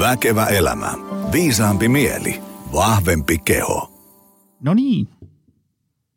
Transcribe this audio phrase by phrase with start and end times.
[0.00, 0.92] Väkevä elämä.
[1.32, 2.42] Viisaampi mieli.
[2.72, 4.06] Vahvempi keho.
[4.60, 5.08] No niin,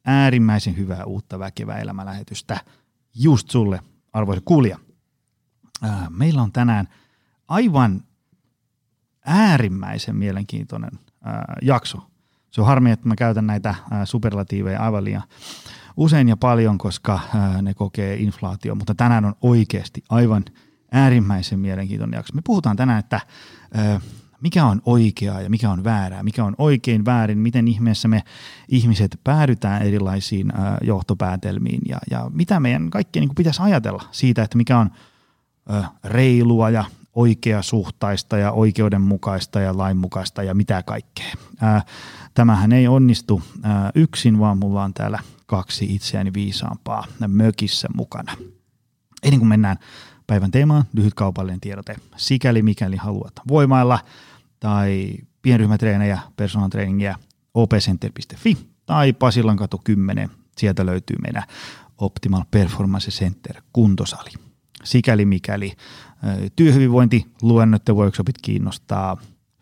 [0.05, 2.57] äärimmäisen hyvää uutta Väkevä elämälähetystä
[3.15, 3.79] just sulle,
[4.13, 4.77] arvoisa kuulija.
[6.09, 6.87] Meillä on tänään
[7.47, 8.03] aivan
[9.25, 10.91] äärimmäisen mielenkiintoinen
[11.61, 11.97] jakso.
[12.51, 13.75] Se on harmi, että mä käytän näitä
[14.05, 15.23] superlatiiveja aivan liian
[15.97, 17.19] usein ja paljon, koska
[17.61, 20.45] ne kokee inflaatio, mutta tänään on oikeasti aivan
[20.91, 22.35] äärimmäisen mielenkiintoinen jakso.
[22.35, 23.21] Me puhutaan tänään, että
[24.41, 28.23] mikä on oikeaa ja mikä on väärää, mikä on oikein väärin, miten ihmeessä me
[28.69, 34.57] ihmiset päädytään erilaisiin ää, johtopäätelmiin ja, ja mitä meidän kaikkien niin pitäisi ajatella siitä, että
[34.57, 34.89] mikä on
[36.03, 41.33] reilua ja oikeasuhtaista ja oikeudenmukaista ja lainmukaista ja mitä kaikkea.
[42.33, 43.41] Tämähän ei onnistu
[43.95, 48.33] yksin, vaan mulla on täällä kaksi itseäni viisaampaa mökissä mukana.
[49.23, 49.77] Ennen kuin mennään
[50.27, 51.95] päivän teemaan, lyhyt kaupallinen tiedote.
[52.17, 53.99] Sikäli mikäli haluat voimailla
[54.59, 57.15] tai pienryhmätreenejä, personal trainingia,
[57.53, 60.29] opcenter.fi tai Pasilan katu 10.
[60.57, 61.43] Sieltä löytyy meidän
[61.97, 64.29] Optimal Performance Center kuntosali.
[64.83, 65.73] Sikäli mikäli
[66.55, 69.17] työhyvinvointi, luennot ja workshopit kiinnostaa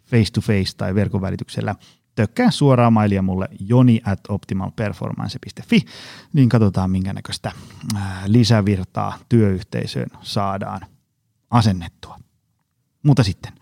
[0.06, 1.76] face to face tai verkon välityksellä,
[2.16, 5.86] tökkää suoraan mailia mulle joni at optimalperformance.fi,
[6.34, 7.52] niin katsotaan minkä näköistä
[8.26, 10.82] lisävirtaa työyhteisöön saadaan
[11.50, 12.20] asennettua.
[13.04, 13.54] Mutta sitten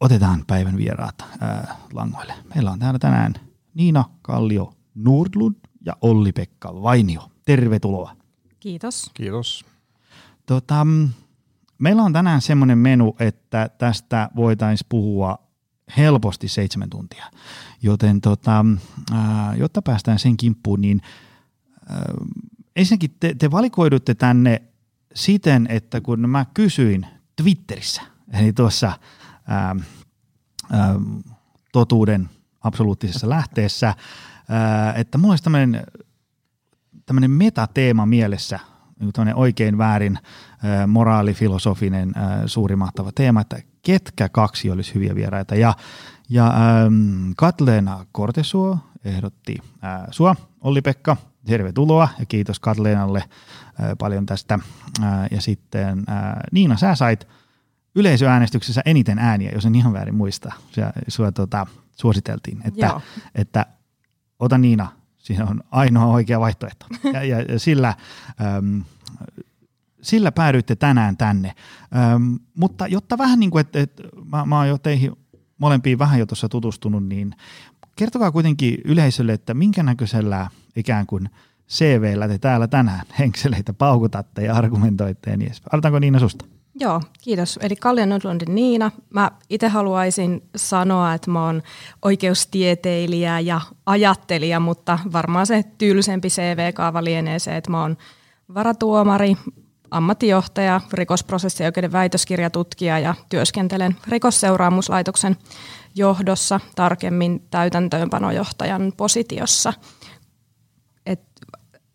[0.00, 2.34] otetaan päivän vieraat ää, langoille.
[2.54, 3.34] Meillä on täällä tänään
[3.74, 5.56] Niina Kallio Nordlund
[5.86, 7.30] ja Olli-Pekka Vainio.
[7.44, 8.16] Tervetuloa.
[8.60, 9.10] Kiitos.
[9.14, 9.64] Kiitos.
[10.46, 10.86] Tota,
[11.78, 15.38] meillä on tänään semmoinen menu, että tästä voitaisiin puhua
[15.96, 17.24] helposti seitsemän tuntia.
[17.82, 18.64] Joten tota,
[19.12, 21.02] ää, jotta päästään sen kimppuun, niin
[21.88, 22.04] ää,
[22.76, 24.62] ensinnäkin te, te valikoidutte tänne
[25.14, 28.92] siten, että kun mä kysyin Twitterissä, eli tuossa
[29.46, 29.76] ää,
[30.70, 30.94] ää,
[31.72, 33.94] totuuden absoluuttisessa lähteessä,
[34.48, 35.44] ää, että mulla olisi
[37.06, 38.60] tämmöinen metateema mielessä,
[39.00, 40.53] niin tämmöinen oikein väärin ää,
[40.86, 45.54] moraalifilosofinen ää, suuri mahtava teema, että ketkä kaksi olisi hyviä vieraita.
[45.54, 45.74] Ja,
[46.28, 51.16] ja ähm, Katleena Kortesuo ehdotti ää, sua, Olli-Pekka,
[51.46, 53.24] tervetuloa ja kiitos Katleenalle
[53.78, 54.58] ää, paljon tästä.
[55.02, 57.28] Ää, ja sitten ää, Niina, sä sait
[57.94, 60.52] yleisöäänestyksessä eniten ääniä, jos en ihan väärin muista.
[60.70, 63.00] Sua, sua tota, suositeltiin, että, Joo.
[63.34, 63.66] että
[64.38, 64.88] ota Niina,
[65.18, 66.86] siinä on ainoa oikea vaihtoehto.
[67.12, 67.94] Ja, ja, ja sillä,
[68.56, 68.84] äm,
[70.04, 71.54] sillä päädyitte tänään tänne.
[72.14, 75.12] Äm, mutta jotta vähän niin kuin, että, että mä, mä oon jo teihin
[75.58, 77.34] molempiin vähän jo tuossa tutustunut, niin
[77.96, 81.28] kertokaa kuitenkin yleisölle, että minkä näköisellä ikään kuin
[81.68, 85.74] CVllä te täällä tänään henkseleitä paukutatte ja argumentoitte ja niin edespäin.
[85.74, 86.44] Aloitanko Niina susta?
[86.80, 87.58] Joo, kiitos.
[87.62, 88.90] Eli Kallion Nordlundin Niina.
[89.10, 91.62] Mä itse haluaisin sanoa, että mä oon
[92.02, 97.96] oikeustieteilijä ja ajattelija, mutta varmaan se tylsempi CV-kaava lienee se, että mä oon
[98.54, 99.36] varatuomari,
[99.94, 105.36] ammattijohtaja, rikosprosessioikeuden väitöskirjatutkija ja työskentelen rikosseuraamuslaitoksen
[105.94, 109.72] johdossa, tarkemmin täytäntöönpanojohtajan positiossa.
[111.06, 111.20] Et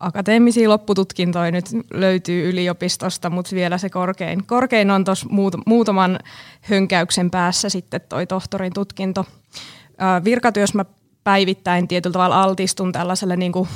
[0.00, 6.18] akateemisia loppututkintoja nyt löytyy yliopistosta, mutta vielä se korkein, korkein on tuossa muut, muutaman
[6.60, 9.26] hönkäyksen päässä sitten toi tohtorin tutkinto.
[10.24, 10.84] Virkatyössä mä
[11.24, 13.68] päivittäin tietyllä tavalla altistun tällaiselle niin kuin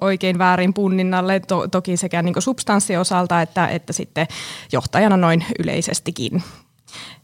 [0.00, 4.26] oikein väärin punninnalle, to, toki sekä niin kuin substanssiosalta että, että sitten
[4.72, 6.42] johtajana noin yleisestikin.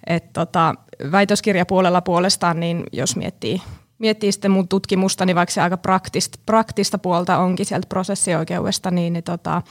[0.06, 0.74] Et tota,
[1.12, 3.62] väitöskirjapuolella puolestaan, niin jos miettii,
[3.98, 9.12] miettii sitten mun tutkimusta, niin vaikka se aika praktista, praktista puolta onkin sieltä prosessioikeudesta, niin,
[9.12, 9.62] niin tota,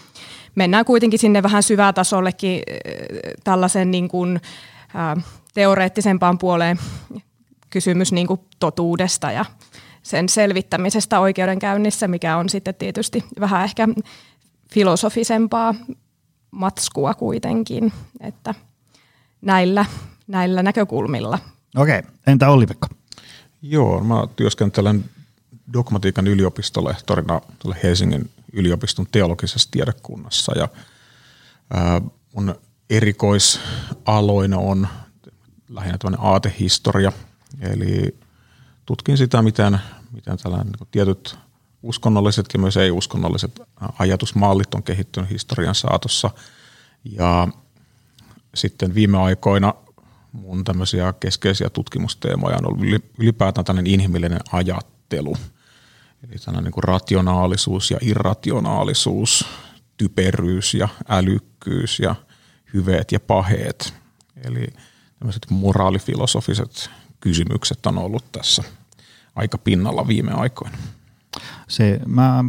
[0.56, 2.83] mennään kuitenkin sinne vähän syvätasollekin äh,
[3.44, 4.41] tällaisen niin kuin,
[4.95, 5.23] äh,
[5.53, 6.79] teoreettisempaan puoleen
[7.69, 9.45] kysymys niin kuin totuudesta ja
[10.03, 13.88] sen selvittämisestä oikeudenkäynnissä, mikä on sitten tietysti vähän ehkä
[14.73, 15.75] filosofisempaa
[16.51, 18.56] matskua kuitenkin, että
[19.41, 19.85] näillä,
[20.28, 21.39] näillä näkökulmilla.
[21.75, 22.88] Okei, entä Olli-Pekka?
[23.62, 25.06] Joo, mä työskentelen
[25.74, 27.42] dogmatiikan yliopistolehtorina
[27.83, 30.68] Helsingin yliopiston teologisessa tiedekunnassa ja
[31.74, 32.01] ää,
[32.36, 32.56] mun
[32.89, 34.88] erikoisaloina on
[35.69, 37.12] lähinnä tämmöinen aatehistoria,
[37.62, 38.18] eli
[38.92, 39.80] tutkin sitä, miten,
[40.12, 41.38] miten tällainen niin tietyt
[41.84, 43.62] uskonnolliset ja myös ei-uskonnolliset
[44.00, 46.30] ajatusmallit on kehittynyt historian saatossa.
[47.04, 47.48] Ja
[48.56, 49.74] sitten viime aikoina
[50.32, 55.36] mun tämmöisiä keskeisiä tutkimusteemoja on ollut ylipäätään tällainen inhimillinen ajattelu.
[56.24, 59.46] Eli tällainen niin rationaalisuus ja irrationaalisuus,
[59.98, 62.16] typeryys ja älykkyys ja
[62.74, 63.94] hyveet ja paheet.
[64.44, 64.68] Eli
[65.50, 66.90] moraalifilosofiset
[67.20, 68.64] kysymykset on ollut tässä
[69.36, 70.78] aika pinnalla viime aikoina.
[71.68, 72.44] Se, mä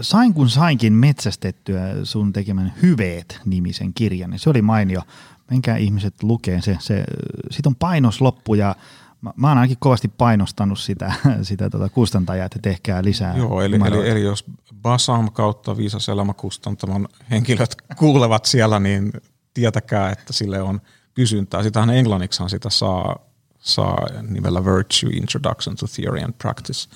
[0.00, 5.02] sain kun sainkin metsästettyä sun tekemän Hyveet-nimisen kirjan, niin se oli mainio.
[5.50, 6.76] Menkää ihmiset lukee se.
[6.80, 7.04] se
[7.50, 8.76] siitä on painos loppu ja
[9.20, 11.12] mä, mä oon ainakin kovasti painostanut sitä,
[11.42, 13.36] sitä tota kustantajaa, että tehkää lisää.
[13.36, 14.44] Joo, eli, eli, eli jos
[14.82, 19.12] Basam kautta Viisas Elämä kustantamon henkilöt kuulevat siellä, niin
[19.54, 20.80] tietäkää, että sille on
[21.14, 21.62] kysyntää.
[21.62, 23.16] Sitähän englanniksi sitä saa,
[23.58, 26.88] saa nimellä Virtue Introduction to Theory and Practice,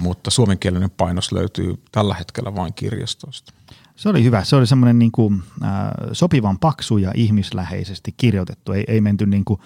[0.00, 3.52] mutta suomenkielinen painos löytyy tällä hetkellä vain kirjastosta.
[3.96, 4.44] Se oli hyvä.
[4.44, 5.70] Se oli semmoinen niin kuin, äh,
[6.12, 8.72] sopivan paksu ja ihmisläheisesti kirjoitettu.
[8.72, 9.60] Ei, ei menty niin kuin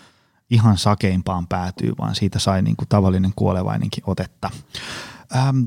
[0.50, 4.50] ihan sakeimpaan päätyy, vaan siitä sai niin kuin tavallinen kuolevainenkin otetta.
[5.36, 5.62] Ähm,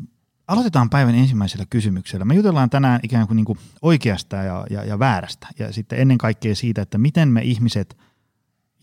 [0.48, 2.26] aloitetaan päivän ensimmäisellä kysymyksellä.
[2.26, 6.18] Me jutellaan tänään ikään kuin, niin kuin oikeasta ja, ja, ja väärästä ja sitten ennen
[6.18, 7.98] kaikkea siitä, että miten me ihmiset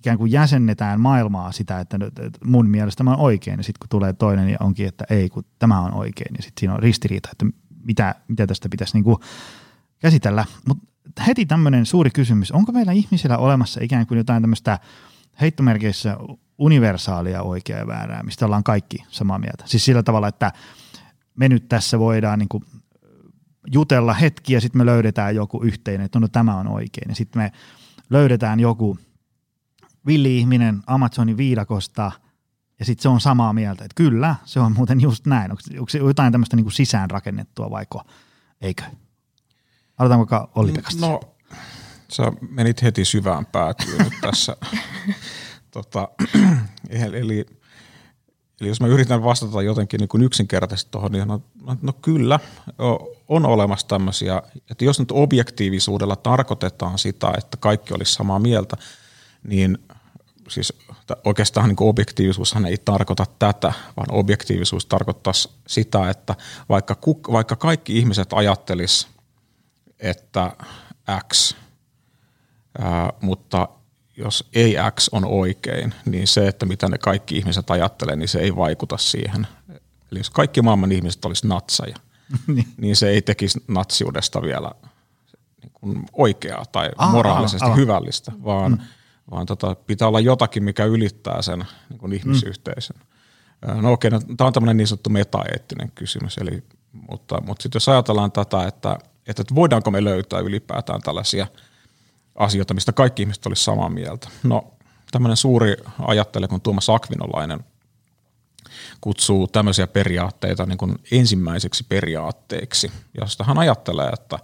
[0.06, 1.98] ikään kuin jäsennetään maailmaa sitä, että
[2.44, 5.44] mun mielestä mä on oikein ja sitten kun tulee toinen niin onkin, että ei kun
[5.58, 7.46] tämä on oikein ja sitten siinä on ristiriita, että
[7.84, 9.16] mitä, mitä tästä pitäisi niin kuin
[9.98, 10.44] käsitellä.
[10.68, 14.78] Mutta heti tämmöinen suuri kysymys, onko meillä ihmisillä olemassa ikään kuin jotain tämmöistä
[15.40, 16.16] heittomerkeissä
[16.58, 19.64] universaalia oikeaa ja väärää, mistä ollaan kaikki samaa mieltä.
[19.66, 20.52] Siis sillä tavalla, että
[21.36, 22.64] me nyt tässä voidaan niin kuin
[23.72, 27.08] jutella hetki ja sitten me löydetään joku yhteinen, että no tämä on oikein.
[27.08, 27.52] Ja sitten me
[28.10, 28.98] löydetään joku
[30.06, 32.12] villi-ihminen Amazonin viidakosta
[32.78, 35.50] ja sitten se on samaa mieltä, että kyllä, se on muuten just näin.
[35.50, 38.02] Onko, onko se jotain tämmöistä niin sisäänrakennettua vaiko
[38.60, 38.82] eikö?
[39.98, 41.06] Aloitaanko Olli Pekasta?
[41.06, 41.20] No,
[42.08, 44.56] sä menit heti syvään päätyyn nyt tässä.
[45.70, 46.08] tota,
[46.90, 47.46] eli, eli,
[48.60, 51.42] eli jos mä yritän vastata jotenkin niin kuin yksinkertaisesti tuohon, niin no,
[51.82, 52.40] no kyllä,
[53.28, 58.76] on olemassa tämmöisiä, että jos nyt objektiivisuudella tarkoitetaan sitä, että kaikki olisi samaa mieltä,
[59.42, 59.78] niin
[60.48, 60.72] siis
[61.24, 65.32] oikeastaan niin objektiivisuushan ei tarkoita tätä, vaan objektiivisuus tarkoittaa
[65.66, 66.34] sitä, että
[66.68, 66.96] vaikka,
[67.32, 69.08] vaikka kaikki ihmiset ajattelis,
[69.98, 70.52] että
[71.32, 71.54] X,
[72.78, 73.68] ää, mutta
[74.16, 78.38] jos ei X on oikein, niin se, että mitä ne kaikki ihmiset ajattelee, niin se
[78.38, 79.46] ei vaikuta siihen.
[80.12, 81.96] Eli jos kaikki maailman ihmiset olisi natsaja,
[82.46, 82.68] niin.
[82.76, 84.70] niin se ei tekisi natsiudesta vielä
[85.62, 87.78] niin kuin oikeaa tai Aha, moraalisesti aivan.
[87.78, 88.78] hyvällistä, vaan, mm.
[89.30, 92.96] Vaan tota, pitää olla jotakin, mikä ylittää sen niin kuin ihmisyhteisön.
[93.66, 93.82] Mm.
[93.82, 96.62] No okei, no, tämä on tämmöinen niin sanottu metaeettinen kysymys, eli,
[96.92, 101.46] mutta, mutta sitten jos ajatellaan tätä, että, että voidaanko me löytää ylipäätään tällaisia–
[102.36, 104.28] asioita, mistä kaikki ihmiset olisivat samaa mieltä.
[104.42, 104.72] No
[105.10, 107.64] tämmöinen suuri ajattelija kuin Tuomas Akvinolainen
[109.00, 114.38] kutsuu tämmöisiä periaatteita niin kuin ensimmäiseksi periaatteeksi, josta hän ajattelee, että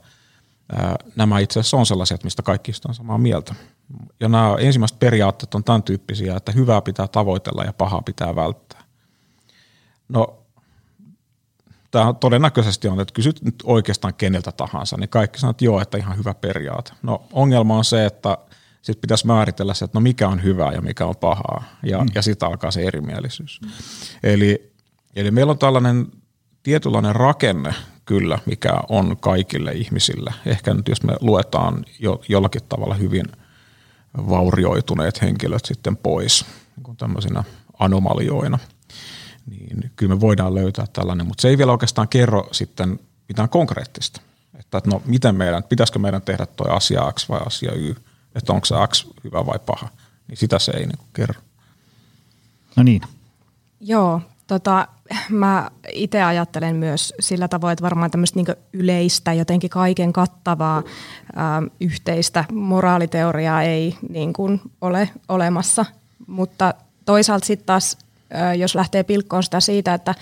[1.16, 3.54] nämä itse asiassa on sellaisia, mistä kaikki on samaa mieltä.
[4.20, 8.82] Ja nämä ensimmäiset periaatteet on tämän tyyppisiä, että hyvää pitää tavoitella ja pahaa pitää välttää.
[10.08, 10.42] No
[11.90, 15.98] tämä todennäköisesti on, että kysyt nyt oikeastaan keneltä tahansa, niin kaikki sanoo, että joo, että
[15.98, 16.92] ihan hyvä periaate.
[17.02, 18.38] No ongelma on se, että
[18.82, 22.06] sitten pitäisi määritellä se, että no mikä on hyvää ja mikä on pahaa, ja, mm.
[22.14, 23.60] ja sitten alkaa se erimielisyys.
[23.60, 23.70] Mm.
[24.22, 24.72] Eli,
[25.16, 26.06] eli meillä on tällainen
[26.62, 27.74] tietynlainen rakenne
[28.04, 30.34] kyllä, mikä on kaikille ihmisille.
[30.46, 33.26] Ehkä nyt jos me luetaan jo, jollakin tavalla hyvin
[34.16, 36.44] vaurioituneet henkilöt sitten pois
[36.76, 37.44] niin tämmöisinä
[37.78, 38.58] anomalioina–
[39.50, 44.20] niin kyllä me voidaan löytää tällainen, mutta se ei vielä oikeastaan kerro sitten mitään konkreettista.
[44.58, 47.94] Että no miten meidän, pitäisikö meidän tehdä tuo asia X vai asia Y,
[48.34, 49.88] että onko se X hyvä vai paha,
[50.28, 51.40] niin sitä se ei niin kerro.
[52.76, 53.02] No niin.
[53.80, 54.88] Joo, tota,
[55.28, 60.82] mä itse ajattelen myös sillä tavoin, että varmaan tämmöistä niin yleistä, jotenkin kaiken kattavaa
[61.36, 65.84] ää, yhteistä moraaliteoriaa ei niin kuin ole olemassa,
[66.26, 67.98] mutta toisaalta sitten taas
[68.58, 70.14] jos lähtee pilkkoon sitä siitä, että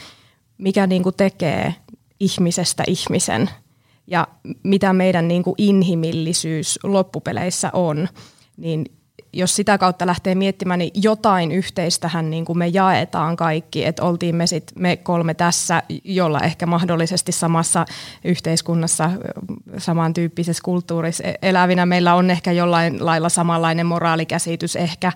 [0.58, 1.74] mikä niin kuin tekee
[2.20, 3.50] ihmisestä ihmisen
[4.06, 4.28] ja
[4.62, 8.08] mitä meidän niin kuin inhimillisyys loppupeleissä on,
[8.56, 8.84] niin
[9.32, 14.36] jos sitä kautta lähtee miettimään, niin jotain yhteistähän niin kuin me jaetaan kaikki, että oltiin
[14.36, 17.84] me sit me kolme tässä, jolla ehkä mahdollisesti samassa
[18.24, 19.10] yhteiskunnassa,
[19.78, 21.86] samantyyppisessä kulttuurissa e-, elävinä.
[21.86, 25.12] Meillä on ehkä jollain lailla samanlainen moraalikäsitys ehkä,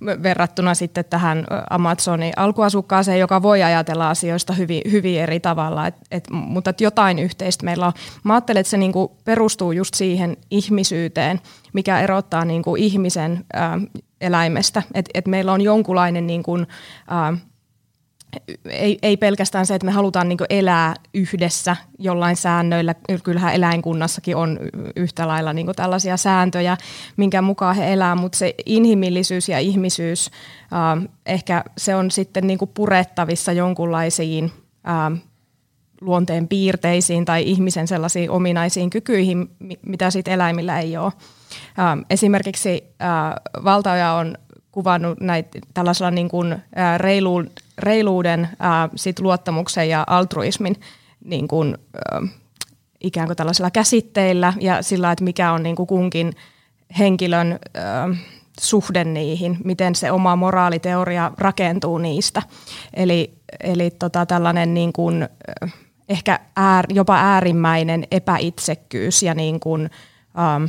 [0.00, 6.30] verrattuna sitten tähän Amazonin alkuasukkaaseen, joka voi ajatella asioista hyvin, hyvin eri tavalla, et, et,
[6.30, 7.92] mutta et jotain yhteistä meillä on.
[8.24, 11.40] Mä ajattelen, että se niinku perustuu just siihen ihmisyyteen,
[11.72, 13.80] mikä erottaa niinku ihmisen ää,
[14.20, 16.58] eläimestä, että et meillä on jonkunlainen niinku,
[17.08, 17.36] ää,
[18.70, 22.94] ei, ei pelkästään se, että me halutaan niin elää yhdessä jollain säännöillä.
[23.22, 24.58] Kyllähän eläinkunnassakin on
[24.96, 26.76] yhtä lailla niin tällaisia sääntöjä,
[27.16, 30.30] minkä mukaan he elää, mutta se inhimillisyys ja ihmisyys,
[30.72, 34.52] äh, ehkä se on sitten niin purettavissa jonkunlaisiin
[34.88, 35.20] äh,
[36.00, 39.50] luonteen piirteisiin tai ihmisen sellaisiin ominaisiin kykyihin,
[39.86, 41.12] mitä sitten eläimillä ei ole.
[41.78, 44.34] Äh, esimerkiksi äh, valtaoja on
[44.76, 47.44] kuvannut näitä tällaisella niin kuin, ää, reilu,
[47.78, 50.76] reiluuden, ää, sit luottamuksen ja altruismin
[51.24, 52.22] niin kuin, ää,
[53.00, 56.32] ikään kuin tällaisilla käsitteillä ja sillä, että mikä on niin kuin kunkin
[56.98, 58.08] henkilön ää,
[58.60, 62.42] suhde niihin, miten se oma moraaliteoria rakentuu niistä.
[62.94, 65.28] Eli, eli tota, tällainen niin kuin,
[66.08, 69.90] ehkä äär, jopa äärimmäinen epäitsekkyys ja niin kuin,
[70.34, 70.60] ää,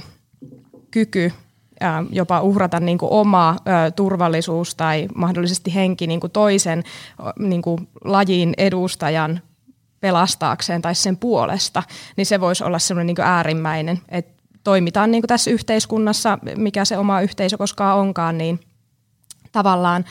[0.91, 1.31] kyky
[2.11, 3.55] jopa uhrata niin kuin oma
[3.95, 6.83] turvallisuus tai mahdollisesti henki niin kuin toisen
[7.39, 9.41] niin kuin lajin edustajan
[9.99, 11.83] pelastaakseen tai sen puolesta,
[12.17, 16.97] niin se voisi olla semmoinen niin äärimmäinen, että toimitaan niin kuin tässä yhteiskunnassa, mikä se
[16.97, 18.59] oma yhteisö koskaan onkaan, niin
[19.51, 20.05] tavallaan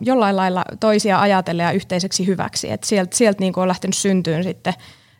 [0.00, 2.70] jollain lailla toisia ajatellen ja yhteiseksi hyväksi.
[2.70, 4.74] Et sieltä sielt niin on lähtenyt syntyyn sitten,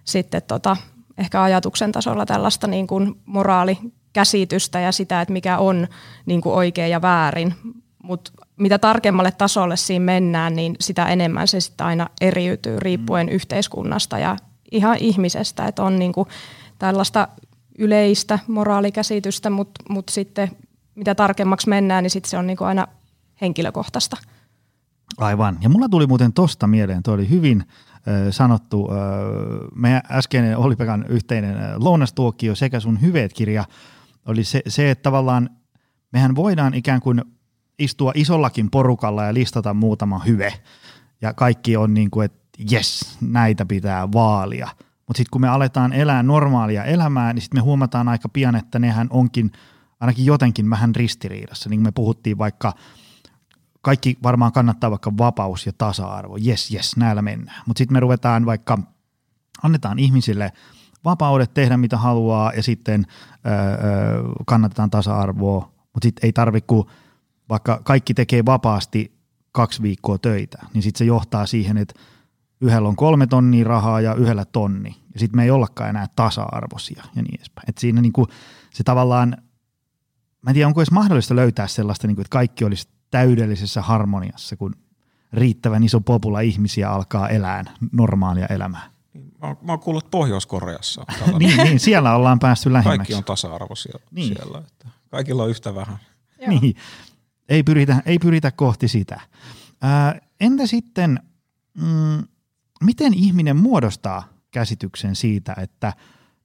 [0.05, 0.76] sitten tota,
[1.19, 3.78] ehkä ajatuksen tasolla tällaista niin kuin moraali
[4.16, 5.88] käsitystä ja sitä, että mikä on
[6.26, 7.54] niin kuin oikein ja väärin.
[8.02, 13.32] Mutta mitä tarkemmalle tasolle siinä mennään, niin sitä enemmän se sitten aina eriytyy riippuen mm.
[13.32, 14.37] yhteiskunnasta ja
[14.73, 15.66] ihan ihmisestä.
[15.66, 16.28] Että on niin kuin
[16.78, 17.28] tällaista
[17.78, 20.50] yleistä moraalikäsitystä, mutta mut sitten
[20.94, 22.87] mitä tarkemmaksi mennään, niin sitten se on niin kuin aina
[23.40, 24.16] henkilökohtaista.
[25.18, 25.58] Aivan.
[25.61, 27.64] Ja mulla tuli muuten tosta mieleen, tuo oli hyvin
[28.30, 28.88] sanottu.
[29.75, 33.64] Meidän äskeinen Olli-Pekan yhteinen lounastuokio sekä sun hyveet-kirja–
[34.26, 35.50] oli se, se, että tavallaan
[36.12, 37.23] mehän voidaan ikään kuin
[37.78, 40.54] istua isollakin porukalla ja listata muutama hyve.
[41.21, 44.68] Ja kaikki on niin kuin, että jes, näitä pitää vaalia.
[44.78, 48.78] Mutta sitten kun me aletaan elää normaalia elämää, niin sitten me huomataan aika pian, että
[48.78, 49.52] nehän onkin
[50.00, 51.71] ainakin jotenkin vähän ristiriidassa.
[51.71, 52.73] Niin kuin me puhuttiin vaikka,
[53.83, 56.37] kaikki varmaan kannattaa vaikka vapaus ja tasa-arvo.
[56.40, 57.62] Jes, jes, näillä mennään.
[57.66, 58.78] Mutta sitten me ruvetaan vaikka,
[59.62, 60.52] annetaan ihmisille–
[61.06, 63.06] vapaudet tehdä mitä haluaa ja sitten
[64.46, 66.86] kannatetaan tasa-arvoa, mutta sitten ei tarvitse, kun
[67.48, 69.16] vaikka kaikki tekee vapaasti
[69.52, 71.94] kaksi viikkoa töitä, niin sitten se johtaa siihen, että
[72.60, 77.02] yhdellä on kolme tonnia rahaa ja yhdellä tonni, ja sitten me ei ollakaan enää tasa-arvoisia
[77.16, 77.64] ja niin edespäin.
[77.68, 78.26] Et siinä niinku,
[78.72, 79.36] se tavallaan,
[80.42, 84.75] mä en tiedä, onko edes mahdollista löytää sellaista, niinku, että kaikki olisi täydellisessä harmoniassa, kun
[85.32, 88.96] riittävän iso popula ihmisiä alkaa elää normaalia elämää.
[89.43, 91.05] Mä oon, mä oon kuullut Pohjois-Koreassa.
[91.38, 92.99] niin, niin, siellä ollaan päästy lähemmäksi.
[92.99, 94.37] Kaikki on tasa-arvoisia niin.
[94.37, 94.59] siellä.
[94.59, 95.99] Että kaikilla on yhtä vähän.
[96.47, 96.76] Niin,
[97.49, 99.21] ei pyritä, ei pyritä kohti sitä.
[99.83, 101.21] Ää, entä sitten,
[101.75, 102.25] mm,
[102.85, 105.93] miten ihminen muodostaa käsityksen siitä, että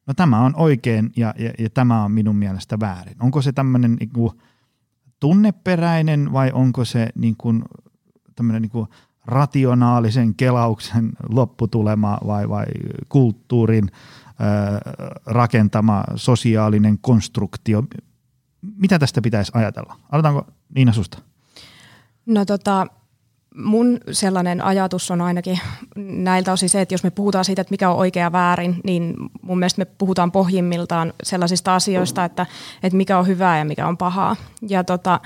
[0.08, 3.24] no tämä on oikein ja, ja, ja tämä on minun mielestä väärin?
[3.24, 4.32] Onko se tämmöinen niin
[5.20, 7.64] tunneperäinen vai onko se niin kuin,
[8.36, 8.88] tämmöinen niin kuin
[9.26, 12.66] rationaalisen kelauksen lopputulema vai, vai
[13.10, 13.92] kulttuurin
[15.26, 17.84] rakentama sosiaalinen konstruktio.
[18.78, 19.96] Mitä tästä pitäisi ajatella?
[20.12, 21.18] Aloitanko Niina susta?
[22.26, 22.88] No tota,
[23.56, 25.60] mun sellainen ajatus on ainakin
[25.96, 29.60] näiltä osin se, että jos me puhutaan siitä, että mikä on oikea väärin, niin mun
[29.60, 32.46] mielestä me puhutaan pohjimmiltaan sellaisista asioista, että,
[32.84, 34.36] että mikä on hyvää ja mikä on pahaa.
[34.70, 35.20] Ja tota,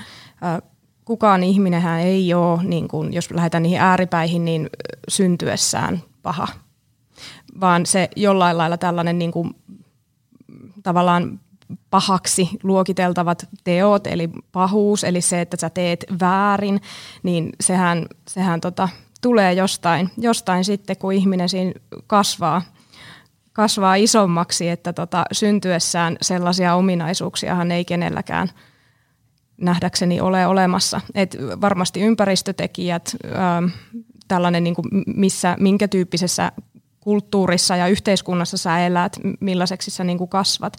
[1.06, 4.70] kukaan ihminenhän ei ole, niin kuin, jos lähdetään niihin ääripäihin, niin
[5.08, 6.48] syntyessään paha,
[7.60, 9.56] vaan se jollain lailla tällainen niin kuin,
[10.82, 11.40] tavallaan
[11.90, 16.80] pahaksi luokiteltavat teot, eli pahuus, eli se, että sä teet väärin,
[17.22, 18.88] niin sehän, sehän tota,
[19.22, 21.72] tulee jostain, jostain sitten, kun ihminen siinä
[22.06, 22.62] kasvaa,
[23.52, 28.50] kasvaa isommaksi, että tota, syntyessään sellaisia ominaisuuksiahan ei kenelläkään–
[29.60, 31.00] nähdäkseni ole olemassa.
[31.14, 33.64] Et varmasti ympäristötekijät, ähm,
[34.28, 36.52] tällainen niin kuin missä, minkä tyyppisessä
[37.00, 40.76] kulttuurissa ja yhteiskunnassa sä elät, millaiseksi sä niin kuin kasvat.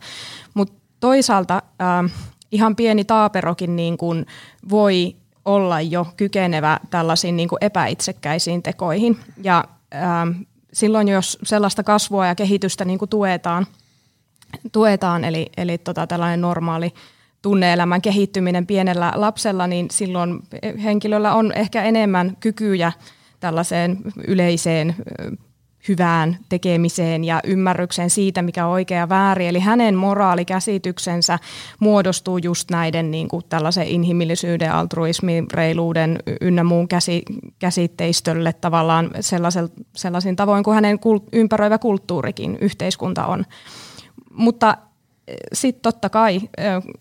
[0.54, 2.06] Mutta toisaalta ähm,
[2.52, 4.26] ihan pieni taaperokin niin kuin
[4.70, 5.16] voi
[5.46, 9.20] olla jo kykenevä tällaisiin niin kuin epäitsekkäisiin tekoihin.
[9.44, 9.64] Ja
[9.96, 10.42] ähm,
[10.74, 13.68] silloin, jos sellaista kasvua ja kehitystä niin kuin tuetaan,
[14.72, 16.94] tuetaan, eli, eli tota, tällainen normaali
[17.42, 20.40] tunneelämän kehittyminen pienellä lapsella, niin silloin
[20.84, 22.92] henkilöllä on ehkä enemmän kykyjä
[23.40, 24.96] tällaiseen yleiseen
[25.88, 29.48] hyvään tekemiseen ja ymmärrykseen siitä, mikä on oikea ja väärin.
[29.48, 31.40] Eli hänen moraalikäsityksensä
[31.80, 37.24] muodostuu just näiden niin kuin tällaisen inhimillisyyden, altruismin, reiluuden ynnä muun käsi,
[37.60, 39.12] käsitteistölle tavallaan
[39.96, 43.46] sellaisin tavoin kuin hänen kult, ympäröivä kulttuurikin, yhteiskunta on.
[44.32, 44.78] Mutta
[45.54, 46.40] sitten totta kai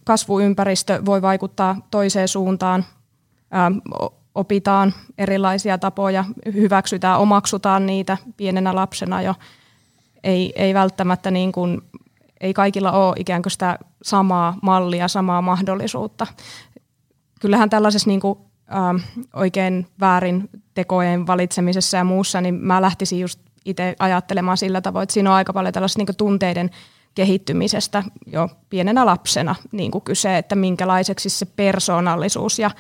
[0.04, 2.84] kasvuympäristö voi vaikuttaa toiseen suuntaan
[4.36, 9.34] opitaan erilaisia tapoja, hyväksytään, omaksutaan niitä pienenä lapsena jo.
[10.24, 11.82] Ei, ei välttämättä niin kuin,
[12.40, 16.26] ei kaikilla ole ikään kuin sitä samaa mallia, samaa mahdollisuutta.
[17.40, 18.38] Kyllähän tällaisessa niin kuin,
[18.74, 25.02] äh, oikein väärin tekojen valitsemisessa ja muussa, niin mä lähtisin just itse ajattelemaan sillä tavoin,
[25.02, 26.70] että siinä on aika paljon tällaista niin tunteiden
[27.16, 32.70] kehittymisestä jo pienenä lapsena niin kuin kyse, että minkälaiseksi se persoonallisuus ja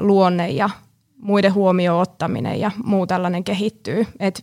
[0.00, 0.70] luonne ja
[1.18, 4.42] muiden huomioon ottaminen ja muu tällainen kehittyy, että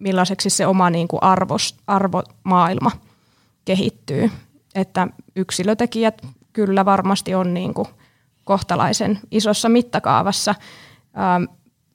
[0.00, 2.90] millaiseksi se oma niin kuin arvos, arvomaailma
[3.64, 4.30] kehittyy.
[4.74, 6.22] Että yksilötekijät
[6.52, 7.88] kyllä varmasti on niin kuin
[8.44, 10.54] kohtalaisen isossa mittakaavassa
[11.18, 11.44] ähm,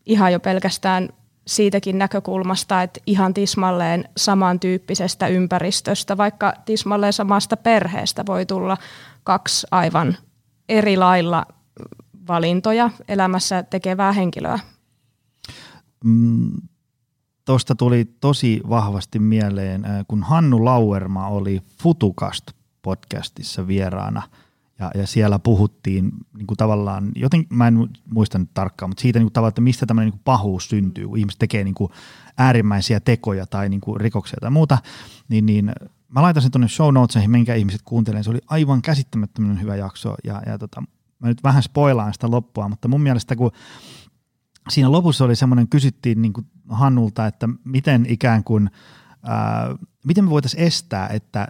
[0.06, 1.10] ihan jo pelkästään
[1.48, 8.78] siitäkin näkökulmasta, että ihan tismalleen samantyyppisestä ympäristöstä, vaikka tismalleen samasta perheestä voi tulla
[9.24, 10.18] kaksi aivan
[10.70, 11.46] eri lailla
[12.28, 14.60] valintoja elämässä tekevää henkilöä?
[16.06, 16.52] Mm,
[17.46, 22.44] Tuosta tuli tosi vahvasti mieleen, äh, kun Hannu Lauerma oli Futukast
[22.82, 24.22] podcastissa vieraana
[24.80, 29.20] ja, ja siellä puhuttiin niin kuin tavallaan, joten mä en muista nyt tarkkaan, mutta siitä
[29.20, 31.92] niin kuin tavallaan, että mistä tämmöinen niin pahuus syntyy, kun ihmiset tekee niin kuin
[32.38, 34.78] äärimmäisiä tekoja tai niin kuin rikoksia tai muuta,
[35.30, 35.72] niin, niin
[36.08, 38.24] mä laitan sen tuonne show notesihin, minkä ihmiset kuuntelevat.
[38.24, 40.84] Se oli aivan käsittämättömän hyvä jakso ja, ja tota,
[41.20, 43.52] mä nyt vähän spoilaan sitä loppua, mutta mun mielestä kun
[44.70, 48.70] siinä lopussa oli semmoinen, kysyttiin niin kuin Hannulta, että miten ikään kuin,
[49.24, 49.76] ää,
[50.06, 51.48] miten me voitaisiin estää, että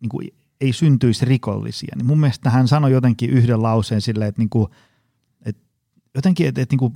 [0.00, 0.28] niin kuin
[0.60, 4.68] ei syntyisi rikollisia, niin mun mielestä hän sanoi jotenkin yhden lauseen silleen, että, niin kuin,
[5.46, 5.62] että
[6.14, 6.92] jotenkin, että, että, niin kuin,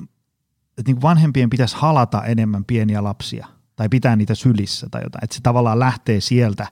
[0.79, 5.25] että niin kuin vanhempien pitäisi halata enemmän pieniä lapsia tai pitää niitä sylissä tai jotain,
[5.25, 6.67] että se tavallaan lähtee sieltä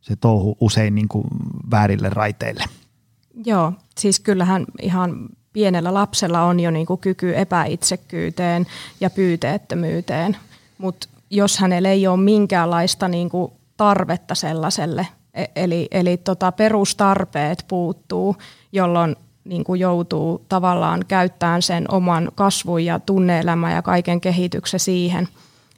[0.00, 1.24] se touhu usein niin kuin
[1.70, 2.64] väärille raiteille.
[3.44, 8.66] Joo, siis kyllähän ihan pienellä lapsella on jo niin kuin kyky epäitsekkyyteen
[9.00, 10.36] ja pyyteettömyyteen,
[10.78, 15.06] mutta jos hänellä ei ole minkäänlaista niin kuin tarvetta sellaiselle,
[15.56, 18.36] eli, eli tota perustarpeet puuttuu,
[18.72, 25.28] jolloin niin kuin joutuu tavallaan käyttämään sen oman kasvun ja tunneelämän ja kaiken kehityksen siihen,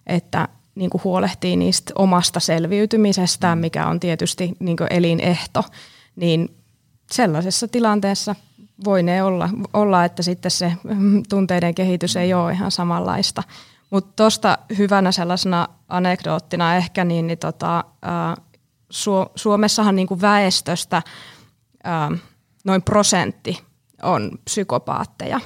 [0.07, 5.65] että niin kuin huolehtii niistä omasta selviytymisestään, mikä on tietysti niin kuin elinehto,
[6.17, 6.57] niin
[7.11, 8.35] sellaisessa tilanteessa
[8.85, 10.73] voi ne olla, olla, että sitten se
[11.29, 13.43] tunteiden kehitys ei ole ihan samanlaista.
[13.91, 17.85] Mutta tuosta hyvänä sellaisena anekdoottina ehkä, niin, niin tota,
[19.37, 21.03] Suomessahan niin kuin väestöstä
[21.85, 22.11] ää,
[22.65, 23.63] noin prosentti
[24.03, 25.41] on psykopaatteja,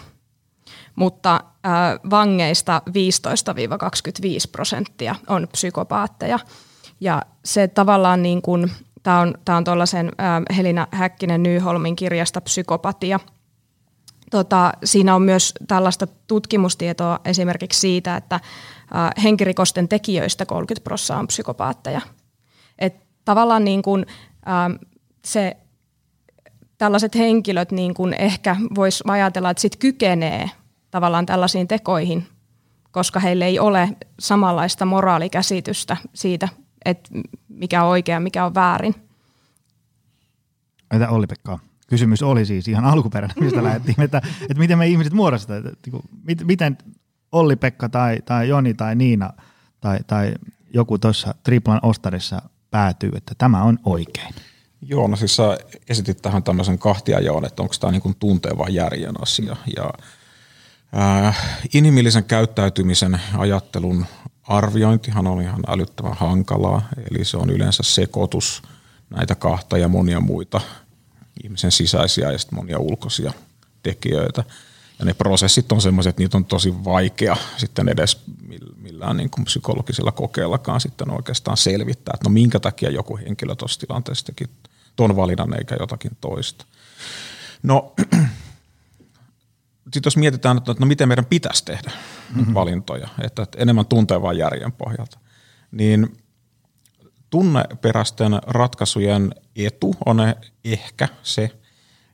[0.95, 2.93] mutta ää, vangeista 15-25
[4.53, 6.39] prosenttia on psykopaatteja.
[7.01, 8.71] Ja se tavallaan niin kuin,
[9.03, 10.13] Tämä on, tämä on tuollaisen
[10.57, 13.21] Helina Häkkinen Nyholmin kirjasta Psykopatia.
[14.31, 18.41] Tota, siinä on myös tällaista tutkimustietoa esimerkiksi siitä, että
[19.23, 22.01] henkirikosten tekijöistä 30 prosenttia on psykopaatteja.
[22.79, 24.07] Et tavallaan niin kuin,
[25.25, 25.57] se,
[26.79, 30.51] tällaiset henkilöt niin kuin ehkä voisi ajatella, että sit kykenee
[30.91, 32.27] tavallaan tällaisiin tekoihin,
[32.91, 36.49] koska heillä ei ole samanlaista moraalikäsitystä siitä,
[36.85, 37.11] että
[37.49, 38.95] mikä on oikea, mikä on väärin.
[40.93, 41.59] Mitä Olli-Pekka
[41.91, 45.91] Kysymys oli siis ihan alkuperäinen, mistä lähdettiin, että, että miten me ihmiset muodostetaan, että,
[46.29, 46.79] että miten
[47.33, 49.33] Olli-Pekka tai, tai Joni tai Niina
[49.81, 50.35] tai, tai
[50.75, 54.35] joku tuossa Triplan ostarissa päätyy, että tämä on oikein.
[54.83, 59.23] Joo, no siis sä esitit tähän tämmöisen kahtiajaon, että onko tämä niin tunteen vai järjen
[59.23, 59.57] asia.
[59.77, 59.93] Ja,
[60.93, 61.35] ää,
[61.75, 64.07] inhimillisen käyttäytymisen ajattelun
[64.43, 68.63] arviointihan on ihan älyttävän hankalaa, eli se on yleensä sekoitus
[69.11, 70.61] näitä kahta ja monia muita
[71.45, 73.33] ihmisen sisäisiä ja sitten monia ulkoisia
[73.83, 74.45] tekijöitä.
[75.01, 78.25] Ja ne prosessit on sellaiset, että niitä on tosi vaikea sitten edes
[78.77, 83.81] millään niin kuin psykologisella kokeellakaan sitten oikeastaan selvittää, että no minkä takia joku henkilö tuossa
[83.81, 84.45] tilanteessa teki
[84.97, 86.65] ton valinnan eikä jotakin toista.
[87.63, 87.95] No
[89.93, 91.91] sitten jos mietitään, että no miten meidän pitäisi tehdä
[92.35, 92.55] mm-hmm.
[92.55, 95.19] valintoja, että, että enemmän tunteen vaan järjen pohjalta,
[95.71, 96.17] niin
[97.31, 100.19] tunneperäisten ratkaisujen etu on
[100.65, 101.51] ehkä se,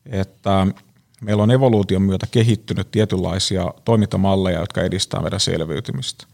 [0.06, 0.66] että
[1.20, 6.26] meillä on evoluution myötä kehittynyt tietynlaisia toimintamalleja, jotka edistää meidän selviytymistä.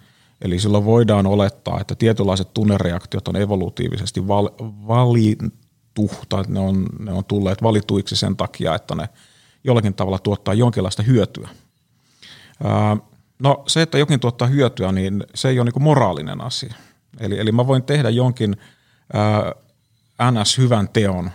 [0.43, 4.49] Eli silloin voidaan olettaa, että tietynlaiset tunnereaktiot on evolutiivisesti val,
[4.89, 9.09] valittu, tai ne on, ne on tulleet valituiksi sen takia, että ne
[9.65, 11.49] jollakin tavalla tuottaa jonkinlaista hyötyä.
[13.39, 16.75] no se, että jokin tuottaa hyötyä, niin se ei ole niin moraalinen asia.
[17.21, 18.57] Eli, eli mä voin tehdä jonkin
[19.13, 19.53] ää,
[20.31, 20.59] ns.
[20.59, 21.31] hyvän teon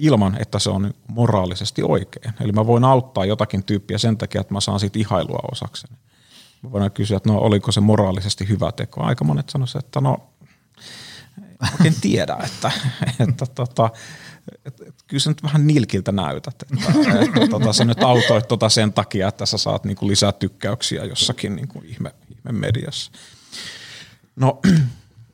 [0.00, 2.34] ilman, että se on moraalisesti oikein.
[2.40, 5.96] Eli mä voin auttaa jotakin tyyppiä sen takia, että mä saan siitä ihailua osakseni.
[6.62, 9.02] Mä voin kysyä, että no oliko se moraalisesti hyvä teko.
[9.02, 10.30] Aika monet sanoisivat, että no
[11.72, 12.70] oikein tiedä, että,
[13.20, 13.90] että tota,
[14.66, 16.92] että, että kyllä sä nyt vähän nilkiltä näytät, että,
[17.24, 21.56] että tota, sä nyt autoit tota sen takia, että sä saat niinku lisää tykkäyksiä jossakin
[21.56, 23.12] niinku ihme, ihme mediassa.
[24.36, 24.60] No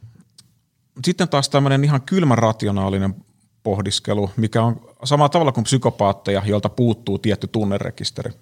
[1.07, 3.26] sitten taas tämmöinen ihan kylmä rationaalinen
[3.67, 8.33] pohdiskelu, mikä on samalla tavalla kuin psykopaatteja, joilta puuttuu tietty tunnerekisteri.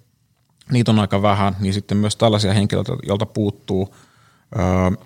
[0.71, 3.95] Niitä on aika vähän, niin sitten myös tällaisia henkilöitä, joilta puuttuu,
[4.59, 5.05] öö,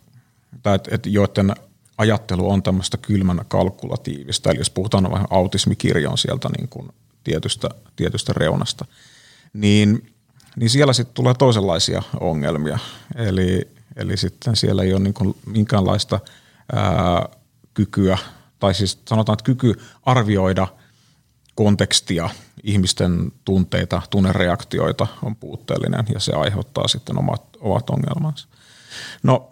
[0.64, 1.56] tai et, et, joiden
[1.98, 6.90] ajattelu on tämmöistä kylmän kalkulatiivista, eli jos puhutaan vähän autismikirjon sieltä niin kuin
[7.24, 8.86] tietystä, tietystä reunasta,
[9.54, 10.14] niin,
[10.56, 12.80] niin siellä sitten tulee toisenlaisia ongelmia.
[13.16, 16.20] Eli, eli sitten siellä ei ole niin kuin minkäänlaista
[16.74, 17.30] ää,
[17.74, 18.18] kykyä,
[18.60, 19.74] tai siis sanotaan, että kyky
[20.06, 20.68] arvioida
[21.56, 22.30] kontekstia,
[22.64, 28.48] ihmisten tunteita, tunnereaktioita on puutteellinen ja se aiheuttaa sitten omat, omat ongelmansa.
[29.24, 29.50] No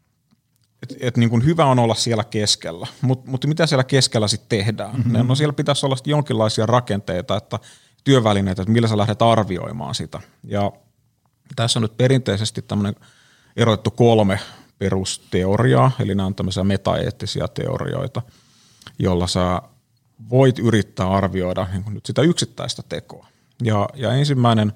[0.82, 4.58] et, et niin kuin hyvä on olla siellä keskellä, mutta mut mitä siellä keskellä sitten
[4.58, 4.96] tehdään?
[4.96, 5.26] Mm-hmm.
[5.26, 7.58] No siellä pitäisi olla jonkinlaisia rakenteita, että
[8.04, 10.20] työvälineitä, että millä sä lähdet arvioimaan sitä.
[10.44, 10.72] Ja
[11.56, 12.94] tässä on nyt perinteisesti tämmöinen
[13.56, 14.40] erotettu kolme
[14.80, 18.22] perusteoriaa, eli nämä on tämmöisiä metaeettisiä teorioita,
[18.98, 19.62] jolla sä
[20.30, 23.26] voit yrittää arvioida niin nyt sitä yksittäistä tekoa.
[23.62, 24.72] Ja, ja ensimmäinen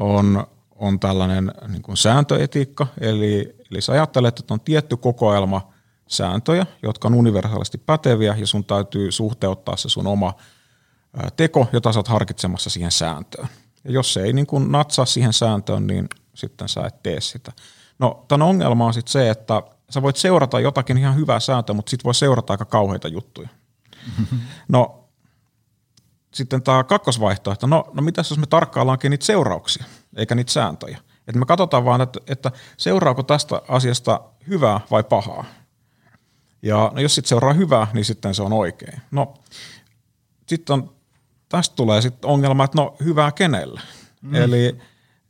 [0.00, 5.72] on, on tällainen niin kuin sääntöetiikka, eli, eli sä ajattelet, että on tietty kokoelma
[6.06, 10.34] sääntöjä, jotka on universaalisti päteviä, ja sun täytyy suhteuttaa se sun oma
[11.36, 13.48] teko, jota sä oot harkitsemassa siihen sääntöön.
[13.84, 17.52] Ja jos se ei niin kuin natsaa siihen sääntöön, niin sitten sä et tee sitä.
[17.98, 21.90] No, tämän ongelma on sitten se, että sä voit seurata jotakin ihan hyvää sääntöä, mutta
[21.90, 23.48] sitten voi seurata aika kauheita juttuja.
[24.68, 25.04] No,
[26.34, 29.84] sitten tämä kakkosvaihtoehto, no, no mitä jos me tarkkaillaankin niitä seurauksia,
[30.16, 30.98] eikä niitä sääntöjä.
[31.28, 35.44] Että me katsotaan vaan, että, että seuraako tästä asiasta hyvää vai pahaa.
[36.62, 39.00] Ja no jos sitten seuraa hyvää, niin sitten se on oikein.
[39.10, 39.34] No,
[40.46, 40.94] sitten on,
[41.48, 43.80] tästä tulee sitten ongelma, että no hyvää kenelle.
[44.22, 44.34] Mm.
[44.34, 44.78] Eli,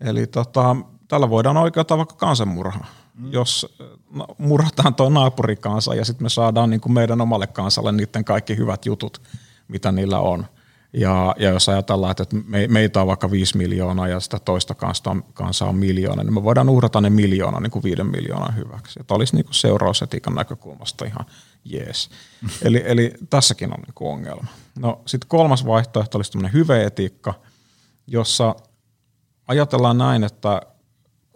[0.00, 0.76] eli tota,
[1.08, 2.86] tällä voidaan oikeuttaa vaikka kansanmurhaa.
[3.14, 3.32] Mm.
[3.32, 3.76] Jos
[4.10, 8.56] no, murhataan tuo naapurikansa ja sitten me saadaan niin kuin meidän omalle kansalle niiden kaikki
[8.56, 9.22] hyvät jutut,
[9.68, 10.46] mitä niillä on.
[10.92, 15.16] Ja, ja jos ajatellaan, että me, meitä on vaikka viisi miljoonaa ja sitä toista kansaa,
[15.34, 19.00] kansaa on miljoona, niin me voidaan uhrata ne miljoona niin kuin viiden miljoonan hyväksi.
[19.06, 21.26] Tämä olisi niin kuin seurausetiikan näkökulmasta ihan
[21.64, 22.10] jees.
[22.62, 24.46] eli, eli tässäkin on niin kuin ongelma.
[24.78, 27.34] No sitten kolmas vaihtoehto olisi tämmöinen hyveetiikka,
[28.06, 28.54] jossa
[29.48, 30.62] ajatellaan näin, että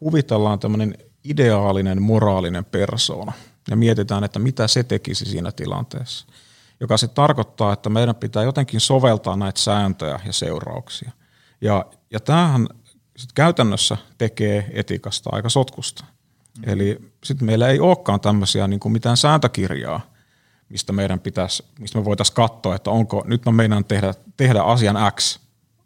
[0.03, 3.33] kuvitellaan tämmöinen ideaalinen moraalinen persoona
[3.71, 6.27] ja mietitään, että mitä se tekisi siinä tilanteessa,
[6.81, 11.11] joka se tarkoittaa, että meidän pitää jotenkin soveltaa näitä sääntöjä ja seurauksia.
[11.61, 12.69] Ja, ja tämähän
[13.17, 16.05] sit käytännössä tekee etiikasta aika sotkusta.
[16.59, 16.73] Mm.
[16.73, 20.01] Eli sitten meillä ei olekaan tämmöisiä niin kuin mitään sääntökirjaa,
[20.69, 24.97] mistä meidän pitäisi, mistä me voitaisiin katsoa, että onko, nyt mä meinaan tehdä, tehdä asian
[25.17, 25.39] X,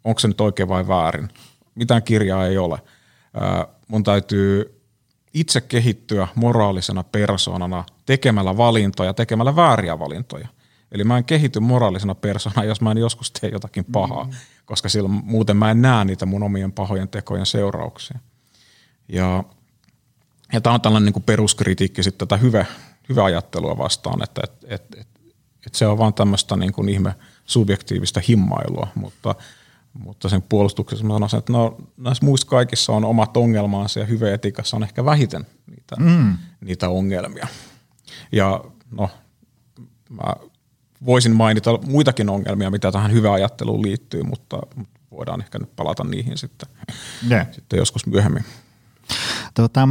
[0.03, 1.29] onko se nyt oikein vai väärin.
[1.75, 2.79] Mitään kirjaa ei ole
[3.87, 4.81] mun täytyy
[5.33, 10.47] itse kehittyä moraalisena persoonana tekemällä valintoja, tekemällä vääriä valintoja.
[10.91, 14.31] Eli mä en kehity moraalisena persoonana, jos mä en joskus tee jotakin pahaa, mm.
[14.65, 18.19] koska silloin muuten mä en näe niitä mun omien pahojen tekojen seurauksia.
[19.07, 19.43] Ja,
[20.53, 22.65] ja tämä on tällainen niin kuin peruskritiikki sitten tätä hyvä,
[23.09, 25.07] hyvä ajattelua vastaan, että et, et, et,
[25.65, 29.35] et se on vaan tämmöistä niin kuin ihme subjektiivista himmailua, mutta–
[29.93, 34.33] mutta sen puolustuksessa mä sanoisin, että no, näissä muissa kaikissa on omat ongelmansa ja hyvä
[34.33, 36.37] etikassa on ehkä vähiten niitä, mm.
[36.61, 37.47] niitä ongelmia.
[38.31, 39.09] Ja no,
[40.09, 40.35] mä
[41.05, 44.59] voisin mainita muitakin ongelmia, mitä tähän hyvään ajatteluun liittyy, mutta
[45.11, 46.69] voidaan ehkä nyt palata niihin sitten,
[47.31, 47.47] yeah.
[47.51, 48.43] sitten joskus myöhemmin.
[49.53, 49.87] Tota,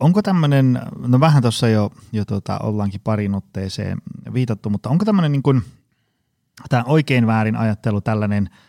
[0.00, 3.98] onko tämmöinen, no vähän tuossa jo, jo tota, ollaankin parin otteeseen
[4.34, 5.62] viitattu, mutta onko tämmöinen niin kuin,
[6.68, 8.50] tämä oikein väärin ajattelu tällainen–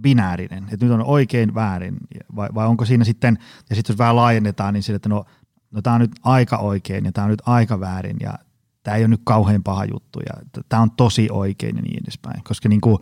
[0.00, 1.96] binäärinen, että nyt on oikein väärin,
[2.36, 3.38] vai, vai onko siinä sitten,
[3.70, 5.24] ja sitten jos vähän laajennetaan, niin sille, että no,
[5.70, 8.34] no tämä on nyt aika oikein ja tämä on nyt aika väärin ja
[8.82, 12.44] tämä ei ole nyt kauhean paha juttu ja tämä on tosi oikein ja niin edespäin.
[12.44, 12.98] Koska niin kuin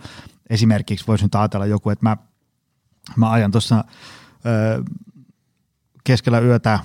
[0.50, 2.16] esimerkiksi voisi nyt ajatella joku, että mä,
[3.16, 3.84] mä ajan tuossa
[6.04, 6.78] keskellä yötä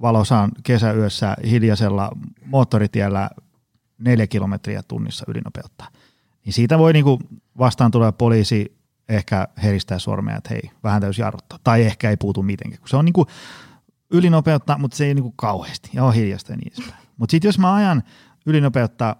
[0.00, 2.10] valosaan kesäyössä hiljaisella
[2.44, 3.30] moottoritiellä
[3.98, 5.84] neljä kilometriä tunnissa ylinopeutta.
[6.48, 7.18] Niin siitä voi niinku
[7.58, 11.58] vastaan tulla poliisi ehkä heristää sormea, että hei, vähän täysin jarruttaa.
[11.64, 12.82] Tai ehkä ei puutu mitenkään.
[12.86, 13.26] Se on niinku
[14.10, 17.02] ylinopeutta, mutta se ei niinku kauheasti ja on hiljasta ja niin edespäin.
[17.16, 18.02] Mutta sitten jos mä ajan
[18.46, 19.16] ylinopeutta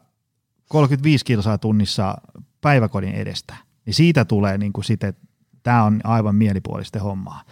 [0.68, 2.14] 35 kilsaa tunnissa
[2.60, 5.14] päiväkodin edestä, niin siitä tulee niinku sitten,
[5.62, 7.42] tämä on aivan mielipuolista hommaa.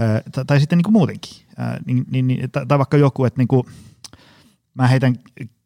[0.00, 1.46] Ö, tai sitten niinku muutenkin.
[1.50, 3.66] Ö, niin, niin, niin, tai vaikka joku, että niinku,
[4.74, 5.16] mä heitän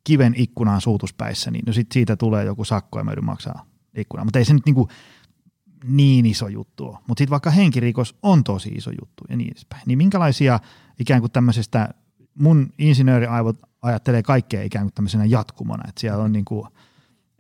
[0.05, 4.27] kiven ikkunaan suutuspäissä, niin no sit siitä tulee joku sakko ja mä maksaa ikkunaan.
[4.27, 4.89] Mutta ei se nyt niinku
[5.85, 6.99] niin iso juttu ole.
[7.07, 9.83] Mutta sitten vaikka henkirikos on tosi iso juttu ja niin edespäin.
[9.87, 10.61] Niin minkälaisia
[11.01, 11.89] ikään kuin tämmöisestä,
[12.35, 16.69] mun insinööriaivot ajattelee kaikkea ikään kuin tämmöisenä jatkumona, että siellä on niin kuin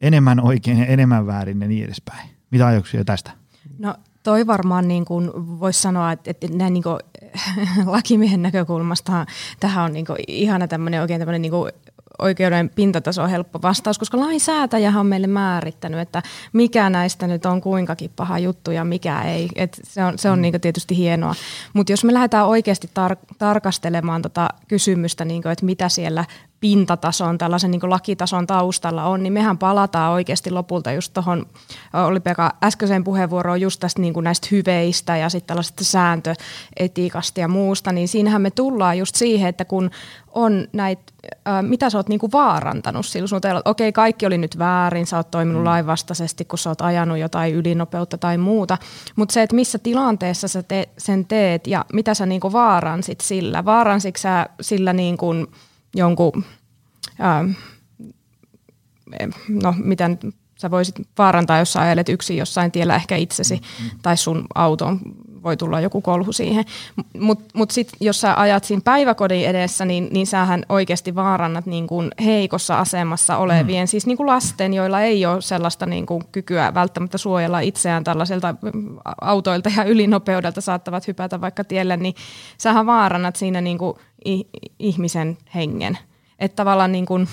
[0.00, 2.30] enemmän oikein ja enemmän väärin ja niin edespäin.
[2.50, 3.30] Mitä ajatuksia tästä?
[3.78, 6.98] No toi varmaan niin kuin voisi sanoa, että, että näin niin kuin,
[7.86, 9.26] lakimiehen näkökulmasta
[9.60, 11.72] tähän on niin kuin ihana tämmöinen oikein tämmöinen niin kuin
[12.18, 16.22] oikeuden pintataso on helppo vastaus, koska lainsäätäjähän on meille määrittänyt, että
[16.52, 19.48] mikä näistä nyt on kuinkakin paha juttu ja mikä ei.
[19.54, 20.42] Et se on, se on mm.
[20.42, 21.34] niin tietysti hienoa.
[21.72, 26.24] Mutta jos me lähdetään oikeasti tar- tarkastelemaan tota kysymystä, niin kuin, että mitä siellä
[26.64, 31.46] pintatason, tällaisen niin lakitason taustalla on, niin mehän palataan oikeasti lopulta just tuohon,
[31.92, 37.48] oli Pekka äskeiseen puheenvuoroon just tästä niin kuin näistä hyveistä ja sitten tällaisesta sääntöetiikasta ja
[37.48, 39.90] muusta, niin siinähän me tullaan just siihen, että kun
[40.32, 41.02] on näitä,
[41.48, 45.16] äh, mitä sä oot niinku vaarantanut sillä sun teillä, okei kaikki oli nyt väärin, sä
[45.16, 45.66] oot toiminut mm.
[45.66, 48.78] lainvastaisesti, kun sä oot ajanut jotain ylinopeutta tai muuta,
[49.16, 53.64] mutta se, että missä tilanteessa sä te, sen teet ja mitä sä niinku vaaransit sillä,
[53.64, 55.34] vaaransitko sä sillä niinku
[55.94, 56.44] jonkun,
[57.18, 57.44] ää,
[59.48, 60.20] no mitä nyt
[60.58, 63.90] sä voisit vaarantaa, jos sä ajelet yksin jossain tiellä ehkä itsesi mm, mm.
[64.02, 65.00] tai sun auton
[65.44, 66.64] voi tulla joku kolhu siihen.
[67.20, 71.86] Mutta mut sitten jos sä ajat siinä päiväkodin edessä, niin, niin sähän oikeasti vaarannat niin
[71.86, 73.88] kuin heikossa asemassa olevien, mm.
[73.88, 78.54] siis niin kuin lasten, joilla ei ole sellaista niin kuin kykyä välttämättä suojella itseään tällaiselta
[79.20, 82.14] autoilta ja ylinopeudelta saattavat hypätä vaikka tielle, niin
[82.58, 83.94] sähän vaarannat siinä niin kuin
[84.78, 85.98] ihmisen hengen.
[86.38, 87.28] Että tavallaan niin kuin,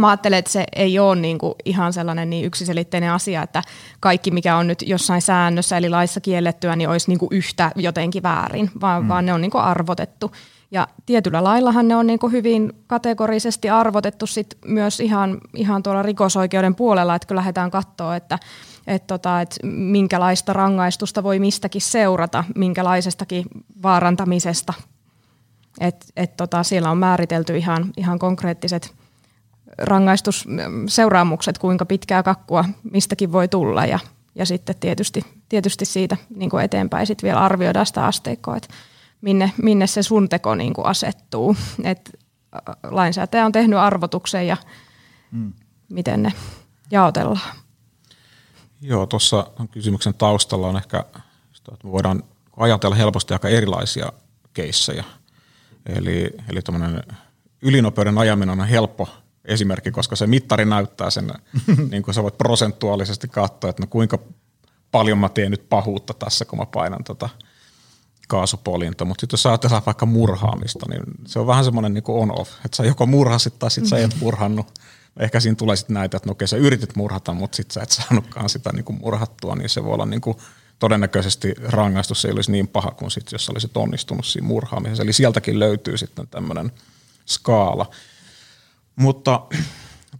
[0.00, 3.62] mä ajattelen, että se ei ole niin kuin ihan sellainen niin yksiselitteinen asia, että
[4.00, 8.22] kaikki mikä on nyt jossain säännössä eli laissa kiellettyä, niin olisi niin kuin yhtä jotenkin
[8.22, 9.08] väärin, vaan, mm.
[9.08, 10.32] vaan ne on niin kuin arvotettu.
[10.70, 16.02] Ja tietyllä laillahan ne on niin kuin hyvin kategorisesti arvotettu sit myös ihan, ihan tuolla
[16.02, 18.38] rikosoikeuden puolella, että kun lähdetään katsoa, että
[18.86, 23.44] et tota, et minkälaista rangaistusta voi mistäkin seurata, minkälaisestakin
[23.82, 24.74] vaarantamisesta.
[25.80, 28.97] Et, et tota, siellä on määritelty ihan, ihan konkreettiset
[29.78, 33.98] rangaistusseuraamukset, kuinka pitkää kakkua mistäkin voi tulla ja,
[34.34, 38.68] ja sitten tietysti, tietysti siitä niin kuin eteenpäin sit vielä arvioidaan sitä asteikkoa, että
[39.20, 41.56] minne, minne se sun teko niin kuin asettuu.
[41.84, 42.18] Et
[42.82, 44.56] lainsäätäjä on tehnyt arvotuksen ja
[45.30, 45.52] mm.
[45.88, 46.32] miten ne
[46.90, 47.56] jaotellaan.
[48.80, 51.04] Joo, tuossa kysymyksen taustalla on ehkä,
[51.58, 52.22] että me voidaan
[52.56, 54.12] ajatella helposti aika erilaisia
[54.54, 55.04] keissejä.
[55.86, 56.60] Eli, eli
[57.62, 59.08] ylinopeuden ajaminen on helppo
[59.48, 61.32] esimerkki, koska se mittari näyttää sen,
[61.90, 64.18] niin kuin sä voit prosentuaalisesti katsoa, että no kuinka
[64.90, 67.28] paljon mä teen nyt pahuutta tässä, kun mä painan tota
[68.28, 69.04] kaasupolinta.
[69.04, 72.84] Mutta sitten jos ajatellaan vaikka murhaamista, niin se on vähän semmoinen niin on-off, että sä
[72.84, 74.66] joko murhasit tai sitten sä et murhannut.
[75.20, 77.90] Ehkä siinä tulee sitten näitä, että no okei sä yritit murhata, mutta sitten sä et
[77.90, 80.36] saanutkaan sitä niin kuin murhattua, niin se voi olla niin kuin
[80.78, 85.02] todennäköisesti rangaistus ei olisi niin paha kuin sit, jos sä olisit onnistunut siinä murhaamisessa.
[85.02, 86.72] Eli sieltäkin löytyy sitten tämmöinen
[87.26, 87.90] skaala.
[88.98, 89.40] Mutta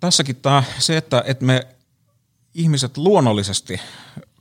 [0.00, 1.66] tässäkin tämä se, että, että me
[2.54, 3.80] ihmiset luonnollisesti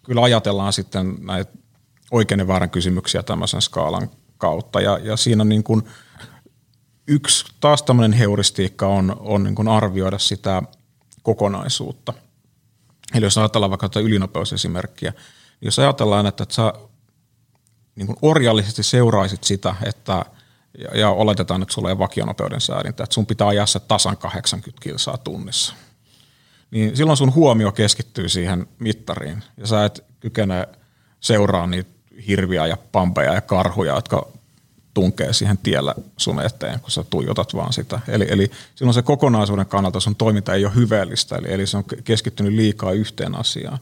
[0.03, 1.51] kyllä ajatellaan sitten näitä
[2.11, 4.81] oikein ja väärän kysymyksiä tämmöisen skaalan kautta.
[4.81, 5.81] Ja, ja siinä on niin kuin
[7.07, 10.63] yksi taas tämmöinen heuristiikka on, on niin kuin arvioida sitä
[11.23, 12.13] kokonaisuutta.
[13.13, 16.73] Eli jos ajatellaan vaikka tätä ylinopeusesimerkkiä, niin jos ajatellaan, että, että sä
[17.95, 20.25] niin kuin orjallisesti seuraisit sitä, että–
[20.77, 24.83] ja, ja oletetaan, että sulla ei vakionopeuden säädintä, että sun pitää ajaa se tasan 80
[24.83, 25.73] kilsaa tunnissa.
[26.71, 30.67] Niin silloin sun huomio keskittyy siihen mittariin ja sä et kykene
[31.19, 31.89] seuraa niitä
[32.27, 34.27] hirviä ja pampeja ja karhuja, jotka
[34.93, 37.99] tunkee siihen tiellä sun eteen, kun sä tuijotat vaan sitä.
[38.07, 41.83] Eli, eli silloin se kokonaisuuden kannalta sun toiminta ei ole hyveellistä, eli, eli se on
[42.03, 43.79] keskittynyt liikaa yhteen asiaan.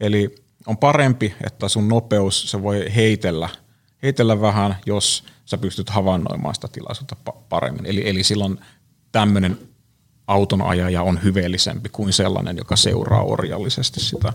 [0.00, 0.34] Eli
[0.66, 3.48] on parempi, että sun nopeus, se voi heitellä,
[4.02, 7.16] heitellä vähän, jos– sä pystyt havainnoimaan sitä tilaisuutta
[7.48, 7.86] paremmin.
[7.86, 8.60] Eli, eli silloin
[9.12, 9.58] tämmöinen
[10.26, 14.32] auton ajaja on hyveellisempi kuin sellainen, joka seuraa orjallisesti sitä,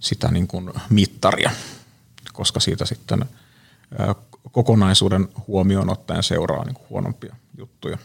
[0.00, 1.50] sitä niin kuin mittaria,
[2.32, 3.24] koska siitä sitten
[4.52, 7.98] kokonaisuuden huomioon ottaen seuraa niin huonompia juttuja.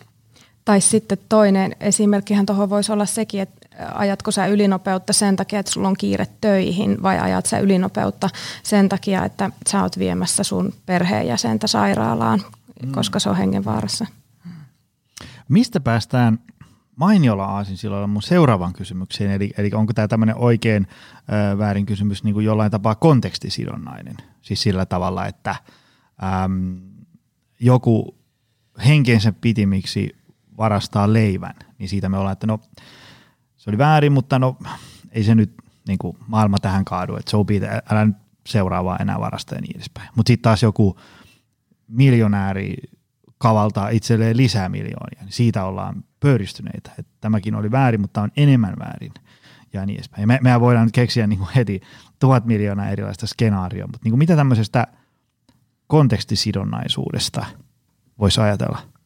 [0.70, 5.72] Tai sitten toinen esimerkkihän tuohon voisi olla sekin, että ajatko sä ylinopeutta sen takia, että
[5.72, 8.30] sulla on kiire töihin vai ajat sä ylinopeutta
[8.64, 12.42] sen takia, että sä oot viemässä sun perheenjäsentä sairaalaan,
[12.86, 12.92] mm.
[12.92, 14.06] koska se on hengenvaarassa.
[15.48, 16.40] Mistä päästään
[16.96, 20.88] mainiolla aasin silloin mun seuraavan kysymykseen, eli, eli onko tämä tämmöinen oikein
[21.52, 25.56] ö, väärin kysymys niin kuin jollain tapaa kontekstisidonnainen, siis sillä tavalla, että
[26.44, 26.82] äm,
[27.60, 28.16] joku
[28.86, 30.19] henkensä pitimiksi
[30.60, 32.60] varastaa leivän, niin siitä me ollaan, että no
[33.58, 34.58] se oli väärin, mutta no
[35.12, 35.54] ei se nyt
[35.88, 38.16] niin kuin maailma tähän kaadu, että sopii, älä nyt
[38.48, 40.10] seuraavaa enää varasta ja niin edespäin.
[40.16, 41.00] Mutta sitten taas joku
[41.88, 42.76] miljonääri
[43.38, 48.74] kavaltaa itselleen lisää miljoonia, niin siitä ollaan pöyristyneitä, että tämäkin oli väärin, mutta on enemmän
[48.80, 49.14] väärin
[49.74, 50.28] ja niin edespäin.
[50.28, 51.82] me, mehän voidaan nyt keksiä niin kuin heti
[52.20, 54.88] tuhat miljoonaa erilaista skenaarioa, mutta niin kuin mitä tämmöisestä
[55.88, 57.46] kontekstisidonnaisuudesta
[58.20, 58.99] voisi ajatella?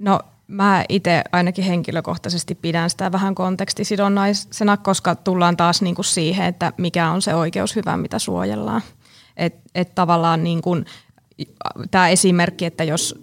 [0.00, 6.46] No mä itse ainakin henkilökohtaisesti pidän sitä vähän kontekstisidonnaisena, koska tullaan taas niin kuin siihen,
[6.46, 8.82] että mikä on se oikeushyvä, mitä suojellaan.
[9.36, 10.84] Että et tavallaan niin kuin,
[11.90, 13.22] tämä esimerkki, että jos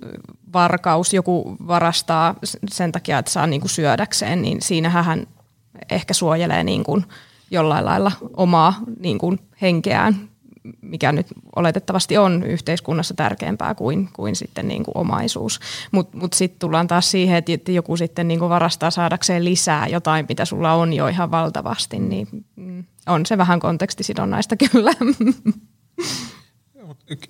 [0.53, 2.35] varkaus, joku varastaa
[2.69, 5.27] sen takia, että saa niin kuin syödäkseen, niin siinähän hän
[5.89, 7.05] ehkä suojelee niin kuin
[7.51, 10.29] jollain lailla omaa niin kuin henkeään
[10.82, 15.60] mikä nyt oletettavasti on yhteiskunnassa tärkeämpää kuin, kuin sitten niin kuin omaisuus.
[15.91, 20.25] Mutta mut, sitten tullaan taas siihen, että joku sitten niin kuin varastaa saadakseen lisää jotain,
[20.30, 24.91] mitä sulla on jo ihan valtavasti, niin mm, on se vähän kontekstisidonnaista kyllä.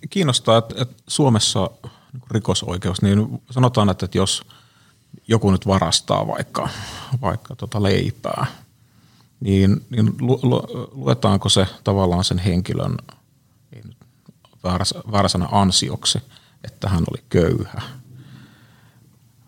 [0.10, 1.70] Kiinnostaa, että, että Suomessa
[2.14, 4.44] niinku rikosoikeus, niin sanotaan, että jos
[5.28, 6.70] joku nyt varastaa vaikka,
[7.22, 8.46] vaikka tota leipää,
[9.40, 12.98] niin, niin lu, lu, luetaanko se tavallaan sen henkilön
[15.12, 16.22] varsana ansioksi,
[16.64, 17.82] että hän oli köyhä.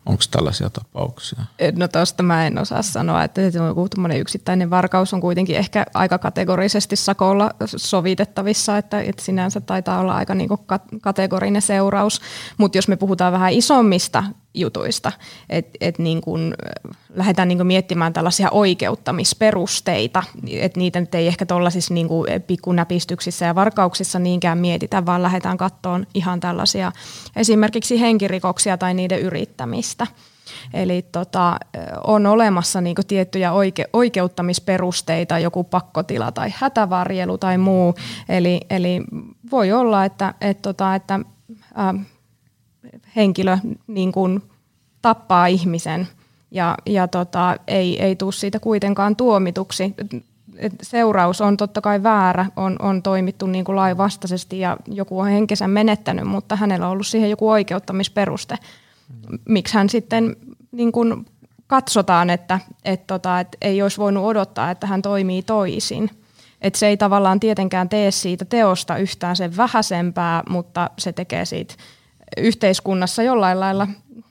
[0.06, 1.40] Onko tällaisia tapauksia?
[1.76, 3.88] No tuosta mä en osaa sanoa, että joku
[4.20, 10.36] yksittäinen varkaus on kuitenkin ehkä aika kategorisesti sakolla sovitettavissa, että, että sinänsä taitaa olla aika
[10.36, 10.50] niin
[11.02, 12.22] kategorinen seuraus.
[12.58, 14.24] Mutta jos me puhutaan vähän isommista
[14.60, 15.12] jutuista,
[15.50, 16.54] että et niin kun
[17.16, 22.08] lähdetään niin miettimään tällaisia oikeuttamisperusteita, että niitä nyt ei ehkä tuollaisissa niin
[22.48, 26.92] pikkunäpistyksissä ja varkauksissa niinkään mietitä, vaan lähdetään kattoon ihan tällaisia
[27.36, 30.08] esimerkiksi henkirikoksia tai niiden yrittämistä.
[30.74, 31.58] Eli tota,
[32.04, 37.96] on olemassa niinku tiettyjä oike- oikeuttamisperusteita, joku pakkotila tai hätävarjelu tai muu.
[38.30, 39.02] Eli, eli
[39.52, 41.94] voi olla, että, et tota, että ä,
[43.16, 44.42] henkilö niin kuin
[45.02, 46.08] tappaa ihmisen
[46.52, 49.94] ja, ja tota, ei, ei tule siitä kuitenkaan tuomituksi.
[50.58, 55.28] Et seuraus on totta kai väärä, on, on toimittu niin kuin lainvastaisesti ja joku on
[55.28, 58.56] henkensä menettänyt, mutta hänellä on ollut siihen joku oikeuttamisperuste.
[59.46, 60.36] Miksi hän sitten
[60.72, 61.26] niin kuin
[61.68, 66.10] katsotaan, että et tota, et ei olisi voinut odottaa, että hän toimii toisin.
[66.62, 71.74] Et se ei tavallaan tietenkään tee siitä teosta yhtään sen vähäisempää, mutta se tekee siitä
[72.38, 73.88] yhteiskunnassa jollain lailla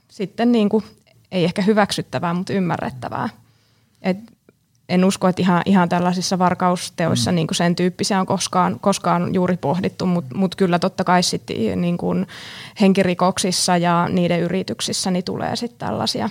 [0.09, 0.85] sitten niin kuin,
[1.33, 3.29] ei ehkä hyväksyttävää, mutta ymmärrettävää.
[4.03, 4.17] Et
[4.89, 7.35] en usko, että ihan, ihan tällaisissa varkausteoissa mm.
[7.35, 11.81] niin kuin sen tyyppisiä on koskaan, koskaan juuri pohdittu, mutta mut kyllä totta kai sitten
[11.81, 12.27] niin kuin
[12.81, 16.31] henkirikoksissa ja niiden yrityksissä niin tulee sitten tällaisia.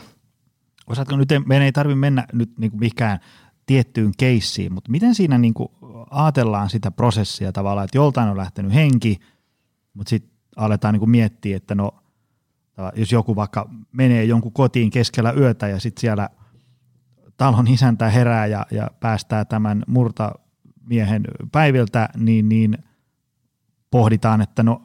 [0.88, 3.20] Osaatko nyt, meidän ei tarvitse mennä nyt niin kuin mihinkään
[3.66, 5.70] tiettyyn keissiin, mutta miten siinä niin kuin
[6.10, 9.20] ajatellaan sitä prosessia tavallaan, että joltain on lähtenyt henki,
[9.94, 11.92] mutta sitten aletaan niin kuin miettiä, että no,
[12.96, 16.30] jos joku vaikka menee jonkun kotiin keskellä yötä ja sitten siellä
[17.38, 22.78] talon isäntä herää ja, ja päästää tämän murtamiehen päiviltä, niin, niin
[23.92, 24.82] pohditaan, että no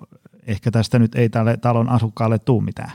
[0.46, 2.92] ehkä tästä nyt ei tälle talon asukkaalle tule mitään.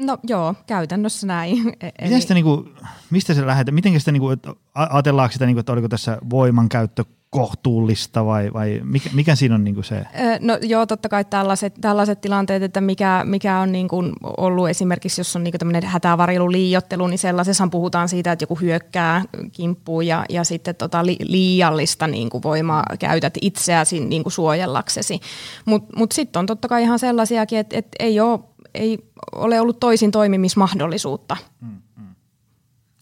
[0.00, 1.58] No joo, käytännössä näin.
[1.80, 2.20] E- eli...
[2.20, 2.74] sitä, niin kuin,
[3.10, 3.74] mistä se lähdetään?
[3.74, 4.38] Miten sitä, niin kuin,
[4.74, 9.64] ajatellaanko sitä, niin kuin, että oliko tässä voimankäyttö kohtuullista vai, vai mikä, mikä siinä on
[9.64, 10.04] niin se?
[10.40, 15.20] No joo, totta kai tällaiset, tällaiset tilanteet, että mikä, mikä on niin kuin ollut esimerkiksi,
[15.20, 20.24] jos on niin tämmöinen hätävarjelu, liiottelu, niin sellaisessa puhutaan siitä, että joku hyökkää kimppuun ja,
[20.28, 25.20] ja sitten tota li, liiallista niin kuin voimaa käytät itseäsi niin kuin suojellaksesi.
[25.64, 28.40] Mutta mut, mut sitten on totta kai ihan sellaisiakin, että, että ei, ole,
[28.74, 28.98] ei
[29.32, 31.36] ole ollut toisin toimimismahdollisuutta.
[31.60, 31.80] Hmm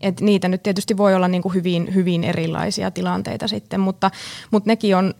[0.00, 4.10] et niitä nyt tietysti voi olla niin kuin hyvin, hyvin erilaisia tilanteita sitten, mutta,
[4.50, 5.14] mutta nekin on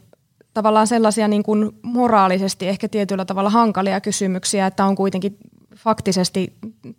[0.53, 5.37] tavallaan sellaisia niin kuin moraalisesti ehkä tietyllä tavalla hankalia kysymyksiä, että on kuitenkin
[5.75, 6.53] faktisesti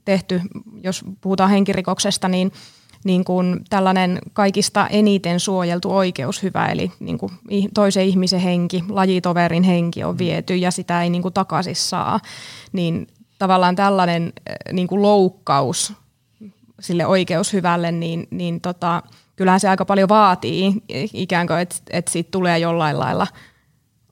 [0.04, 0.40] tehty,
[0.82, 2.52] jos puhutaan henkirikoksesta, niin
[3.04, 7.32] niin kuin tällainen kaikista eniten suojeltu oikeushyvä, eli niin kuin
[7.74, 12.20] toisen ihmisen henki, lajitoverin henki on viety ja sitä ei niin kuin takaisin saa,
[12.72, 13.06] niin
[13.40, 14.32] tavallaan tällainen
[14.72, 15.92] niin kuin loukkaus
[16.80, 19.02] sille oikeushyvälle, niin, niin tota,
[19.36, 20.74] kyllähän se aika paljon vaatii
[21.14, 23.26] ikään kuin, että, että siitä tulee jollain lailla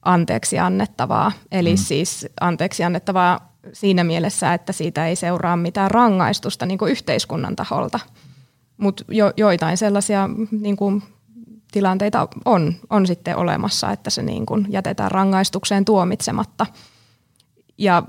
[0.03, 1.33] anteeksi annettavaa.
[1.53, 1.76] Eli mm.
[1.76, 8.01] siis anteeksi annettavaa siinä mielessä, että siitä ei seuraa mitään rangaistusta niin kuin yhteiskunnan taholta.
[8.76, 11.03] Mutta jo, joitain sellaisia niin kuin,
[11.72, 16.66] tilanteita on, on sitten olemassa, että se niin kuin, jätetään rangaistukseen tuomitsematta.
[17.79, 18.03] Ja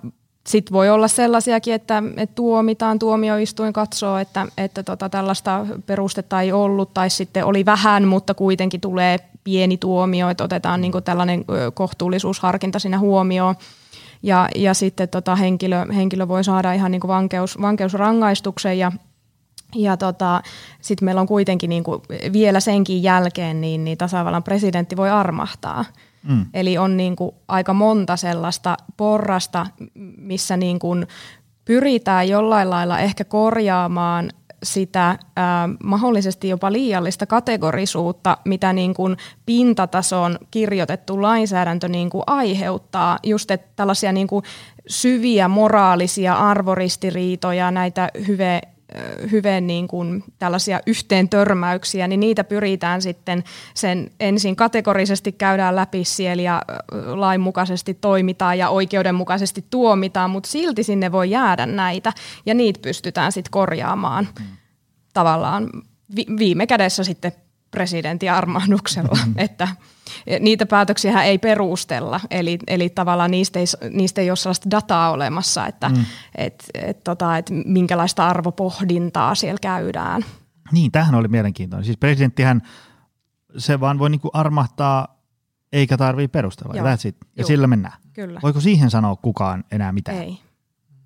[0.49, 6.51] sitten voi olla sellaisiakin, että, että tuomitaan, tuomioistuin katsoo, että, että tota, tällaista perustetta ei
[6.51, 12.79] ollut tai sitten oli vähän, mutta kuitenkin tulee pieni tuomio, että otetaan niin tällainen kohtuullisuusharkinta
[12.79, 13.55] siinä huomioon.
[14.23, 18.91] Ja, ja sitten tota, henkilö, henkilö voi saada ihan niin vankeus, vankeusrangaistuksen ja
[19.75, 20.41] ja tota,
[20.81, 22.01] sitten meillä on kuitenkin niin kuin
[22.33, 25.85] vielä senkin jälkeen, niin, niin tasavallan presidentti voi armahtaa.
[26.23, 26.45] Mm.
[26.53, 29.65] Eli on niin kuin aika monta sellaista porrasta,
[30.17, 31.07] missä niin kuin
[31.65, 34.29] pyritään jollain lailla ehkä korjaamaan
[34.63, 43.19] sitä ää, mahdollisesti jopa liiallista kategorisuutta, mitä niin kuin pintatason kirjoitettu lainsäädäntö niin kuin aiheuttaa.
[43.23, 44.43] Just että tällaisia niin kuin
[44.87, 48.61] syviä moraalisia arvoristiriitoja, näitä hyve
[49.31, 56.03] hyvin niin kuin tällaisia yhteen törmäyksiä, niin niitä pyritään sitten sen ensin kategorisesti käydään läpi
[56.03, 56.61] siellä ja
[57.05, 62.13] lainmukaisesti toimitaan ja oikeudenmukaisesti tuomitaan, mutta silti sinne voi jäädä näitä
[62.45, 64.45] ja niitä pystytään sitten korjaamaan mm.
[65.13, 65.69] tavallaan
[66.15, 67.31] vi- viime kädessä sitten
[67.71, 69.33] presidentin armahduksella, mm.
[69.45, 69.67] että
[70.39, 75.67] niitä päätöksiä ei perustella, eli, eli tavallaan niistä ei, niistä ei ole sellaista dataa olemassa,
[75.67, 76.05] että mm.
[76.35, 80.25] et, et, tota, et minkälaista arvopohdintaa siellä käydään.
[80.71, 81.85] Niin, tähän oli mielenkiintoinen.
[81.85, 82.61] Siis presidenttihän
[83.57, 85.19] se vaan voi niinku armahtaa
[85.73, 86.75] eikä tarvii perustella.
[86.75, 86.85] Joo.
[86.85, 87.17] That's it.
[87.21, 87.47] Ja Joo.
[87.47, 87.97] sillä mennään.
[88.13, 88.39] Kyllä.
[88.43, 90.17] Voiko siihen sanoa kukaan enää mitään?
[90.17, 90.39] Ei.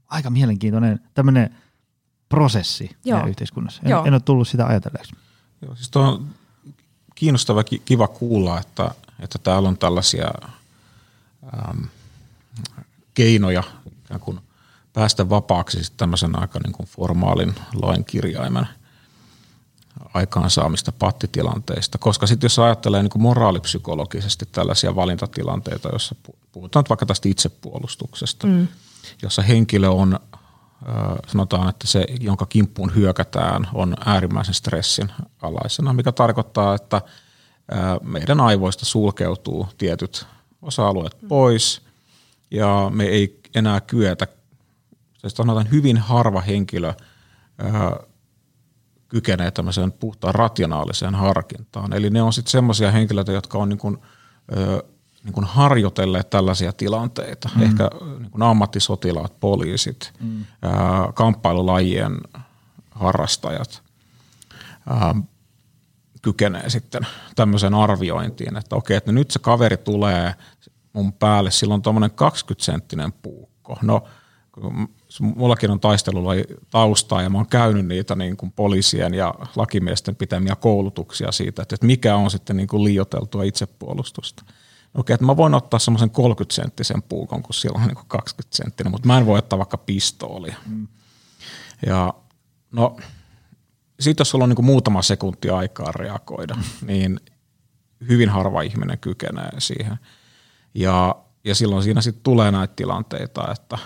[0.08, 1.56] Aika mielenkiintoinen tämmöinen
[2.30, 3.28] prosessi Joo.
[3.28, 3.82] yhteiskunnassa.
[3.86, 4.06] En, Joo.
[4.06, 5.16] en ole tullut sitä ajatelleeksi.
[5.62, 6.22] Joo, siis tuo
[7.16, 10.32] kiinnostava, kiva kuulla, että, että täällä on tällaisia
[11.54, 11.84] ähm,
[13.14, 13.64] keinoja
[14.06, 14.40] ikään kuin
[14.94, 18.68] päästä vapaaksi tämmöisen aika niin kuin formaalin lainkirjaimen
[20.14, 21.98] aikaansaamista pattitilanteista.
[21.98, 26.16] Koska sitten jos ajattelee niin kuin moraalipsykologisesti tällaisia valintatilanteita, joissa
[26.52, 28.68] puhutaan vaikka tästä itsepuolustuksesta, mm.
[29.22, 30.20] jossa henkilö on
[31.28, 35.12] sanotaan, että se, jonka kimppuun hyökätään, on äärimmäisen stressin
[35.42, 37.02] alaisena, mikä tarkoittaa, että
[38.02, 40.28] meidän aivoista sulkeutuu tietyt
[40.62, 41.28] osa-alueet mm.
[41.28, 41.82] pois
[42.52, 44.28] ja me ei enää kyetä,
[45.18, 46.94] siis sanotaan hyvin harva henkilö
[49.08, 51.94] kykenee tämmöiseen puhtaan rationaaliseen harkintaan.
[51.94, 53.98] Eli ne on sitten semmoisia henkilöitä, jotka on niin kuin,
[55.24, 57.50] niin kuin harjoitelleet tällaisia tilanteita.
[57.56, 57.62] Mm.
[57.62, 57.90] Ehkä
[58.20, 60.46] niin kuin ammattisotilaat, poliisit, mm.
[60.62, 60.74] ää,
[61.14, 62.18] kamppailulajien
[62.92, 63.82] harrastajat
[64.90, 65.16] ää,
[66.24, 70.36] kykenee sitten tämmöiseen arviointiin, että okei, että nyt se kaveri tulee
[70.94, 73.78] mun päälle, sillä on tuommoinen 20-senttinen puukko.
[73.82, 74.04] No,
[75.22, 76.32] mullakin on taistelulla
[76.70, 81.86] taustaa ja mä oon käynyt niitä niin kuin poliisien ja lakimiesten pitämiä koulutuksia siitä, että
[81.86, 84.44] mikä on sitten niin kuin liioteltua itsepuolustusta
[84.96, 89.08] okei, että mä voin ottaa semmoisen 30-senttisen puukon, kun siellä on niin 20 senttinen, mutta
[89.08, 90.56] mä en voi ottaa vaikka pistoolia.
[90.66, 90.88] Mm.
[91.86, 92.14] Ja
[92.72, 92.98] no,
[94.00, 96.88] sitten jos sulla on niin muutama sekunti aikaa reagoida, mm.
[96.88, 97.20] niin
[98.10, 99.98] hyvin harva ihminen kykenee siihen.
[100.74, 103.78] Ja, ja silloin siinä sitten tulee näitä tilanteita, että,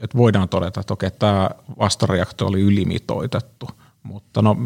[0.00, 3.68] että voidaan todeta, että okei, tämä vastareaktio oli ylimitoitettu,
[4.02, 4.56] mutta no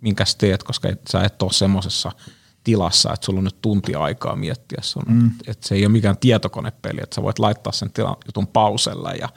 [0.00, 2.12] minkäs teet, koska et, sä et ole semmoisessa–
[2.66, 5.02] tilassa, että sulla on nyt tunti aikaa miettiä sun.
[5.08, 5.30] Mm.
[5.46, 9.28] Että se ei ole mikään tietokonepeli, että sä voit laittaa sen tila, jutun pauselle ja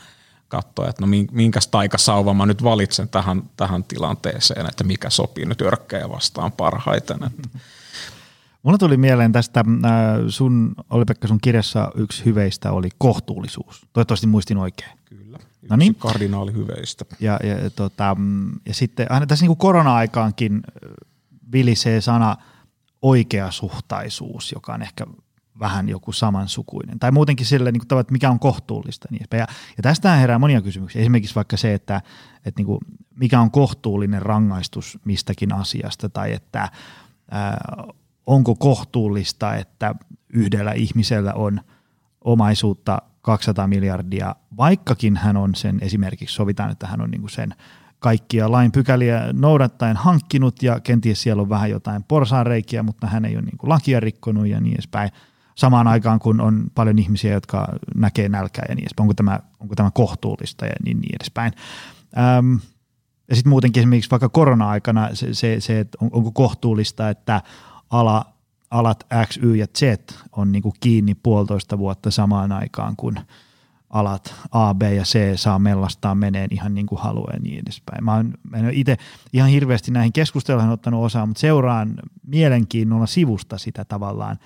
[0.50, 5.62] katsoa, että no minkäs taikasauva mä nyt valitsen tähän, tähän tilanteeseen, että mikä sopii nyt
[5.62, 7.24] örkkejä vastaan parhaiten.
[7.24, 7.60] Että.
[8.64, 9.94] Mulla tuli mieleen tästä, äh,
[10.28, 13.86] sun, oli Pekka, sun kirjassa yksi hyveistä oli kohtuullisuus.
[13.94, 15.00] Toivottavasti muistin oikein.
[15.06, 15.96] Kyllä, yksi no niin.
[15.96, 17.06] kardinaali hyveistä.
[17.20, 20.92] Ja, ja, tota, mm, ja sitten aina tässä niin kuin korona-aikaankin äh,
[21.52, 22.36] vilisee sana–
[23.02, 25.08] oikeasuhtaisuus, joka on ehkä
[25.60, 27.00] vähän joku samansukuinen.
[27.00, 29.08] Tai muutenkin sille, niin kuin, että mikä on kohtuullista.
[29.12, 29.38] Niin ja,
[29.78, 31.02] ja tästä herää monia kysymyksiä.
[31.02, 32.02] Esimerkiksi vaikka se, että,
[32.46, 32.80] että niin kuin,
[33.16, 36.70] mikä on kohtuullinen rangaistus mistäkin asiasta, tai että
[37.32, 37.58] ää,
[38.26, 39.96] onko kohtuullista, että
[40.34, 41.62] yhdellä ihmisellä on
[42.22, 47.54] omaisuutta 200 miljardia, vaikkakin hän on sen esimerkiksi, sovitaan, että hän on niin kuin sen
[48.00, 53.36] kaikkia lain pykäliä noudattaen hankkinut ja kenties siellä on vähän jotain porsaanreikiä, mutta hän ei
[53.36, 55.10] ole niin kuin lakia rikkonut ja niin edespäin.
[55.60, 59.04] Samaan aikaan, kun on paljon ihmisiä, jotka näkee nälkää ja niin edespäin.
[59.04, 61.54] Onko tämä, onko tämä kohtuullista ja niin, niin edespäin.
[62.18, 62.54] Ähm,
[63.30, 67.42] ja sitten muutenkin esimerkiksi vaikka korona-aikana se, se, se että on, onko kohtuullista, että
[67.90, 68.26] ala,
[68.72, 69.82] alat X, Y ja Z
[70.32, 73.20] on niin kuin kiinni puolitoista vuotta samaan aikaan, kun
[73.90, 78.04] alat A, B ja C saa mellastaa meneen ihan niin kuin haluaa ja niin edespäin.
[78.04, 78.98] Mä mä en itse
[79.34, 81.96] ihan hirveästi näihin keskusteluihin ottanut osaa, mutta seuraan
[82.28, 84.40] mielenkiinnolla sivusta sitä tavallaan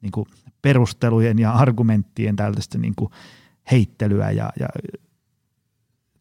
[0.00, 0.26] niin kuin
[0.62, 3.10] perustelujen ja argumenttien tällaista niin kuin
[3.70, 4.68] heittelyä ja, ja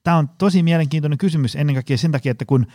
[0.04, 2.68] tämä on tosi mielenkiintoinen kysymys ennen kaikkea sen takia, että kun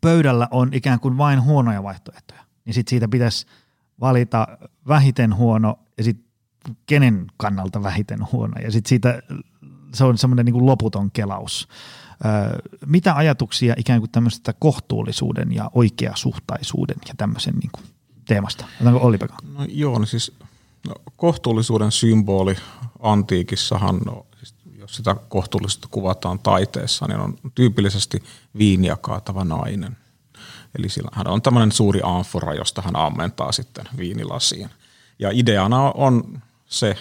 [0.00, 3.46] pöydällä on ikään kuin vain huonoja vaihtoehtoja, niin sitten siitä pitäisi
[4.00, 4.46] valita
[4.88, 6.26] vähiten huono ja sitten
[6.86, 8.54] kenen kannalta vähiten huono.
[8.62, 9.22] Ja sitten siitä
[9.94, 11.68] se on semmoinen niin loputon kelaus.
[12.86, 17.84] Mitä ajatuksia ikään kuin tämmöisestä kohtuullisuuden ja oikeasuhtaisuuden ja tämmöisen niin kuin
[18.26, 18.64] teemasta?
[18.80, 19.48] Otanko olli -Pekka?
[19.58, 20.32] No joo, no siis
[20.88, 22.56] no, kohtuullisuuden symboli
[23.00, 28.22] antiikissahan, no, siis jos sitä kohtuullisuutta kuvataan taiteessa, niin on tyypillisesti
[28.58, 29.96] viiniä kaatava nainen.
[30.78, 34.70] Eli sillä hän on tämmöinen suuri amfora, josta hän ammentaa sitten viinilasiin.
[35.18, 36.96] Ja ideana on se,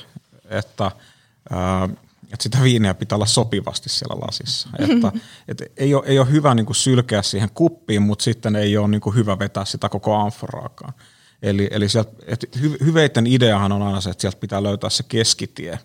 [0.49, 0.91] että,
[1.49, 1.89] ää,
[2.23, 4.69] että sitä viiniä pitää olla sopivasti siellä lasissa.
[4.79, 5.11] Että,
[5.47, 8.87] et ei, ole, ei ole hyvä niin kuin sylkeä siihen kuppiin, mutta sitten ei ole
[8.87, 10.93] niin kuin hyvä vetää sitä koko amforaakaan.
[11.45, 15.03] Eli, eli sieltä, et hy, hyveiden ideahan on aina se, että sieltä pitää löytää se
[15.03, 15.79] keskitie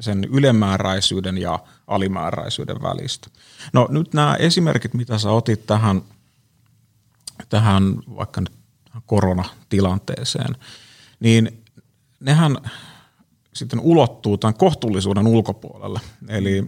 [0.00, 3.30] sen ylemmääräisyyden ja alimääräisyyden välistä.
[3.72, 6.02] No nyt nämä esimerkit, mitä sä otit tähän,
[7.48, 8.52] tähän vaikka nyt
[9.06, 10.56] koronatilanteeseen,
[11.20, 11.64] niin
[12.20, 12.56] nehän
[13.54, 16.00] sitten ulottuu tämän kohtuullisuuden ulkopuolelle.
[16.28, 16.62] Eli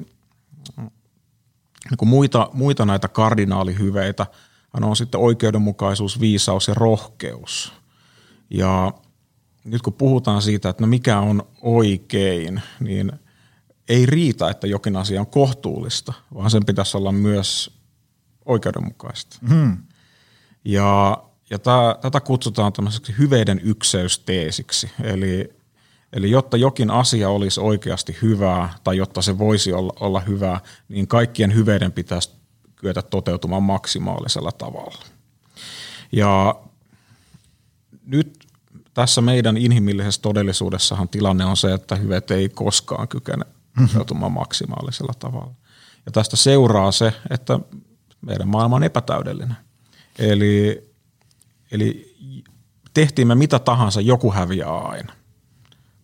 [1.91, 4.26] niin kuin muita, muita näitä kardinaalihyveitä
[4.72, 7.78] on sitten oikeudenmukaisuus, viisaus ja rohkeus.
[8.51, 8.92] Ja
[9.64, 13.12] nyt kun puhutaan siitä, että no mikä on oikein, niin
[13.88, 17.78] ei riitä, että jokin asia on kohtuullista, vaan sen pitäisi olla myös
[18.44, 19.38] oikeudenmukaista.
[19.49, 19.76] Hmm.
[20.64, 25.59] Ja, ja tää, tätä kutsutaan tämmöiseksi hyveiden ykseysteesiksi, eli
[26.12, 31.09] Eli jotta jokin asia olisi oikeasti hyvää tai jotta se voisi olla, olla hyvää, niin
[31.09, 32.30] kaikkien hyveiden pitäisi
[32.76, 35.05] kyetä toteutumaan maksimaalisella tavalla.
[36.12, 36.61] Ja
[38.07, 38.38] nyt
[38.99, 43.44] tässä meidän inhimillisessä todellisuudessahan tilanne on se, että hyvet ei koskaan kykene
[43.86, 45.55] toteutumaan maksimaalisella tavalla.
[46.07, 47.61] Ja tästä seuraa se, että
[48.20, 49.57] meidän maailma on epätäydellinen.
[50.18, 50.82] Eli,
[51.70, 52.16] eli
[52.94, 55.12] tehtiin me mitä tahansa, joku häviää aina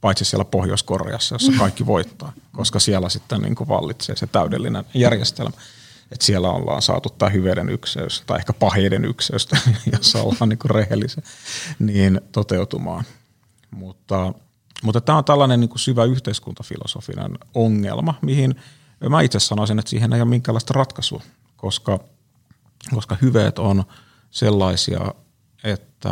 [0.01, 5.57] paitsi siellä Pohjois-Koreassa, jossa kaikki voittaa, koska siellä sitten niin kuin vallitsee se täydellinen järjestelmä.
[6.13, 9.49] Että siellä ollaan saatu tämä hyveiden ykseys, tai ehkä paheiden ykseys,
[9.93, 11.23] jossa ollaan niin rehellisiä,
[11.79, 13.05] niin toteutumaan.
[13.71, 14.33] Mutta,
[14.83, 18.55] mutta tämä on tällainen niin syvä yhteiskuntafilosofinen ongelma, mihin
[19.09, 21.23] mä itse sanoisin, että siihen ei ole minkäänlaista ratkaisua,
[21.57, 21.99] koska,
[22.95, 23.85] koska hyveet on
[24.31, 25.15] sellaisia,
[25.65, 26.11] että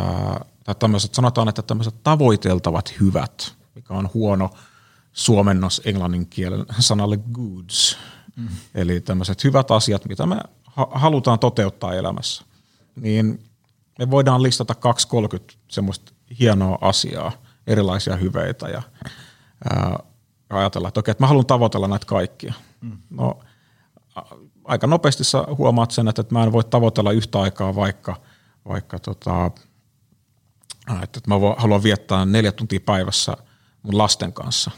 [0.63, 4.49] tai tämmöiset, sanotaan, että tämmöiset tavoiteltavat hyvät– mikä on huono
[5.13, 7.97] suomennos englannin kielen sanalle goods.
[8.35, 8.47] Mm.
[8.75, 10.39] Eli tämmöiset hyvät asiat, mitä me
[10.91, 12.43] halutaan toteuttaa elämässä.
[12.95, 13.43] Niin
[13.99, 14.75] me voidaan listata
[15.53, 17.31] 2-30 semmoista hienoa asiaa,
[17.67, 18.81] erilaisia hyveitä ja
[19.69, 19.99] ää,
[20.49, 22.53] ajatella, että okei, että mä haluan tavoitella näitä kaikkia.
[22.81, 22.97] Mm.
[23.09, 23.39] No,
[24.63, 28.15] aika nopeasti sä huomaat sen, että mä en voi tavoitella yhtä aikaa vaikka,
[28.67, 29.51] vaikka tota,
[31.03, 33.37] että mä haluan viettää neljä tuntia päivässä–
[33.83, 34.71] mun lasten kanssa.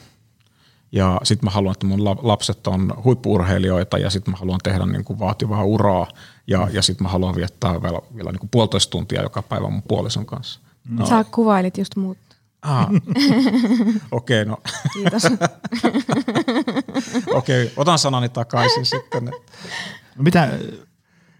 [0.95, 5.05] Ja sitten mä haluan, että mun lapset on huippuurheilijoita ja sitten mä haluan tehdä niin
[5.05, 6.07] kuin vaativaa uraa
[6.47, 9.83] ja, ja sitten mä haluan viettää vielä, vielä niin kuin puolitoista tuntia joka päivä mun
[9.87, 10.59] puolison kanssa.
[10.89, 11.05] No.
[11.05, 12.17] Sä kuvailit just muut.
[12.61, 12.87] Ah.
[14.11, 14.57] Okei, okay, no.
[14.93, 15.23] Kiitos.
[17.33, 19.25] Okei, okay, otan sanani takaisin sitten.
[19.25, 20.49] No mitä,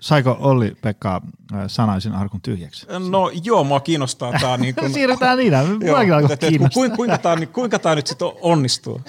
[0.06, 1.22] Saiko Olli Pekka
[1.53, 2.88] äh, sanaisen arkun tyhjäksi?
[3.10, 4.58] No joo, mua kiinnostaa tämä.
[4.66, 5.53] Niin kun, Siirrytään niin,
[6.74, 9.01] kuinka, kuinka, tämä, kuinka tämä nyt sitten onnistuu?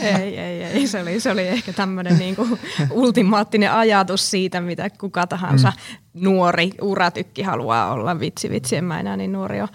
[0.00, 0.86] ei, ei, ei.
[0.86, 2.58] Se oli, se oli ehkä tämmöinen niin kuin
[2.90, 6.24] ultimaattinen ajatus siitä, mitä kuka tahansa mm.
[6.24, 8.20] nuori uratykki haluaa olla.
[8.20, 9.68] Vitsi, vitsi, en mä enää niin nuori ole.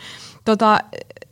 [0.46, 0.80] Tota,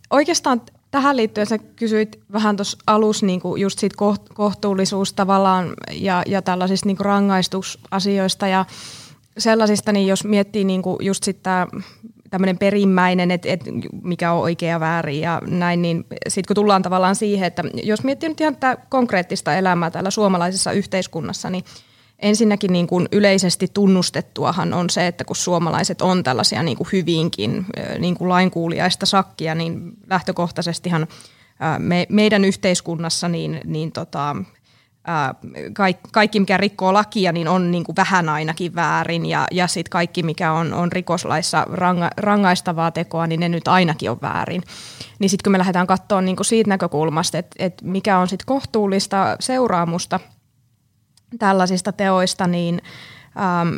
[0.09, 0.61] oikeastaan
[0.91, 3.95] tähän liittyen sä kysyit vähän tuossa alussa niin kuin just siitä
[4.33, 8.65] kohtuullisuus tavallaan ja, ja tällaisista niin kuin rangaistusasioista ja
[9.37, 11.67] sellaisista, niin jos miettii niin kuin just sitä
[12.29, 13.71] tämmöinen perimmäinen, että, että
[14.03, 18.29] mikä on oikea väärin ja näin, niin sitten kun tullaan tavallaan siihen, että jos miettii
[18.29, 21.63] nyt ihan tätä konkreettista elämää täällä suomalaisessa yhteiskunnassa, niin
[22.19, 27.65] ensinnäkin niin kuin yleisesti tunnustettuahan on se, että kun suomalaiset on tällaisia niin kuin hyvinkin
[27.99, 31.07] niin kuin lainkuuliaista sakkia, niin lähtökohtaisestihan
[31.79, 34.35] me, meidän yhteiskunnassa niin, niin tota,
[36.11, 40.23] kaikki, mikä rikkoo lakia, niin on niin kuin vähän ainakin väärin ja, ja sitten kaikki,
[40.23, 44.63] mikä on, on rikoslaissa ranga, rangaistavaa tekoa, niin ne nyt ainakin on väärin.
[45.19, 48.45] Niin sitten kun me lähdetään katsoa niin kuin siitä näkökulmasta, että, että mikä on sitten
[48.45, 50.19] kohtuullista seuraamusta
[51.39, 52.81] tällaisista teoista, niin
[53.37, 53.75] ähm,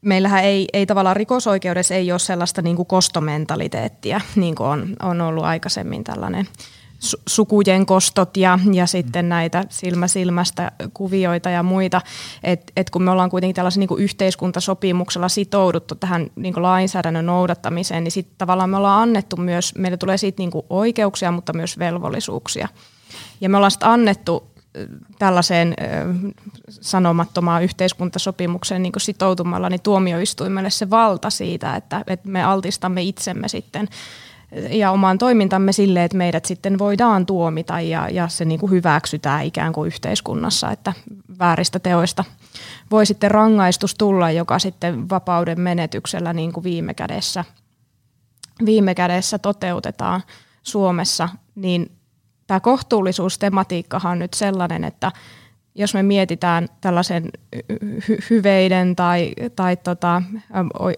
[0.00, 5.20] meillähän ei, ei tavallaan rikosoikeudessa ei ole sellaista niin kuin kostomentaliteettia, niin kuin on, on
[5.20, 6.48] ollut aikaisemmin tällainen–
[7.26, 12.00] sukujen kostot ja, ja sitten näitä silmä silmästä kuvioita ja muita.
[12.42, 18.12] Et, et kun me ollaan kuitenkin tällaisen niin yhteiskuntasopimuksella sitouduttu tähän niin lainsäädännön noudattamiseen, niin
[18.12, 22.68] sitten tavallaan me ollaan annettu myös, meille tulee siitä niin oikeuksia, mutta myös velvollisuuksia.
[23.40, 24.50] Ja me ollaan sitten annettu
[25.18, 25.74] tällaiseen
[26.68, 33.88] sanomattomaan yhteiskuntasopimukseen niin sitoutumalla niin tuomioistuimelle se valta siitä, että, että me altistamme itsemme sitten
[34.52, 39.44] ja omaan toimintamme sille, että meidät sitten voidaan tuomita ja, ja se niin kuin hyväksytään
[39.44, 40.92] ikään kuin yhteiskunnassa, että
[41.38, 42.24] vääristä teoista
[42.90, 47.44] voi sitten rangaistus tulla, joka sitten vapauden menetyksellä niin kuin viime, kädessä,
[48.64, 50.22] viime kädessä toteutetaan
[50.62, 51.92] Suomessa, niin
[52.46, 55.12] tämä kohtuullisuustematiikkahan on nyt sellainen, että
[55.74, 60.22] jos me mietitään tällaisen hy- hyveiden tai, tai tota,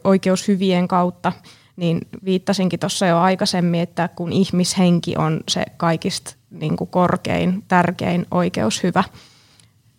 [0.04, 1.32] oikeushyvien kautta–
[1.76, 8.26] niin viittasinkin tuossa jo aikaisemmin, että kun ihmishenki on se kaikista niin kuin korkein, tärkein
[8.30, 9.04] oikeushyvä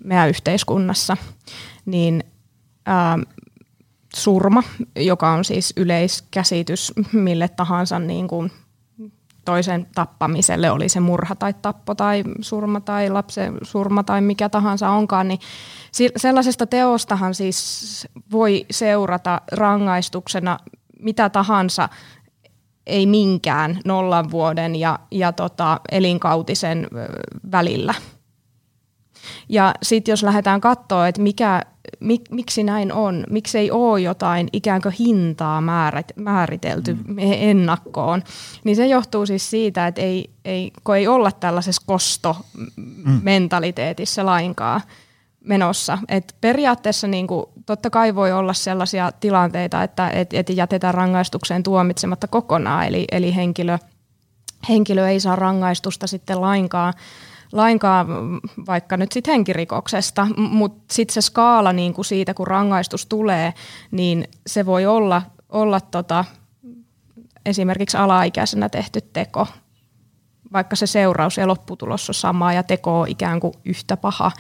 [0.04, 1.18] meidän yhteiskunnassa,
[1.86, 2.24] niin
[2.86, 3.20] ää,
[4.16, 4.64] surma,
[4.96, 8.52] joka on siis yleiskäsitys mille tahansa niin kuin
[9.46, 14.90] toisen tappamiselle, oli se murha tai tappo tai surma tai lapsen surma tai mikä tahansa
[14.90, 15.40] onkaan, niin
[16.18, 20.58] sellaisesta teostahan siis voi seurata rangaistuksena
[21.02, 21.90] mitä tahansa,
[22.88, 26.88] ei minkään nollan vuoden ja, ja tota, elinkautisen
[27.52, 27.94] välillä.
[29.50, 31.62] Ja sitten jos lähdetään katsoa, että mikä,
[32.00, 37.16] mik, miksi näin on, miksi ei ole jotain ikään kuin hintaa määrit, määritelty mm.
[37.20, 38.24] ennakkoon,
[38.64, 44.82] niin se johtuu siis siitä, että ei, ei, kun ei olla tällaisessa kostomentaliteetissa lainkaan
[45.44, 45.98] menossa.
[46.10, 51.64] Et periaatteessa niin kuin, totta kai voi olla sellaisia tilanteita, että et, et jätetään rangaistukseen
[51.64, 53.78] tuomitsematta kokonaan, eli, eli henkilö,
[54.70, 56.94] henkilö ei saa rangaistusta sitten lainkaan,
[57.52, 58.08] lainkaan
[58.68, 63.54] vaikka nyt sitten henkirikoksesta, mutta sitten se skaala niin kuin siitä, kun rangaistus tulee,
[63.92, 66.26] niin se voi olla, olla tota,
[67.46, 69.48] esimerkiksi alaikäisenä tehty teko,
[70.54, 74.32] vaikka se seuraus ja lopputulos on sama ja teko on ikään kuin yhtä paha,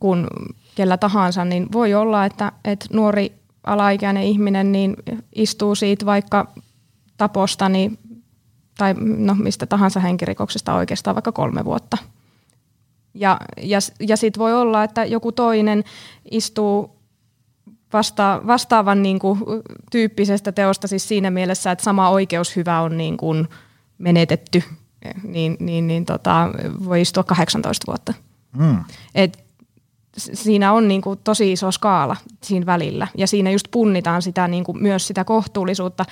[0.00, 0.26] kuin
[0.74, 3.32] kellä tahansa, niin voi olla, että, että nuori
[3.64, 4.96] alaikäinen ihminen niin
[5.34, 6.52] istuu siitä vaikka
[7.16, 7.98] taposta niin,
[8.78, 11.98] tai no, mistä tahansa henkirikoksesta oikeastaan vaikka kolme vuotta.
[13.14, 15.84] Ja, ja, ja sitten voi olla, että joku toinen
[16.30, 16.98] istuu
[17.92, 19.38] vasta, vastaavan niin kuin,
[19.90, 23.48] tyyppisestä teosta siis siinä mielessä, että sama oikeushyvä on niin kuin,
[23.98, 24.62] menetetty,
[25.22, 26.48] niin, niin, niin tota,
[26.84, 28.14] voi istua 18 vuotta.
[28.56, 28.84] Mm.
[29.14, 29.47] Et
[30.18, 34.64] siinä on niin kuin tosi iso skaala siinä välillä ja siinä just punnitaan sitä niin
[34.64, 36.04] kuin myös sitä kohtuullisuutta,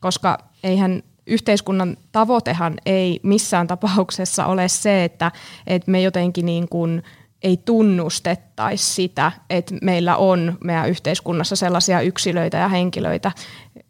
[0.00, 5.32] koska eihän yhteiskunnan tavoitehan ei missään tapauksessa ole se, että,
[5.66, 7.02] että me jotenkin niin kuin
[7.42, 13.32] ei tunnustettaisi sitä, että meillä on meidän yhteiskunnassa sellaisia yksilöitä ja henkilöitä,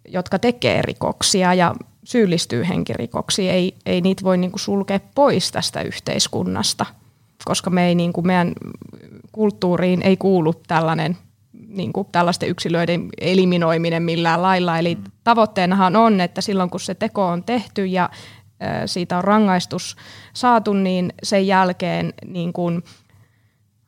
[0.08, 3.50] jotka tekee rikoksia ja syyllistyy henkirikoksiin.
[3.50, 6.86] Ei, ei niitä voi niin kuin sulkea pois tästä yhteiskunnasta,
[7.44, 8.52] koska me ei niin kuin meidän
[9.34, 11.16] kulttuuriin ei kuulu tällainen
[11.68, 14.78] niin kuin tällaisten yksilöiden eliminoiminen millään lailla.
[14.78, 15.04] Eli mm.
[15.24, 18.10] tavoitteenahan on, että silloin kun se teko on tehty ja
[18.86, 19.96] siitä on rangaistus
[20.34, 22.82] saatu, niin sen jälkeen niin kuin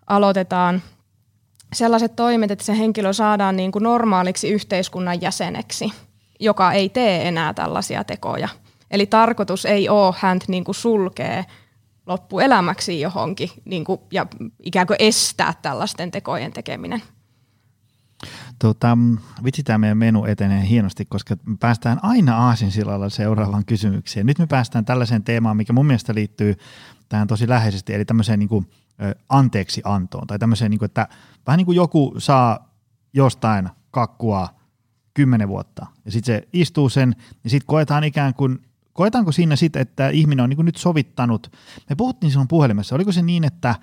[0.06, 0.82] aloitetaan
[1.72, 5.92] sellaiset toimet, että se henkilö saadaan niin kuin normaaliksi yhteiskunnan jäseneksi,
[6.40, 8.48] joka ei tee enää tällaisia tekoja.
[8.90, 11.44] Eli tarkoitus ei ole häntä niin kuin sulkee
[12.06, 14.26] loppuelämäksi johonkin niin kuin, ja
[14.62, 17.02] ikään kuin estää tällaisten tekojen tekeminen.
[18.58, 18.98] Tota,
[19.44, 24.26] vitsi tämä meidän menu etenee hienosti, koska me päästään aina aasinsilalla seuraavaan kysymykseen.
[24.26, 26.54] Nyt me päästään tällaiseen teemaan, mikä mun mielestä liittyy
[27.08, 28.70] tähän tosi läheisesti, eli tämmöiseen niin kuin,
[29.28, 31.08] anteeksi antoon, tai tämmöiseen, niin kuin, että
[31.46, 32.72] vähän niin kuin joku saa
[33.12, 34.48] jostain kakkua
[35.14, 38.58] kymmenen vuotta, ja sitten se istuu sen, ja sitten koetaan ikään kuin
[38.96, 41.52] koetaanko siinä sitten, että ihminen on niin nyt sovittanut,
[41.90, 43.74] me puhuttiin silloin puhelimessa, oliko se niin, että,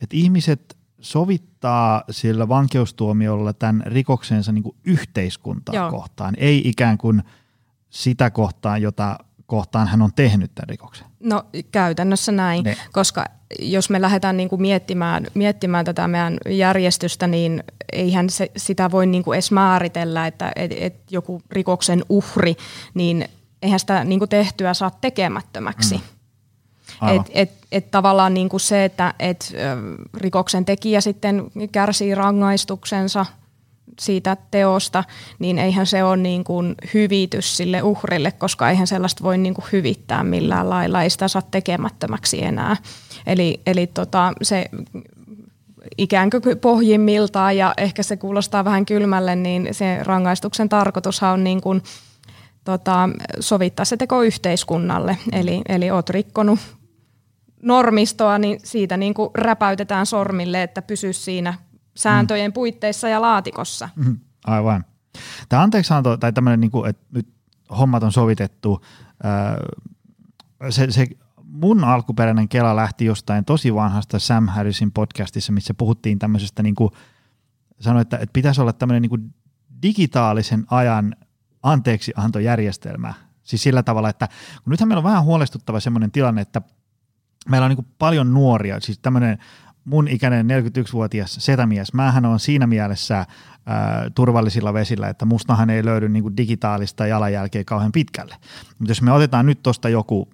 [0.00, 5.90] että ihmiset sovittaa sillä vankeustuomiolla tämän rikoksensa niin kuin yhteiskuntaa Joo.
[5.90, 7.22] kohtaan, ei ikään kuin
[7.90, 11.06] sitä kohtaan, jota kohtaan hän on tehnyt tämän rikoksen.
[11.20, 12.76] No käytännössä näin, Ne.
[12.92, 13.24] koska
[13.58, 19.06] jos me lähdetään niin kuin miettimään, miettimään tätä meidän järjestystä, niin eihän se, sitä voi
[19.06, 22.56] niin kuin edes määritellä, että et, et joku rikoksen uhri,
[22.94, 23.28] niin
[23.62, 25.94] eihän sitä niin kuin tehtyä saa tekemättömäksi.
[25.94, 26.02] Mm.
[27.00, 27.24] Aivan.
[27.26, 29.52] Et, et, et tavallaan niin kuin se, että et,
[30.16, 33.26] rikoksen tekijä sitten kärsii rangaistuksensa
[34.00, 35.04] siitä teosta,
[35.38, 39.64] niin eihän se ole niin kuin hyvitys sille uhrille, koska eihän sellaista voi niin kuin
[39.72, 42.76] hyvittää millään lailla, ei sitä saa tekemättömäksi enää.
[43.26, 44.64] Eli, eli tota, se
[45.98, 51.60] ikään kuin pohjimmiltaan, ja ehkä se kuulostaa vähän kylmälle, niin se rangaistuksen tarkoitushan on niin
[51.60, 51.82] kuin,
[52.64, 53.08] tota,
[53.40, 55.18] sovittaa se teko yhteiskunnalle.
[55.32, 56.58] Eli, eli oot rikkonut
[57.62, 61.54] normistoa, niin siitä niin kuin räpäytetään sormille, että pysy siinä
[61.96, 63.88] sääntöjen puitteissa ja laatikossa.
[63.96, 64.12] Mhm,
[64.46, 64.84] Aivan.
[65.48, 67.28] Tämä anteeksianto, tai tämmöinen, niin kuin, että nyt
[67.78, 68.80] hommat on sovitettu,
[69.22, 69.56] ää,
[70.70, 71.06] se, se
[71.44, 76.90] mun alkuperäinen kela lähti jostain tosi vanhasta Sam Harrisin podcastissa, missä puhuttiin tämmöisestä, niin kuin,
[77.80, 79.34] sanoi, että, että pitäisi olla tämmöinen niin kuin
[79.82, 81.16] digitaalisen ajan
[81.62, 83.14] anteeksiantojärjestelmä.
[83.42, 84.28] Siis sillä tavalla, että
[84.64, 86.62] kun nythän meillä on vähän huolestuttava semmoinen tilanne, että
[87.48, 89.38] meillä on niin paljon nuoria, siis tämmöinen
[89.84, 96.08] mun ikäinen 41-vuotias setämies, mähän on siinä mielessä ää, turvallisilla vesillä, että mustahan ei löydy
[96.08, 98.36] niin digitaalista jalanjälkeä kauhean pitkälle.
[98.78, 100.28] Mutta jos me otetaan nyt tuosta joku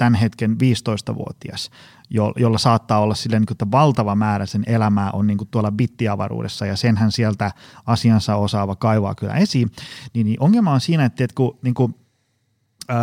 [0.00, 1.70] tämän hetken 15-vuotias,
[2.10, 5.48] jo, jolla saattaa olla silleen, niin kuin, että valtava määrä sen elämää on niin kuin
[5.50, 7.52] tuolla bittiavaruudessa ja senhän sieltä
[7.86, 9.70] asiansa osaava kaivaa kyllä esiin,
[10.14, 11.94] niin, niin ongelma on siinä, että, että kun niin kuin,
[12.90, 12.96] öö,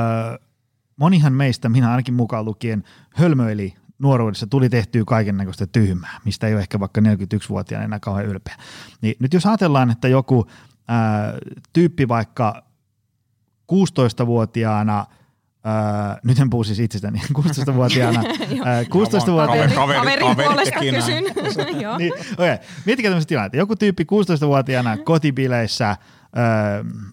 [0.95, 6.53] monihan meistä, minä ainakin mukaan lukien, hölmöili nuoruudessa, tuli tehtyä kaiken näköistä tyhmää, mistä ei
[6.53, 8.55] ole ehkä vaikka 41-vuotiaana enää kauhean ylpeä.
[9.01, 10.47] Niin nyt jos ajatellaan, että joku
[10.87, 11.33] ää,
[11.73, 12.63] tyyppi vaikka
[13.73, 15.05] 16-vuotiaana
[15.67, 18.23] Öö, nyt en puhu siis itsestäni, 16-vuotiaana.
[18.51, 21.23] öö, 16-vuotiaana Kaveri- Kaverin kaveri- puolesta kysyn.
[21.97, 22.57] Niin, okay.
[22.85, 23.57] Miettikää tämmöistä tilannetta.
[23.57, 25.95] Joku tyyppi 16-vuotiaana kotibileissä ö,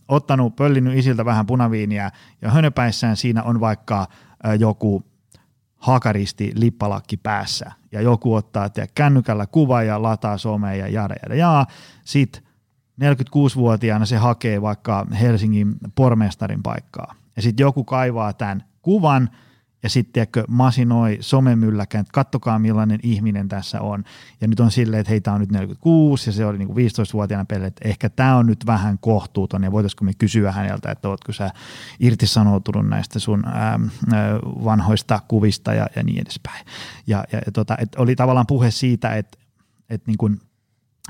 [0.08, 2.10] ottanut, pöllinyt isiltä vähän punaviiniä
[2.42, 4.06] ja hönöpäissään siinä on vaikka
[4.46, 5.02] ö, joku
[5.76, 11.34] hakaristi lippalakki päässä ja joku ottaa tiedä, kännykällä kuva ja lataa someen ja jada jada
[11.34, 11.66] jaa.
[12.04, 12.42] Sitten
[13.04, 19.30] 46-vuotiaana se hakee vaikka Helsingin pormestarin paikkaa ja sitten joku kaivaa tämän kuvan
[19.84, 24.04] ja sitten masinoi somemylläkään, että kattokaa millainen ihminen tässä on.
[24.40, 27.66] Ja nyt on silleen, että heitä on nyt 46 ja se oli niinku 15-vuotiaana pelle,
[27.66, 31.50] että ehkä tämä on nyt vähän kohtuuton ja voitaisiko me kysyä häneltä, että ootko sä
[32.00, 33.78] irtisanoutunut näistä sun ää,
[34.44, 36.66] vanhoista kuvista ja, ja niin edespäin.
[37.06, 39.38] Ja, ja tota, et oli tavallaan puhe siitä, että,
[39.90, 40.40] että niin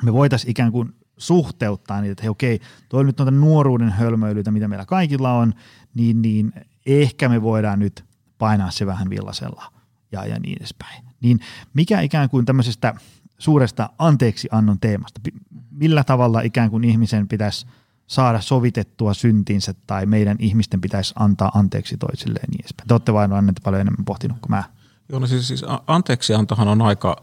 [0.03, 2.61] me voitaisiin ikään kuin suhteuttaa niitä, että hei okei,
[2.93, 5.55] on nyt noita nuoruuden hölmöilyitä, mitä meillä kaikilla on,
[5.95, 6.53] niin, niin
[6.87, 8.05] ehkä me voidaan nyt
[8.39, 9.73] painaa se vähän villasella
[10.13, 11.05] ja, ja niin edespäin.
[11.21, 11.41] Niin
[11.75, 12.95] mikä ikään kuin tämmöisestä
[13.39, 15.33] suuresta anteeksiannon teemasta, pi-
[15.71, 17.67] millä tavalla ikään kuin ihmisen pitäisi
[18.07, 22.89] saada sovitettua syntinsä tai meidän ihmisten pitäisi antaa anteeksi toisilleen ja niin edespäin.
[22.89, 24.65] Te olette vain annettu paljon enemmän pohtinut kuin mä.
[25.09, 27.23] Joo, no siis, siis anteeksiantohan on aika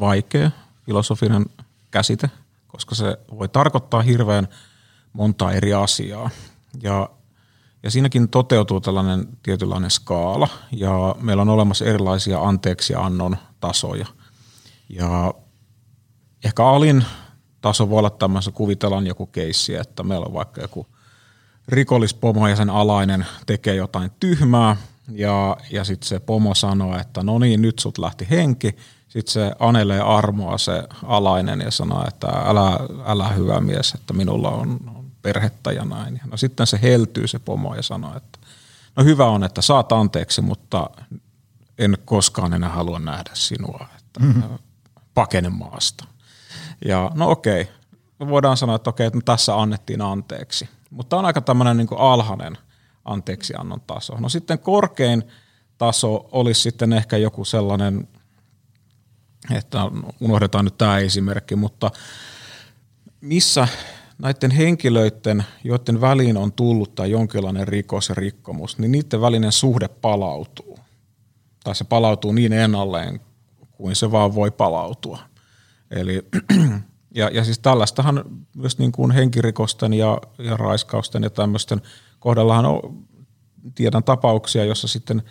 [0.00, 0.50] vaikea
[0.86, 1.46] filosofinen
[1.90, 2.30] käsite,
[2.80, 4.48] koska se voi tarkoittaa hirveän
[5.12, 6.30] montaa eri asiaa.
[6.82, 7.10] Ja,
[7.82, 14.06] ja siinäkin toteutuu tällainen tietynlainen skaala, ja meillä on olemassa erilaisia anteeksiannon tasoja.
[14.88, 15.34] Ja
[16.44, 17.04] ehkä alin
[17.60, 20.86] taso voi olla tämmöisen, kuvitellaan joku keissi, että meillä on vaikka joku
[21.68, 24.76] rikollispomo ja sen alainen tekee jotain tyhmää,
[25.12, 28.76] ja, ja sitten se pomo sanoo, että no niin, nyt sut lähti henki.
[29.10, 34.50] Sitten se anelee armoa se alainen ja sanoo, että älä, älä hyvä mies, että minulla
[34.50, 36.20] on, on perhettä ja näin.
[36.30, 38.38] No sitten se heltyy se pomo ja sanoo, että
[38.96, 40.90] no hyvä on, että saat anteeksi, mutta
[41.78, 44.58] en koskaan enää halua nähdä sinua, että mm-hmm.
[45.14, 46.04] pakene maasta.
[46.84, 47.68] Ja no okei,
[48.28, 50.68] voidaan sanoa, että okei, että no tässä annettiin anteeksi.
[50.90, 52.58] Mutta on aika tämmöinen niin alhainen
[53.04, 54.16] anteeksiannon taso.
[54.20, 55.22] No sitten korkein
[55.78, 58.08] taso olisi sitten ehkä joku sellainen,
[59.50, 59.78] että
[60.20, 61.90] unohdetaan nyt tämä esimerkki, mutta
[63.20, 63.68] missä
[64.18, 69.88] näiden henkilöiden, joiden väliin on tullut tai jonkinlainen rikos ja rikkomus, niin niiden välinen suhde
[69.88, 70.78] palautuu.
[71.64, 73.20] Tai se palautuu niin ennalleen,
[73.72, 75.18] kuin se vaan voi palautua.
[75.90, 76.26] Eli,
[77.14, 78.24] ja, ja siis tällaistahan
[78.56, 81.82] myös niin kuin henkirikosten ja, ja raiskausten ja tämmöisten
[82.18, 83.04] kohdallahan on,
[83.74, 85.22] tiedän tapauksia, jossa sitten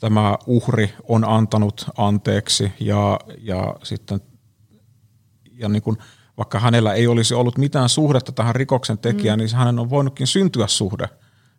[0.00, 4.20] tämä uhri on antanut anteeksi ja, ja sitten
[5.58, 5.96] ja niin kuin,
[6.36, 9.44] vaikka hänellä ei olisi ollut mitään suhdetta tähän rikoksen tekijään, mm.
[9.44, 11.08] niin hänen on voinutkin syntyä suhde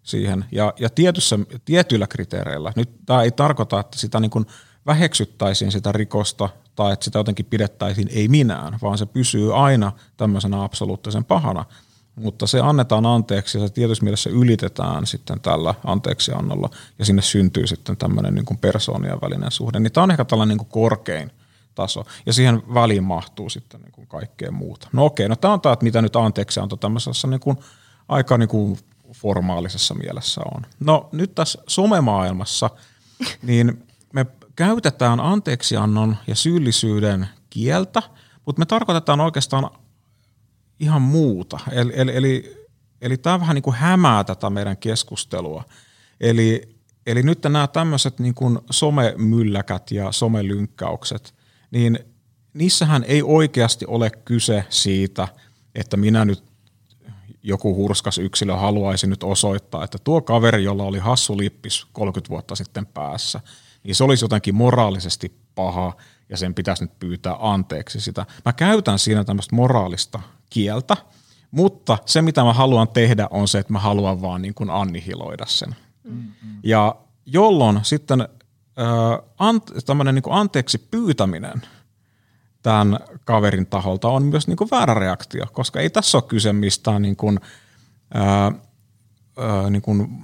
[0.03, 2.73] siihen ja, ja tietyssä, tietyillä kriteereillä.
[2.75, 4.45] Nyt tämä ei tarkoita, että sitä niin kuin
[4.85, 10.63] väheksyttäisiin sitä rikosta tai että sitä jotenkin pidettäisiin ei minään, vaan se pysyy aina tämmöisenä
[10.63, 11.65] absoluuttisen pahana.
[12.19, 17.67] Mutta se annetaan anteeksi ja se tietyssä mielessä ylitetään sitten tällä anteeksiannolla ja sinne syntyy
[17.67, 19.79] sitten tämmöinen niin kuin persoonien välinen suhde.
[19.79, 21.31] Niin tämä on ehkä tällainen niin kuin korkein
[21.75, 24.89] taso ja siihen väliin mahtuu sitten niin kuin kaikkea muuta.
[24.93, 27.57] No okei, no tämä on tämä, että mitä nyt anteeksianto tämmöisessä niin kuin
[28.07, 28.77] aika niin kuin
[29.13, 30.61] formaalisessa mielessä on.
[30.79, 32.69] No nyt tässä somemaailmassa,
[33.47, 38.03] niin me käytetään anteeksiannon ja syyllisyyden kieltä,
[38.45, 39.69] mutta me tarkoitetaan oikeastaan
[40.79, 41.59] ihan muuta.
[41.71, 42.65] Eli, eli, eli,
[43.01, 45.63] eli tämä vähän niin kuin hämää tätä meidän keskustelua.
[46.21, 46.77] Eli,
[47.07, 51.33] eli nyt nämä tämmöiset niin kuin somemylläkät ja somelynkkäykset,
[51.71, 51.99] niin
[52.53, 55.27] niissähän ei oikeasti ole kyse siitä,
[55.75, 56.43] että minä nyt
[57.43, 62.55] joku hurskas yksilö haluaisi nyt osoittaa, että tuo kaveri, jolla oli hassu lippis 30 vuotta
[62.55, 63.39] sitten päässä,
[63.83, 65.93] niin se olisi jotenkin moraalisesti paha
[66.29, 68.25] ja sen pitäisi nyt pyytää anteeksi sitä.
[68.45, 70.19] Mä käytän siinä tämmöistä moraalista
[70.49, 70.97] kieltä,
[71.51, 75.45] mutta se mitä mä haluan tehdä on se, että mä haluan vaan niin kuin annihiloida
[75.45, 75.75] sen.
[76.03, 76.59] Mm-hmm.
[76.63, 76.95] Ja
[77.25, 78.27] jolloin sitten äh,
[79.85, 81.61] tämmöinen niin anteeksi pyytäminen
[82.63, 87.01] tämän kaverin taholta on myös niin kuin väärä reaktio, koska ei tässä ole kyse mistään
[87.01, 87.39] niin kuin,
[88.13, 88.51] ää,
[89.37, 90.23] ää, niin kuin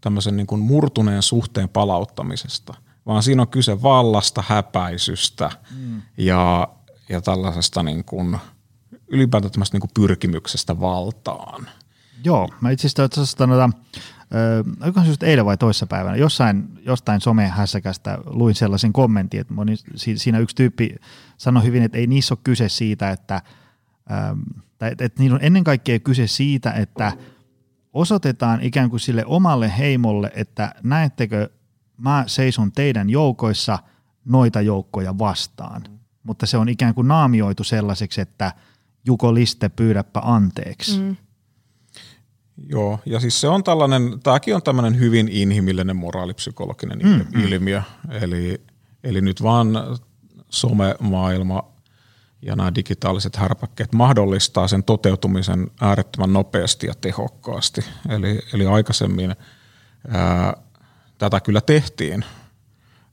[0.00, 2.74] tämmöisen niin kuin murtuneen suhteen palauttamisesta,
[3.06, 6.02] vaan siinä on kyse vallasta, häpäisystä mm.
[6.16, 6.68] ja,
[7.08, 8.38] ja tällaisesta niin kuin,
[9.14, 11.68] ylipäätään tämmöistä niin pyrkimyksestä valtaan.
[12.24, 13.70] Joo, mä itse asiassa noita,
[14.82, 20.38] olikohan se just eilen vai toissapäivänä, jossain, jostain somehässäkästä luin sellaisen kommentin, että moni, siinä
[20.38, 20.94] yksi tyyppi
[21.36, 23.42] sanoi hyvin, että ei niissä ole kyse siitä, että,
[24.78, 27.12] tai, että, että niillä on ennen kaikkea kyse siitä, että
[27.92, 31.50] osoitetaan ikään kuin sille omalle heimolle, että näettekö,
[31.96, 33.78] mä seison teidän joukoissa
[34.24, 35.82] noita joukkoja vastaan.
[35.88, 35.98] Mm.
[36.22, 38.52] Mutta se on ikään kuin naamioitu sellaiseksi, että
[39.04, 41.00] Juko Liste, pyydäpä anteeksi.
[41.00, 41.16] Mm.
[42.68, 47.44] Joo, ja siis se on tällainen, tämäkin on tämmöinen hyvin inhimillinen moraalipsykologinen mm, mm.
[47.44, 47.82] ilmiö.
[48.10, 48.60] Eli,
[49.04, 49.68] eli nyt vaan
[50.50, 51.74] somemaailma
[52.42, 57.80] ja nämä digitaaliset härpäkkeet mahdollistaa sen toteutumisen äärettömän nopeasti ja tehokkaasti.
[58.08, 59.36] Eli, eli aikaisemmin
[60.08, 60.54] ää,
[61.18, 62.24] tätä kyllä tehtiin,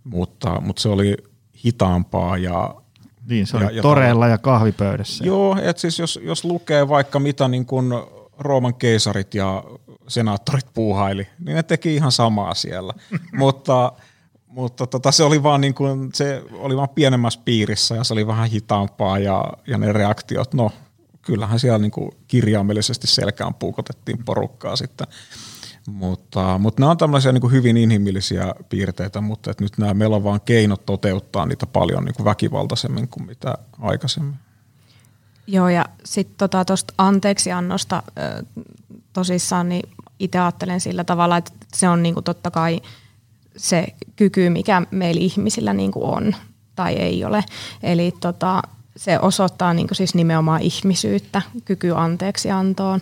[0.04, 1.18] mutta, mutta se oli
[1.66, 2.81] hitaampaa ja
[3.30, 5.26] niin, se oli ja, toreilla ja, ja kahvipöydässä.
[5.26, 7.94] Joo, että siis jos, jos lukee vaikka mitä niin kuin
[8.40, 9.64] Rooman keisarit ja
[10.08, 12.94] senaattorit puuhaili, niin ne teki ihan samaa siellä.
[13.34, 13.94] mutta
[14.52, 18.28] mutta tota, se oli vaan niin kuin, se oli vaan pienemmässä piirissä ja se oli
[18.28, 20.72] vähän hitaampaa ja, ja ne reaktiot, no
[21.22, 25.08] kyllähän siellä niin kuin kirjaimellisesti selkään puukotettiin porukkaa sitten.
[25.88, 30.16] Mutta, mutta nämä on tämmöisiä niin kuin hyvin inhimillisiä piirteitä, mutta että nyt nämä, meillä
[30.16, 34.36] on vaan keinot toteuttaa niitä paljon niin kuin väkivaltaisemmin kuin mitä aikaisemmin.
[35.48, 38.04] Joo, ja sitten tuosta tota, anteeksiannosta
[39.14, 42.82] tosissaan, niin itse ajattelen sillä tavalla, että se on niinku totta kai
[43.58, 46.36] se kyky, mikä meillä ihmisillä niinku on
[46.76, 47.44] tai ei ole.
[47.84, 48.62] Eli tota,
[48.96, 53.02] se osoittaa niinku siis nimenomaan ihmisyyttä, kyky anteeksiantoon.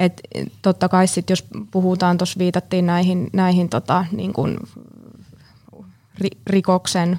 [0.00, 0.20] Et
[0.62, 4.58] totta kai sit, jos puhutaan, tuossa viitattiin näihin, näihin tota, niin kuin
[6.46, 7.18] rikoksen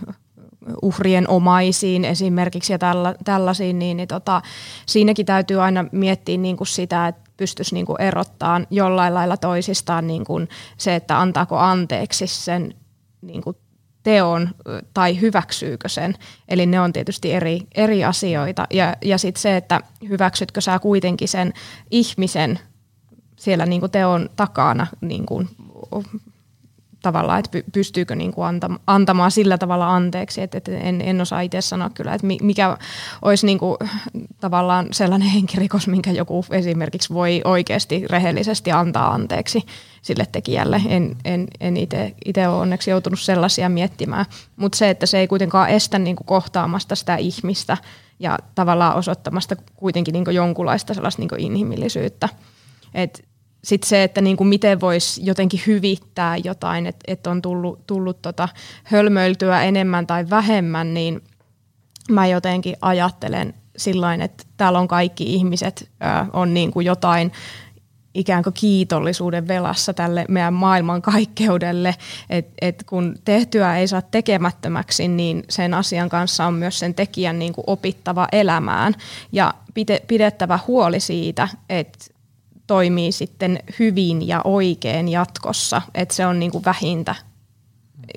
[0.82, 4.42] uhrien omaisiin esimerkiksi ja tälla, tällaisiin, niin, niin tota,
[4.86, 10.08] siinäkin täytyy aina miettiä niin kuin sitä, että pystyisi niin kuin erottaa jollain lailla toisistaan
[10.08, 12.74] niin kuin se, että antaako anteeksi sen
[13.22, 13.56] niin kuin
[14.04, 14.50] teon
[14.94, 16.16] tai hyväksyykö sen.
[16.48, 18.68] Eli ne on tietysti eri, eri asioita.
[18.70, 21.54] Ja, ja sitten se, että hyväksytkö sä kuitenkin sen
[21.92, 22.60] ihmisen
[23.42, 25.50] siellä niin kuin teon takana niin kuin
[27.02, 28.48] tavallaan, että pystyykö niin kuin
[28.88, 32.78] antamaan sillä tavalla anteeksi, että, että en, en osaa itse sanoa kyllä, että mikä
[33.22, 33.78] olisi niin kuin
[34.40, 39.66] tavallaan sellainen henkirikos, minkä joku esimerkiksi voi oikeasti rehellisesti antaa anteeksi
[40.02, 40.82] sille tekijälle.
[40.88, 44.26] En, en, en itse ole onneksi joutunut sellaisia miettimään,
[44.56, 47.78] mutta se, että se ei kuitenkaan estä niin kuin kohtaamasta sitä ihmistä
[48.20, 52.30] ja tavallaan osoittamasta kuitenkin niin kuin jonkunlaista sellaista niin kuin inhimillisyyttä.
[52.94, 53.31] Et
[53.64, 58.22] sitten se, että niin kuin miten voisi jotenkin hyvittää jotain, että et on tullut, tullut
[58.22, 58.50] tota
[58.84, 61.22] hölmöiltyä enemmän tai vähemmän, niin
[62.10, 67.32] mä jotenkin ajattelen sillain, että täällä on kaikki ihmiset, ää, on niin kuin jotain
[68.14, 71.96] ikään kuin kiitollisuuden velassa tälle meidän maailmankaikkeudelle,
[72.30, 77.40] että et kun tehtyä ei saa tekemättömäksi, niin sen asian kanssa on myös sen tekijän
[77.40, 78.94] niin kuin opittava elämään.
[79.32, 79.54] Ja
[80.08, 82.06] pidettävä huoli siitä, että
[82.72, 87.16] toimii sitten hyvin ja oikein jatkossa, että se on niin kuin vähintä.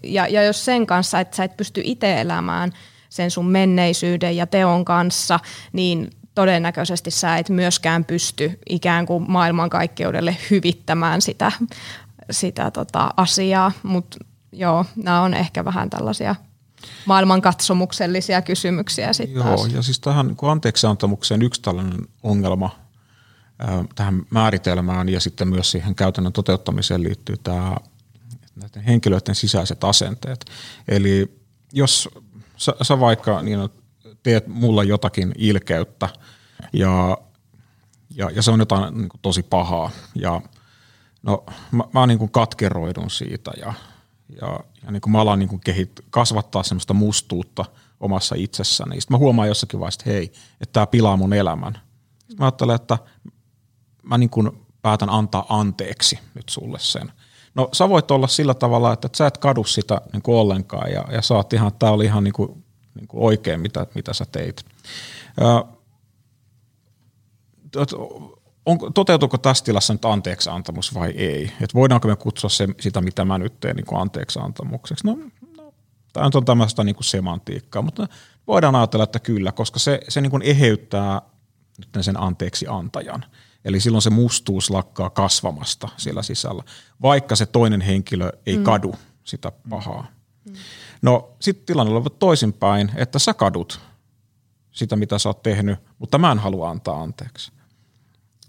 [0.03, 2.73] Ja, ja jos sen kanssa, että sä et pysty itse elämään
[3.09, 5.41] sen sun menneisyyden ja teon kanssa,
[5.73, 11.53] niin todennäköisesti sä et myöskään pysty ikään kuin maailmankaikkeudelle hyvittämään sitä,
[12.31, 14.17] sitä tota asiaa, mutta
[14.53, 16.35] joo, nämä on ehkä vähän tällaisia
[17.07, 19.73] maailmankatsomuksellisia kysymyksiä sitten Joo, taas.
[19.73, 22.84] ja siis tähän niin anteeksiantamukseen yksi tällainen ongelma
[23.95, 27.77] tähän määritelmään ja sitten myös siihen käytännön toteuttamiseen liittyy tämä
[28.57, 30.45] näiden henkilöiden sisäiset asenteet.
[30.89, 31.41] Eli
[31.73, 32.09] jos
[32.57, 33.59] sä, sä vaikka niin
[34.23, 36.09] teet mulle jotakin ilkeyttä
[36.73, 37.19] ja,
[38.11, 40.43] ja, ja se on jotain niin kuin tosi pahaa ja
[41.23, 43.75] no mä, mä niin kuin katkeroidun siitä ja,
[44.41, 47.65] ja, ja niin kuin mä alan niin kuin kehit, kasvattaa semmoista mustuutta
[48.01, 49.01] omassa itsessäni.
[49.01, 51.79] Sitten mä huomaan jossakin vaiheessa, että hei, että tämä pilaa mun elämän.
[52.19, 52.99] Sitten mä ajattelen, että
[54.05, 54.51] mä niin kuin
[54.83, 57.13] päätän antaa anteeksi nyt sulle sen.
[57.55, 61.05] No sä voit olla sillä tavalla, että sä et kadu sitä niin kuin ollenkaan ja,
[61.11, 64.65] ja oot ihan, tää oli ihan niin kuin niin kuin oikein, mitä, mitä sä teit.
[68.67, 71.53] on, toteutuuko tässä tilassa nyt anteeksi antamus vai ei?
[71.61, 75.07] Et voidaanko me kutsua se, sitä, mitä mä nyt teen niin anteeksi antamukseksi?
[75.07, 75.19] No,
[75.57, 75.73] no
[76.13, 78.09] tämä on tämmöistä niin kuin semantiikkaa, mutta
[78.47, 81.23] voidaan ajatella, että kyllä, koska se, se niin kuin eheyttää
[81.79, 83.25] nyt sen anteeksi antajan.
[83.65, 86.63] Eli silloin se mustuus lakkaa kasvamasta siellä sisällä,
[87.03, 88.65] vaikka se toinen henkilö ei mm.
[88.65, 88.95] kadu
[89.25, 90.07] sitä pahaa.
[90.45, 90.55] Mm.
[91.03, 93.81] No sitten tilanne on toisinpäin, että sä kadut
[94.73, 97.53] sitä, mitä sä oot tehnyt, mutta mä en halua antaa anteeksi.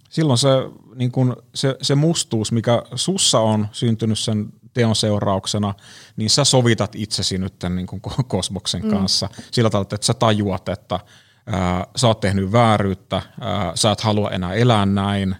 [0.09, 0.49] Silloin se,
[0.95, 5.73] niin kun se, se mustuus, mikä sussa on syntynyt sen teon seurauksena,
[6.15, 8.89] niin sä sovitat itsesi nyt niin kuin kosmoksen mm.
[8.89, 10.99] kanssa sillä tavalla, että sä tajuat, että
[11.47, 15.35] ää, sä oot tehnyt vääryyttä, ää, sä et halua enää elää näin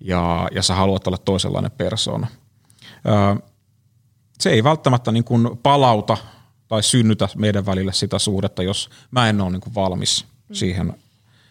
[0.00, 2.26] ja, ja sä haluat olla toisenlainen persoona.
[3.04, 3.36] Ää,
[4.38, 6.16] se ei välttämättä niin kuin palauta
[6.68, 10.54] tai synnytä meidän välille sitä suhdetta, jos mä en ole niin kuin valmis mm.
[10.54, 10.94] siihen,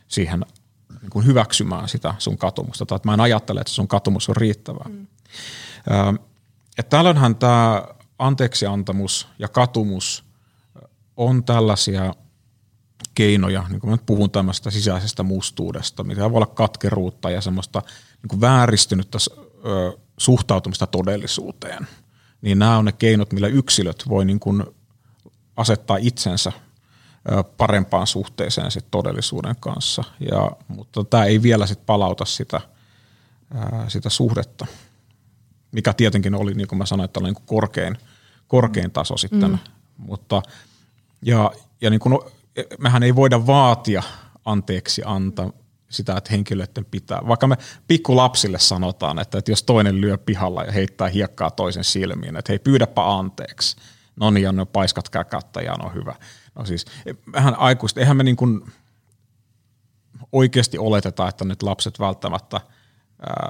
[0.08, 0.46] siihen
[1.02, 4.36] niin kuin hyväksymään sitä sun katumusta, tai että mä en ajattele, että sun katumus on
[4.36, 4.90] riittävää.
[4.90, 5.08] Mm.
[6.78, 7.84] Että tällöinhän tämä
[8.20, 10.26] anteeksiantamus ja katumus
[11.18, 12.14] on tällaisia
[13.16, 17.82] keinoja, niin kuin mä nyt puhun tämmöistä sisäisestä mustuudesta, mikä voi olla katkeruutta ja semmoista
[18.22, 19.18] niin kuin vääristynyttä
[20.18, 21.88] suhtautumista todellisuuteen.
[22.42, 24.64] Niin nämä on ne keinot, millä yksilöt voi niin kuin
[25.58, 26.52] asettaa itsensä
[27.58, 30.04] parempaan suhteeseen sit todellisuuden kanssa.
[30.32, 32.62] Ja, mutta tämä ei vielä sit palauta sitä,
[33.88, 34.66] sitä suhdetta,
[35.72, 37.98] mikä tietenkin oli, niin kuin mä sanoin, että oli niin kuin korkein,
[38.48, 39.52] korkein taso sitten.
[39.52, 39.60] Mm.
[39.98, 40.42] Mutta,
[41.22, 41.52] ja,
[41.82, 42.20] ja niin kuin,
[42.80, 44.04] mehän ei voida vaatia
[44.46, 45.52] anteeksi antaa
[45.90, 47.22] sitä, että henkilöiden pitää.
[47.28, 52.36] Vaikka me pikkulapsille sanotaan, että, että jos toinen lyö pihalla ja heittää hiekkaa toisen silmiin,
[52.36, 53.76] että hei pyydäpä anteeksi–
[54.16, 56.16] no niin, ja no paiskat käkättä ja no hyvä.
[56.56, 56.86] No siis,
[57.32, 58.72] vähän aikuista, eihän me niin kuin
[60.32, 62.62] oikeasti oleteta, että nyt lapset välttämättä
[63.20, 63.50] ää,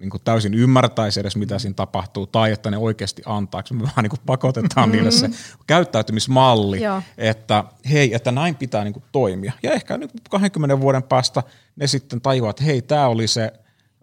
[0.00, 4.02] niin kuin täysin ymmärtäisi edes, mitä siinä tapahtuu, tai että ne oikeasti antaa, me vähän
[4.02, 4.92] niin kuin pakotetaan mm-hmm.
[4.92, 5.30] niille se
[5.66, 7.02] käyttäytymismalli, Joo.
[7.18, 9.52] että hei, että näin pitää niin kuin toimia.
[9.62, 11.42] Ja ehkä nyt 20 vuoden päästä
[11.76, 13.52] ne sitten tajuavat, että hei, tämä oli se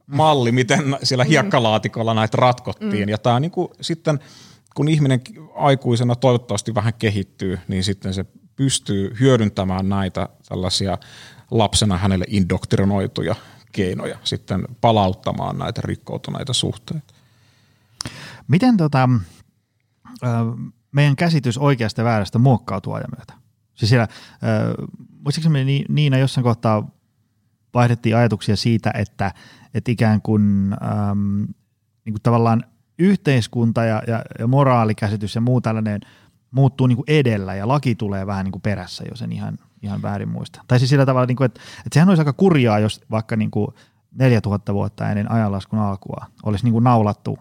[0.07, 1.31] malli, miten siellä mm-hmm.
[1.31, 3.09] hiekkalaatikolla näitä ratkottiin, mm.
[3.09, 4.19] ja tämä niin kuin sitten–
[4.77, 5.21] kun ihminen
[5.55, 8.25] aikuisena toivottavasti vähän kehittyy, niin sitten se
[8.55, 10.97] pystyy hyödyntämään näitä tällaisia
[11.51, 13.35] lapsena hänelle indoktrinoituja
[13.71, 17.13] keinoja sitten palauttamaan näitä rikkoutuneita suhteita.
[18.47, 19.09] Miten tota,
[20.91, 23.33] meidän käsitys oikeasta ja väärästä muokkautuu ajan myötä?
[23.75, 24.07] Siis siellä,
[25.23, 26.89] muistaakseni me Niina jossain kohtaa
[27.73, 29.33] vaihdettiin ajatuksia siitä, että,
[29.73, 30.69] että ikään kuin,
[32.05, 32.63] niin kuin tavallaan–
[32.99, 36.01] yhteiskunta ja, ja, ja moraalikäsitys ja muu tällainen
[36.57, 40.01] muuttuu niin kuin edellä ja laki tulee vähän niin kuin perässä, jos en ihan, ihan
[40.01, 40.61] väärin muista.
[40.67, 43.51] Tai siis sillä tavalla, niin kuin, että, että sehän olisi aika kurjaa, jos vaikka niin
[43.51, 43.67] kuin
[44.19, 47.39] 4000 vuotta ennen ajanlaskun alkua olisi niin kuin naulattu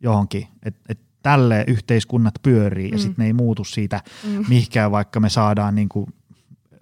[0.00, 2.92] johonkin, että, että tälle yhteiskunnat pyörii mm.
[2.92, 4.44] ja sitten ne ei muutu siitä mm.
[4.48, 6.06] mihinkään, vaikka me saadaan niin kuin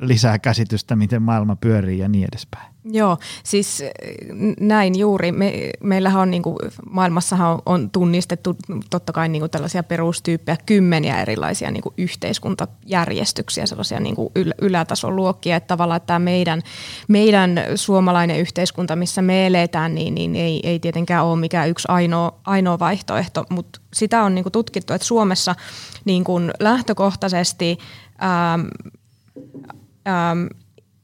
[0.02, 2.72] lisää käsitystä, miten maailma pyörii ja niin edespäin.
[2.84, 3.82] Joo, siis
[4.60, 5.32] näin juuri.
[5.32, 6.56] Me, meillähän on niin kuin,
[6.90, 8.56] maailmassahan on, on tunnistettu
[8.90, 14.52] totta kai niin kuin tällaisia perustyyppejä, kymmeniä erilaisia niin kuin yhteiskuntajärjestyksiä, sellaisia niin kuin yl,
[14.62, 16.62] ylätason luokkia, että tavallaan että tämä meidän,
[17.08, 22.40] meidän suomalainen yhteiskunta, missä me eletään, niin, niin ei, ei tietenkään ole mikään yksi ainoa,
[22.44, 25.54] ainoa vaihtoehto, mutta sitä on niin kuin tutkittu, että Suomessa
[26.04, 27.78] niin kuin lähtökohtaisesti
[28.22, 28.66] ähm,
[30.08, 30.46] ähm,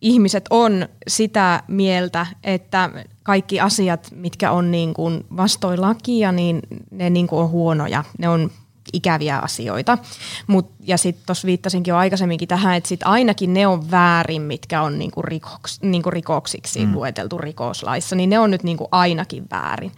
[0.00, 2.90] ihmiset on sitä mieltä, että
[3.22, 8.04] kaikki asiat, mitkä on niin kuin vastoin lakia, niin ne niin kuin on huonoja.
[8.18, 8.50] Ne on
[8.92, 9.98] ikäviä asioita.
[10.46, 14.82] Mut, ja sitten tuossa viittasinkin jo aikaisemminkin tähän, että sit ainakin ne on väärin, mitkä
[14.82, 16.94] on niinku rikoks, niinku rikoksiksi mm.
[16.94, 19.92] lueteltu rikoslaissa, niin ne on nyt niinku ainakin väärin.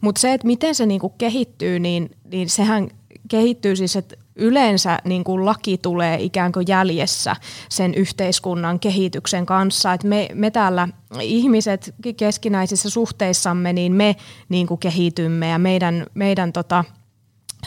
[0.00, 2.88] Mutta se, että miten se niinku kehittyy, niin, niin sehän
[3.28, 7.36] kehittyy siis, että yleensä niin kuin laki tulee ikään kuin jäljessä
[7.68, 9.92] sen yhteiskunnan kehityksen kanssa.
[9.92, 10.88] että me, me täällä
[11.20, 14.16] ihmiset keskinäisissä suhteissamme, niin me
[14.48, 16.84] niin kuin kehitymme ja meidän, meidän tota,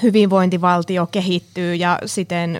[0.03, 2.59] hyvinvointivaltio kehittyy ja siten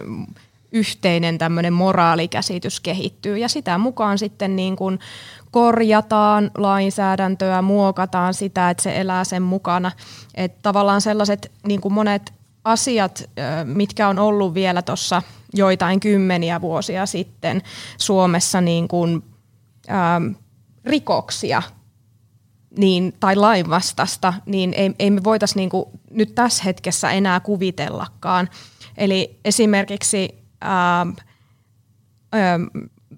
[0.72, 5.00] yhteinen tämmöinen moraalikäsitys kehittyy ja sitä mukaan sitten niin kuin
[5.52, 9.92] korjataan lainsäädäntöä, muokataan sitä, että se elää sen mukana.
[10.36, 12.34] Että tavallaan sellaiset niin kuin monet
[12.64, 13.30] asiat,
[13.64, 15.22] mitkä on ollut vielä tuossa
[15.54, 17.62] joitain kymmeniä vuosia sitten
[17.98, 19.24] Suomessa niin kuin,
[19.90, 20.28] ähm,
[20.86, 21.62] rikoksia
[22.78, 28.50] niin, tai lainvastasta, niin ei, ei me voitaisiin niin kuin nyt tässä hetkessä enää kuvitellakaan.
[28.98, 30.30] Eli esimerkiksi
[30.64, 31.10] ähm,
[32.36, 32.64] ähm,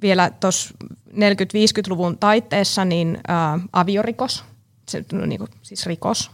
[0.02, 0.74] vielä tuossa
[1.12, 4.44] 40-50-luvun taitteessa niin äh, aviorikos,
[4.90, 6.32] se, niin kuin, siis rikos,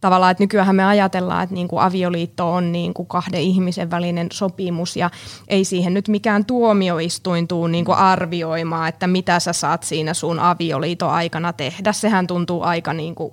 [0.00, 4.28] tavallaan, että nykyään me ajatellaan, että niin kuin avioliitto on niin kuin kahden ihmisen välinen
[4.32, 5.10] sopimus ja
[5.48, 10.38] ei siihen nyt mikään tuomioistuin tuu niin kuin arvioimaan, että mitä sä saat siinä sun
[10.38, 11.92] avioliiton aikana tehdä.
[11.92, 13.32] Sehän tuntuu aika, niin kuin,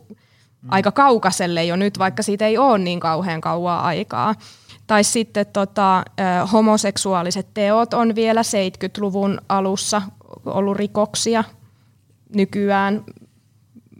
[0.67, 4.35] aika kaukaiselle jo nyt, vaikka siitä ei ole niin kauhean kauaa aikaa.
[4.87, 6.03] Tai sitten tota,
[6.51, 10.01] homoseksuaaliset teot on vielä 70-luvun alussa
[10.45, 11.43] ollut rikoksia.
[12.35, 13.03] Nykyään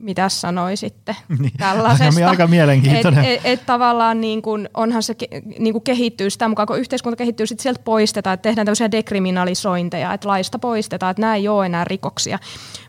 [0.03, 2.29] mitä sanoisitte niin, tällaisesta.
[2.29, 3.25] Aika mielenkiintoinen.
[3.25, 5.15] Et, et, et tavallaan niin kun, onhan se
[5.59, 10.13] niin kun kehittyy sitä mukaan, kun yhteiskunta kehittyy, sitten sieltä poistetaan, että tehdään tämmöisiä dekriminalisointeja,
[10.13, 12.39] että laista poistetaan, että nämä ei ole enää rikoksia.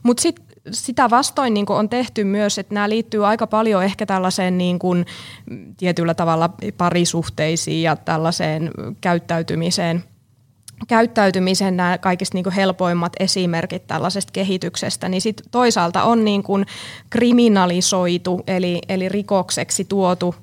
[0.03, 4.59] Mutta sitten sitä vastoin niin on tehty myös, että nämä liittyy aika paljon ehkä tällaiseen
[4.59, 5.07] niin kuin,
[5.77, 10.05] tietyllä tavalla parisuhteisiin ja tällaiseen käyttäytymiseen–
[10.89, 16.67] käyttäytymisen nämä kaikista niin kuin helpoimmat esimerkit tällaisesta kehityksestä, niin sit toisaalta on niin kuin
[17.11, 20.35] kriminalisoitu, eli, eli rikokseksi tuotu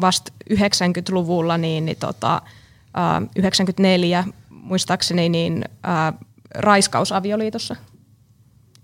[0.00, 6.14] vasta 90-luvulla, niin, niin tota, äh, 94 muistaakseni niin äh,
[6.54, 7.76] raiskausavioliitossa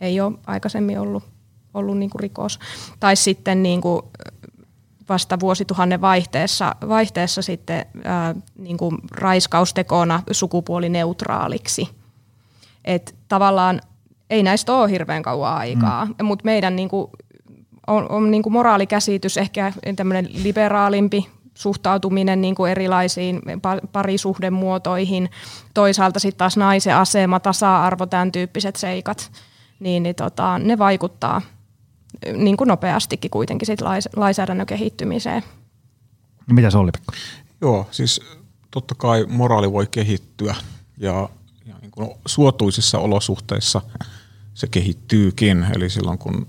[0.00, 1.24] ei ole aikaisemmin ollut,
[1.74, 2.58] ollut niin kuin rikos.
[3.00, 4.02] Tai sitten niin kuin
[5.11, 11.88] vasta vuosituhannen vaihteessa, vaihteessa sitten ää, niin kuin raiskaustekona sukupuolineutraaliksi.
[12.84, 13.80] Et tavallaan
[14.30, 16.26] ei näistä ole hirveän kauan aikaa, mm.
[16.26, 17.11] mutta meidän niin kuin,
[17.86, 23.42] on, on niin kuin moraalikäsitys ehkä tämmöinen liberaalimpi suhtautuminen niin kuin erilaisiin
[23.92, 25.30] parisuhdemuotoihin,
[25.74, 29.30] toisaalta sitten taas naisen asema, tasa-arvo, tämän tyyppiset seikat,
[29.80, 31.42] niin, niin tota, ne vaikuttaa–
[32.36, 35.42] niin kuin nopeastikin kuitenkin sit lais, lainsäädännön kehittymiseen.
[36.46, 37.12] No mitä se oli, Pekka?
[37.61, 38.20] Joo, siis
[38.70, 40.54] totta kai moraali voi kehittyä
[40.98, 41.28] ja,
[41.66, 43.82] ja niin kuin suotuisissa olosuhteissa
[44.54, 45.66] se kehittyykin.
[45.76, 46.46] Eli silloin kun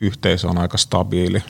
[0.00, 1.42] yhteisö on aika stabiili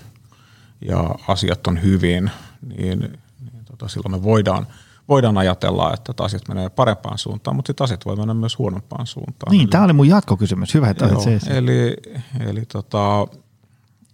[0.81, 2.31] ja asiat on hyvin,
[2.77, 4.67] niin, niin tota, silloin me voidaan,
[5.09, 9.53] voidaan ajatella, että asiat menee parempaan suuntaan, mutta sitten asiat voi mennä myös huonompaan suuntaan.
[9.53, 10.75] Niin, tämä oli mun jatkokysymys.
[10.75, 11.97] Hyvä, että joo, Eli,
[12.41, 13.27] eli tota,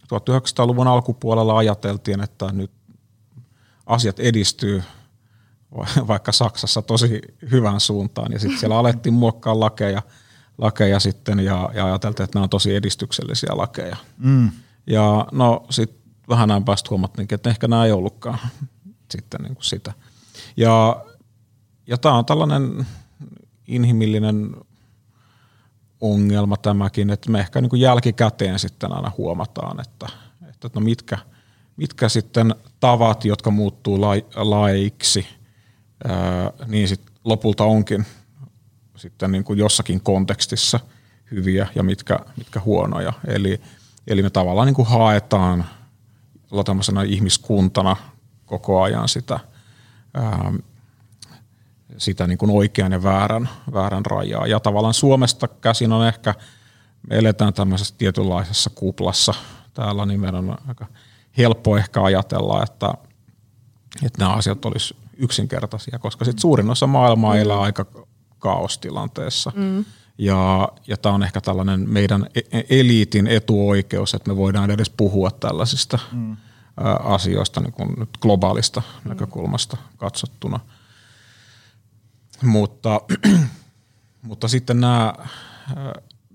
[0.05, 2.71] 1900-luvun alkupuolella ajateltiin, että nyt
[3.87, 4.83] asiat edistyy
[6.09, 10.03] vaikka Saksassa tosi hyvän suuntaan ja sitten siellä alettiin muokkaa lakeja,
[10.59, 13.97] lakeja sitten ja, ja ajateltiin, että nämä on tosi edistyksellisiä lakeja.
[14.19, 14.51] Mm.
[14.87, 18.39] Ja no sitten vähän näin päästä huomattiin, että ehkä nämä ei ollutkaan
[19.11, 19.93] sitten niin kuin sitä.
[20.57, 21.05] Ja,
[21.87, 22.87] ja tämä on tällainen
[23.69, 24.57] inhimillinen
[26.03, 30.07] ongelma tämäkin, että me ehkä niin kuin jälkikäteen sitten aina huomataan, että,
[30.49, 31.19] että no mitkä,
[31.77, 35.27] mitkä sitten tavat, jotka muuttuu lai, laiksi,
[36.05, 38.07] ää, niin sit lopulta onkin
[38.97, 40.81] sitten niin kuin jossakin kontekstissa
[41.31, 43.13] hyviä ja mitkä, mitkä huonoja.
[43.27, 43.61] Eli,
[44.07, 45.65] eli me tavallaan niin kuin haetaan
[46.65, 47.97] tämmöisenä ihmiskuntana
[48.47, 49.41] koko ajan sitä
[50.15, 50.53] ää,
[51.99, 54.47] sitä niin kuin oikean ja väärän, väärän rajaa.
[54.47, 56.35] Ja tavallaan Suomesta käsin on ehkä,
[57.11, 59.35] me eletään tämmöisessä tietynlaisessa kuplassa
[59.75, 60.87] täällä, niin meidän on aika
[61.39, 62.95] helppo ehkä ajatella, että,
[64.03, 67.63] että nämä asiat olisi yksinkertaisia, koska sitten suurin osa maailmaa elää mm.
[67.63, 67.87] aika
[68.39, 69.53] kaostilanteessa.
[69.55, 69.85] Mm.
[70.19, 74.91] Ja, ja tämä on ehkä tällainen meidän e-, e-, eliitin etuoikeus, että me voidaan edes
[74.91, 76.37] puhua tällaisista mm.
[77.03, 79.09] asioista niin kuin nyt globaalista mm.
[79.09, 80.61] näkökulmasta katsottuna.
[82.43, 83.01] Mutta,
[84.29, 85.15] mutta sitten nämä,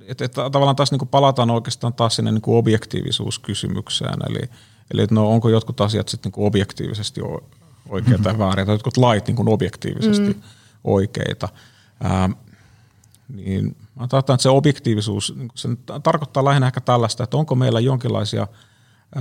[0.08, 4.50] että, että tavallaan taas niin kuin palataan oikeastaan taas sinne niin kuin objektiivisuuskysymykseen, eli,
[4.94, 7.22] eli että no onko jotkut asiat sitten niin kuin objektiivisesti
[7.90, 10.42] oikeita tai vääriä, tai jotkut lait niin kuin objektiivisesti mm.
[10.84, 11.50] oikeita.
[12.04, 12.30] Ää,
[13.34, 15.70] niin mä että se objektiivisuus, niin se
[16.04, 18.48] tarkoittaa lähinnä ehkä tällaista, että onko meillä jonkinlaisia,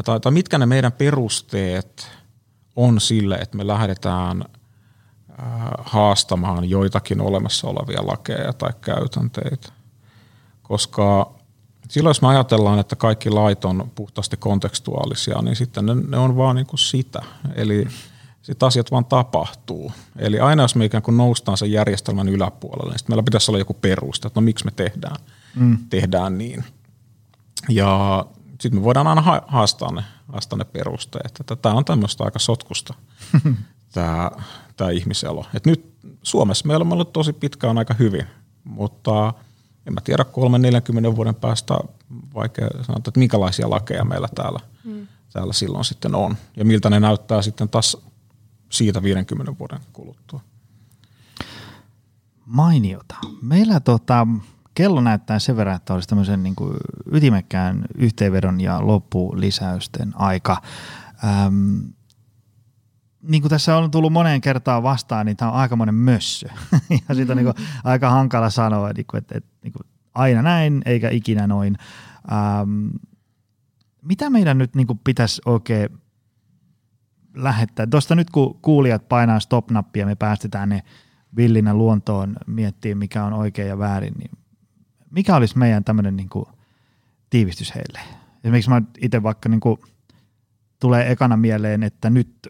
[0.04, 2.08] tai, tai mitkä ne meidän perusteet
[2.76, 4.44] on sille, että me lähdetään
[5.78, 9.68] haastamaan joitakin olemassa olevia lakeja tai käytänteitä.
[10.62, 11.34] Koska
[11.88, 16.36] silloin jos me ajatellaan, että kaikki lait on puhtaasti kontekstuaalisia, niin sitten ne, ne on
[16.36, 17.22] vaan niin kuin sitä.
[17.54, 17.86] Eli
[18.42, 19.92] sitten asiat vaan tapahtuu.
[20.16, 23.58] Eli aina jos me ikään kuin noustaan sen järjestelmän yläpuolelle, niin sitten meillä pitäisi olla
[23.58, 25.16] joku peruste, että no miksi me tehdään,
[25.54, 25.78] mm.
[25.90, 26.64] tehdään niin.
[27.68, 28.26] Ja
[28.60, 31.40] sitten me voidaan aina haastaa ne, haastaa ne perusteet.
[31.40, 32.94] Että tämä on tämmöistä aika sotkusta,
[33.92, 34.30] tämä,
[34.76, 35.46] tämä ihmiselo.
[35.54, 38.26] Et nyt Suomessa meillä on ollut tosi pitkään aika hyvin,
[38.64, 39.34] mutta
[39.86, 40.24] en mä tiedä
[41.12, 41.78] 3-40 vuoden päästä
[42.34, 45.06] vaikea sanoa, että minkälaisia lakeja meillä täällä, mm.
[45.32, 46.36] täällä silloin sitten on.
[46.56, 47.96] Ja miltä ne näyttää sitten taas
[48.70, 50.40] siitä 50 vuoden kuluttua.
[52.46, 53.16] Mainiota.
[53.42, 54.26] Meillä tota,
[54.74, 56.76] kello näyttää sen verran, että olisi tämmöisen niin kuin
[57.12, 60.62] ytimekkään yhteenvedon ja loppulisäysten aika.
[61.24, 61.76] Ähm,
[63.26, 66.48] niin kuin tässä on tullut moneen kertaan vastaan, niin tämä on aikamoinen mössö.
[67.08, 70.82] ja siitä on niin kuin aika hankala sanoa, että, että, että niin kuin aina näin
[70.86, 71.76] eikä ikinä noin.
[72.32, 72.88] Ähm,
[74.02, 75.88] mitä meidän nyt niin kuin pitäisi oikein
[77.34, 77.86] lähettää.
[77.86, 80.82] Tuosta nyt kun kuulijat painaa stop-nappia, me päästetään ne
[81.36, 84.30] villinä luontoon miettimään, mikä on oikein ja väärin, niin
[85.10, 86.46] mikä olisi meidän tämmöinen niin kuin
[87.30, 88.00] tiivistys heille?
[88.44, 89.78] Esimerkiksi mä itse vaikka niin kuin,
[90.80, 92.48] tulee ekana mieleen, että nyt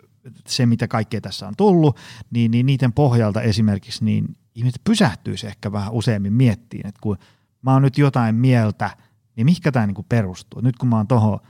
[0.48, 1.98] se, mitä kaikkea tässä on tullut,
[2.30, 7.18] niin, niin niiden pohjalta esimerkiksi niin ihmiset pysähtyisi ehkä vähän useammin miettiin, että kun
[7.62, 8.90] mä oon nyt jotain mieltä,
[9.36, 10.60] niin mihinkä tämä niin perustuu?
[10.60, 11.40] Nyt kun mä oon tuohon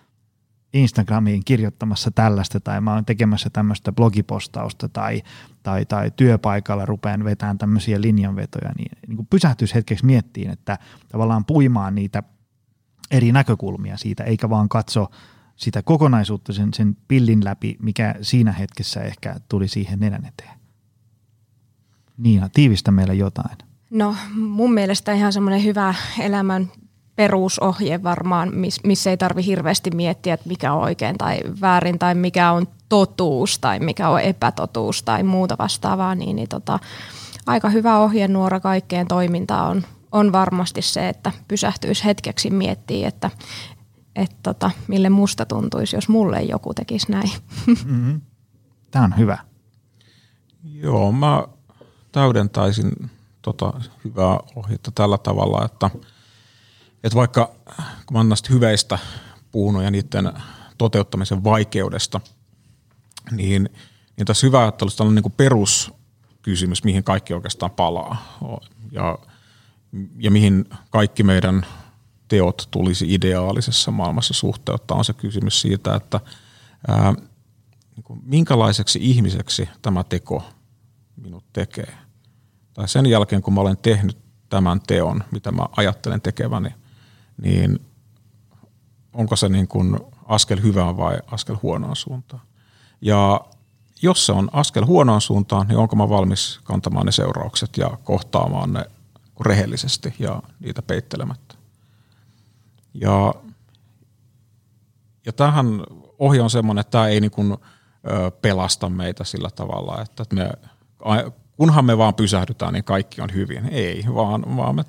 [0.74, 5.22] Instagramiin kirjoittamassa tällaista tai mä oon tekemässä tämmöistä blogipostausta tai,
[5.62, 10.78] tai, tai työpaikalla rupean vetämään tämmöisiä linjanvetoja, niin, niin kuin pysähtyisi hetkeksi miettiin, että
[11.08, 12.22] tavallaan puimaan niitä
[13.10, 15.10] eri näkökulmia siitä, eikä vaan katso
[15.56, 20.58] sitä kokonaisuutta sen, sen pillin läpi, mikä siinä hetkessä ehkä tuli siihen nenän eteen.
[22.18, 23.58] Niina, tiivistä meille jotain.
[23.90, 26.70] No mun mielestä ihan semmoinen hyvä elämän
[27.16, 28.52] perusohje varmaan,
[28.84, 33.58] missä ei tarvi hirveästi miettiä, että mikä on oikein tai väärin tai mikä on totuus
[33.58, 36.78] tai mikä on epätotuus tai muuta vastaavaa, niin, niin tota,
[37.46, 43.30] aika hyvä ohjenuora kaikkeen toimintaan on, on varmasti se, että pysähtyisi hetkeksi miettiä, että
[44.16, 47.30] et tota, mille musta tuntuisi, jos mulle joku tekisi näin.
[47.66, 48.20] Mm-hmm.
[48.90, 49.38] Tämä on hyvä.
[50.64, 51.44] Joo, mä
[52.12, 53.10] täydentaisin
[53.42, 53.72] tota
[54.04, 55.90] hyvää ohjetta tällä tavalla, että–
[57.06, 57.50] että vaikka
[58.06, 58.98] kun mä oon näistä hyveistä
[59.52, 60.32] puhunut ja niiden
[60.78, 62.20] toteuttamisen vaikeudesta,
[63.30, 63.70] niin,
[64.16, 68.38] niin tässä hyvä ajattelussa on niin kuin peruskysymys, mihin kaikki oikeastaan palaa
[68.92, 69.18] ja,
[70.18, 71.66] ja mihin kaikki meidän
[72.28, 76.20] teot tulisi ideaalisessa maailmassa suhteuttaa, on se kysymys siitä, että
[76.88, 77.12] ää,
[77.96, 80.42] niin minkälaiseksi ihmiseksi tämä teko
[81.16, 81.98] minut tekee.
[82.74, 86.70] Tai sen jälkeen, kun mä olen tehnyt tämän teon, mitä mä ajattelen tekeväni–
[87.42, 87.86] niin
[89.12, 92.42] onko se niin kuin askel hyvään vai askel huonoon suuntaan.
[93.00, 93.40] Ja
[94.02, 98.72] jos se on askel huonoon suuntaan, niin onko mä valmis kantamaan ne seuraukset ja kohtaamaan
[98.72, 98.84] ne
[99.40, 101.45] rehellisesti ja niitä peittelemättä.
[103.00, 103.34] Ja,
[105.26, 105.66] ja tähän
[106.18, 107.52] ohje on semmoinen, että tämä ei niin kuin,
[108.10, 110.50] ö, pelasta meitä sillä tavalla, että me,
[111.56, 113.68] kunhan me vaan pysähdytään, niin kaikki on hyvin.
[113.68, 114.84] Ei, vaan, vaan me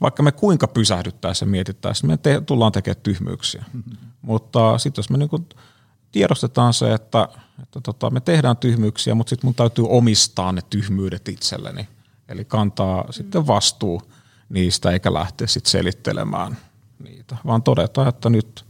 [0.00, 3.64] vaikka me kuinka pysähdyttäisiin ja mietittäisiin, me te, tullaan tekemään tyhmyyksiä.
[3.72, 3.96] Mm-hmm.
[4.22, 5.46] Mutta sitten jos me niinku
[6.12, 7.28] tiedostetaan se, että,
[7.62, 11.88] että tota, me tehdään tyhmyyksiä, mutta sitten mun täytyy omistaa ne tyhmyydet itselleni.
[12.28, 13.12] Eli kantaa mm-hmm.
[13.12, 14.02] sitten vastuu
[14.48, 16.56] niistä eikä lähteä sitten selittelemään
[17.00, 18.66] niitä, vaan todeta, että nyt,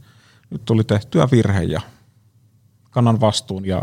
[0.49, 1.81] nyt tuli tehtyä virhe ja
[2.91, 3.81] kannan vastuun ja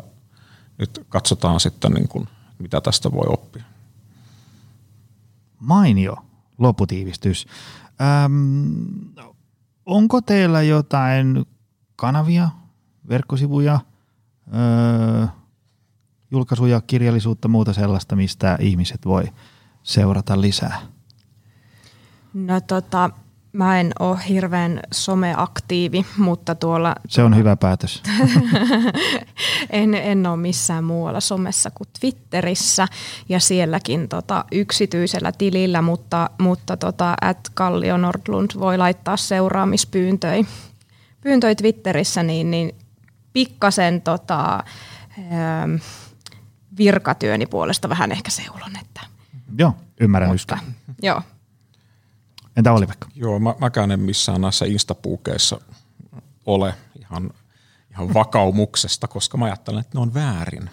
[0.78, 3.64] nyt katsotaan sitten, niin kuin, mitä tästä voi oppia.
[5.60, 6.16] Mainio
[6.58, 7.46] lopputiivistys.
[8.24, 9.14] Öm,
[9.86, 11.46] onko teillä jotain
[11.96, 12.48] kanavia,
[13.08, 13.80] verkkosivuja,
[14.54, 15.26] öö,
[16.30, 19.24] julkaisuja, kirjallisuutta, muuta sellaista, mistä ihmiset voi
[19.82, 20.80] seurata lisää?
[22.34, 23.10] No tota,
[23.52, 26.94] mä en ole hirveän someaktiivi, mutta tuolla...
[27.08, 28.02] Se on hyvä päätös.
[29.70, 32.88] en, en ole missään muualla somessa kuin Twitterissä
[33.28, 40.44] ja sielläkin tota, yksityisellä tilillä, mutta, mutta tota, at Kallio Nordlund voi laittaa seuraamispyyntöjä
[41.20, 42.74] pyyntöi Twitterissä, niin, niin
[43.32, 44.64] pikkasen tota,
[45.18, 45.74] ähm,
[46.78, 48.76] virkatyöni puolesta vähän ehkä seulon.
[48.80, 49.00] Että.
[49.58, 50.58] Joo, ymmärrän Mutta,
[51.02, 51.22] Joo.
[52.58, 53.08] Entä oli vaikka?
[53.14, 55.60] Joo, mä, mäkään en missään näissä instapuukeissa
[56.46, 57.30] ole ihan,
[57.90, 60.70] ihan vakaumuksesta, koska mä ajattelen, että ne on väärin.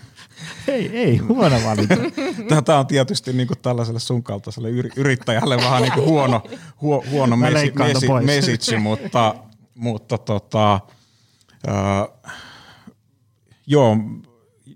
[0.68, 1.96] Ei, ei, huono valinta.
[2.66, 6.44] Tämä on tietysti niin kuin tällaiselle sun kaltaiselle yrittäjälle vähän niin kuin huono,
[6.82, 9.36] huo, huono mesi, mesi, message, mutta,
[9.76, 10.80] mutta tota,
[11.68, 12.34] äh,
[13.68, 13.98] joo,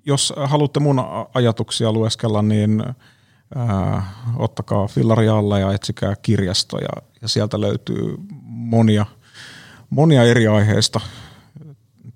[0.06, 1.04] jos haluatte mun
[1.34, 2.84] ajatuksia lueskella, niin
[3.58, 4.04] äh,
[4.36, 8.16] ottakaa fillari alle ja etsikää kirjasto ja, sieltä löytyy
[8.46, 9.06] monia,
[9.90, 11.00] monia eri aiheista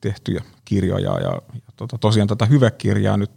[0.02, 3.32] tehtyjä kirjoja ja, ja tota, tosiaan tätä hyvekirjaa nyt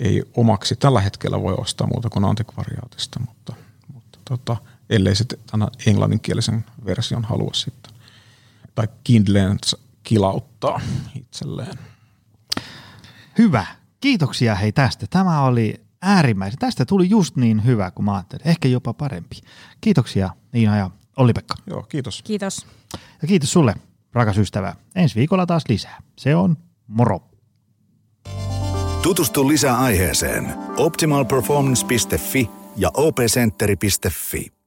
[0.00, 3.54] ei omaksi tällä hetkellä voi ostaa muuta kuin antikvariaatista, mutta,
[3.94, 4.56] mutta tota,
[4.90, 7.92] ellei sitten tämän englanninkielisen version halua sitten
[8.74, 9.58] tai Kindleen
[10.02, 10.80] kilauttaa
[11.14, 11.78] itselleen.
[13.38, 13.66] Hyvä.
[14.00, 15.06] Kiitoksia hei tästä.
[15.10, 16.58] Tämä oli äärimmäisen.
[16.58, 18.48] Tästä tuli just niin hyvä kuin mä ajattelin.
[18.48, 19.36] Ehkä jopa parempi.
[19.80, 21.54] Kiitoksia Niina ja Olli-Pekka.
[21.66, 22.22] Joo, kiitos.
[22.22, 22.66] Kiitos.
[23.22, 23.74] Ja kiitos sulle,
[24.12, 24.74] rakas ystävä.
[24.94, 25.98] Ensi viikolla taas lisää.
[26.16, 26.56] Se on
[26.86, 27.20] moro.
[29.02, 34.59] Tutustu lisää aiheeseen optimalperformance.fi ja opcenteri.fi.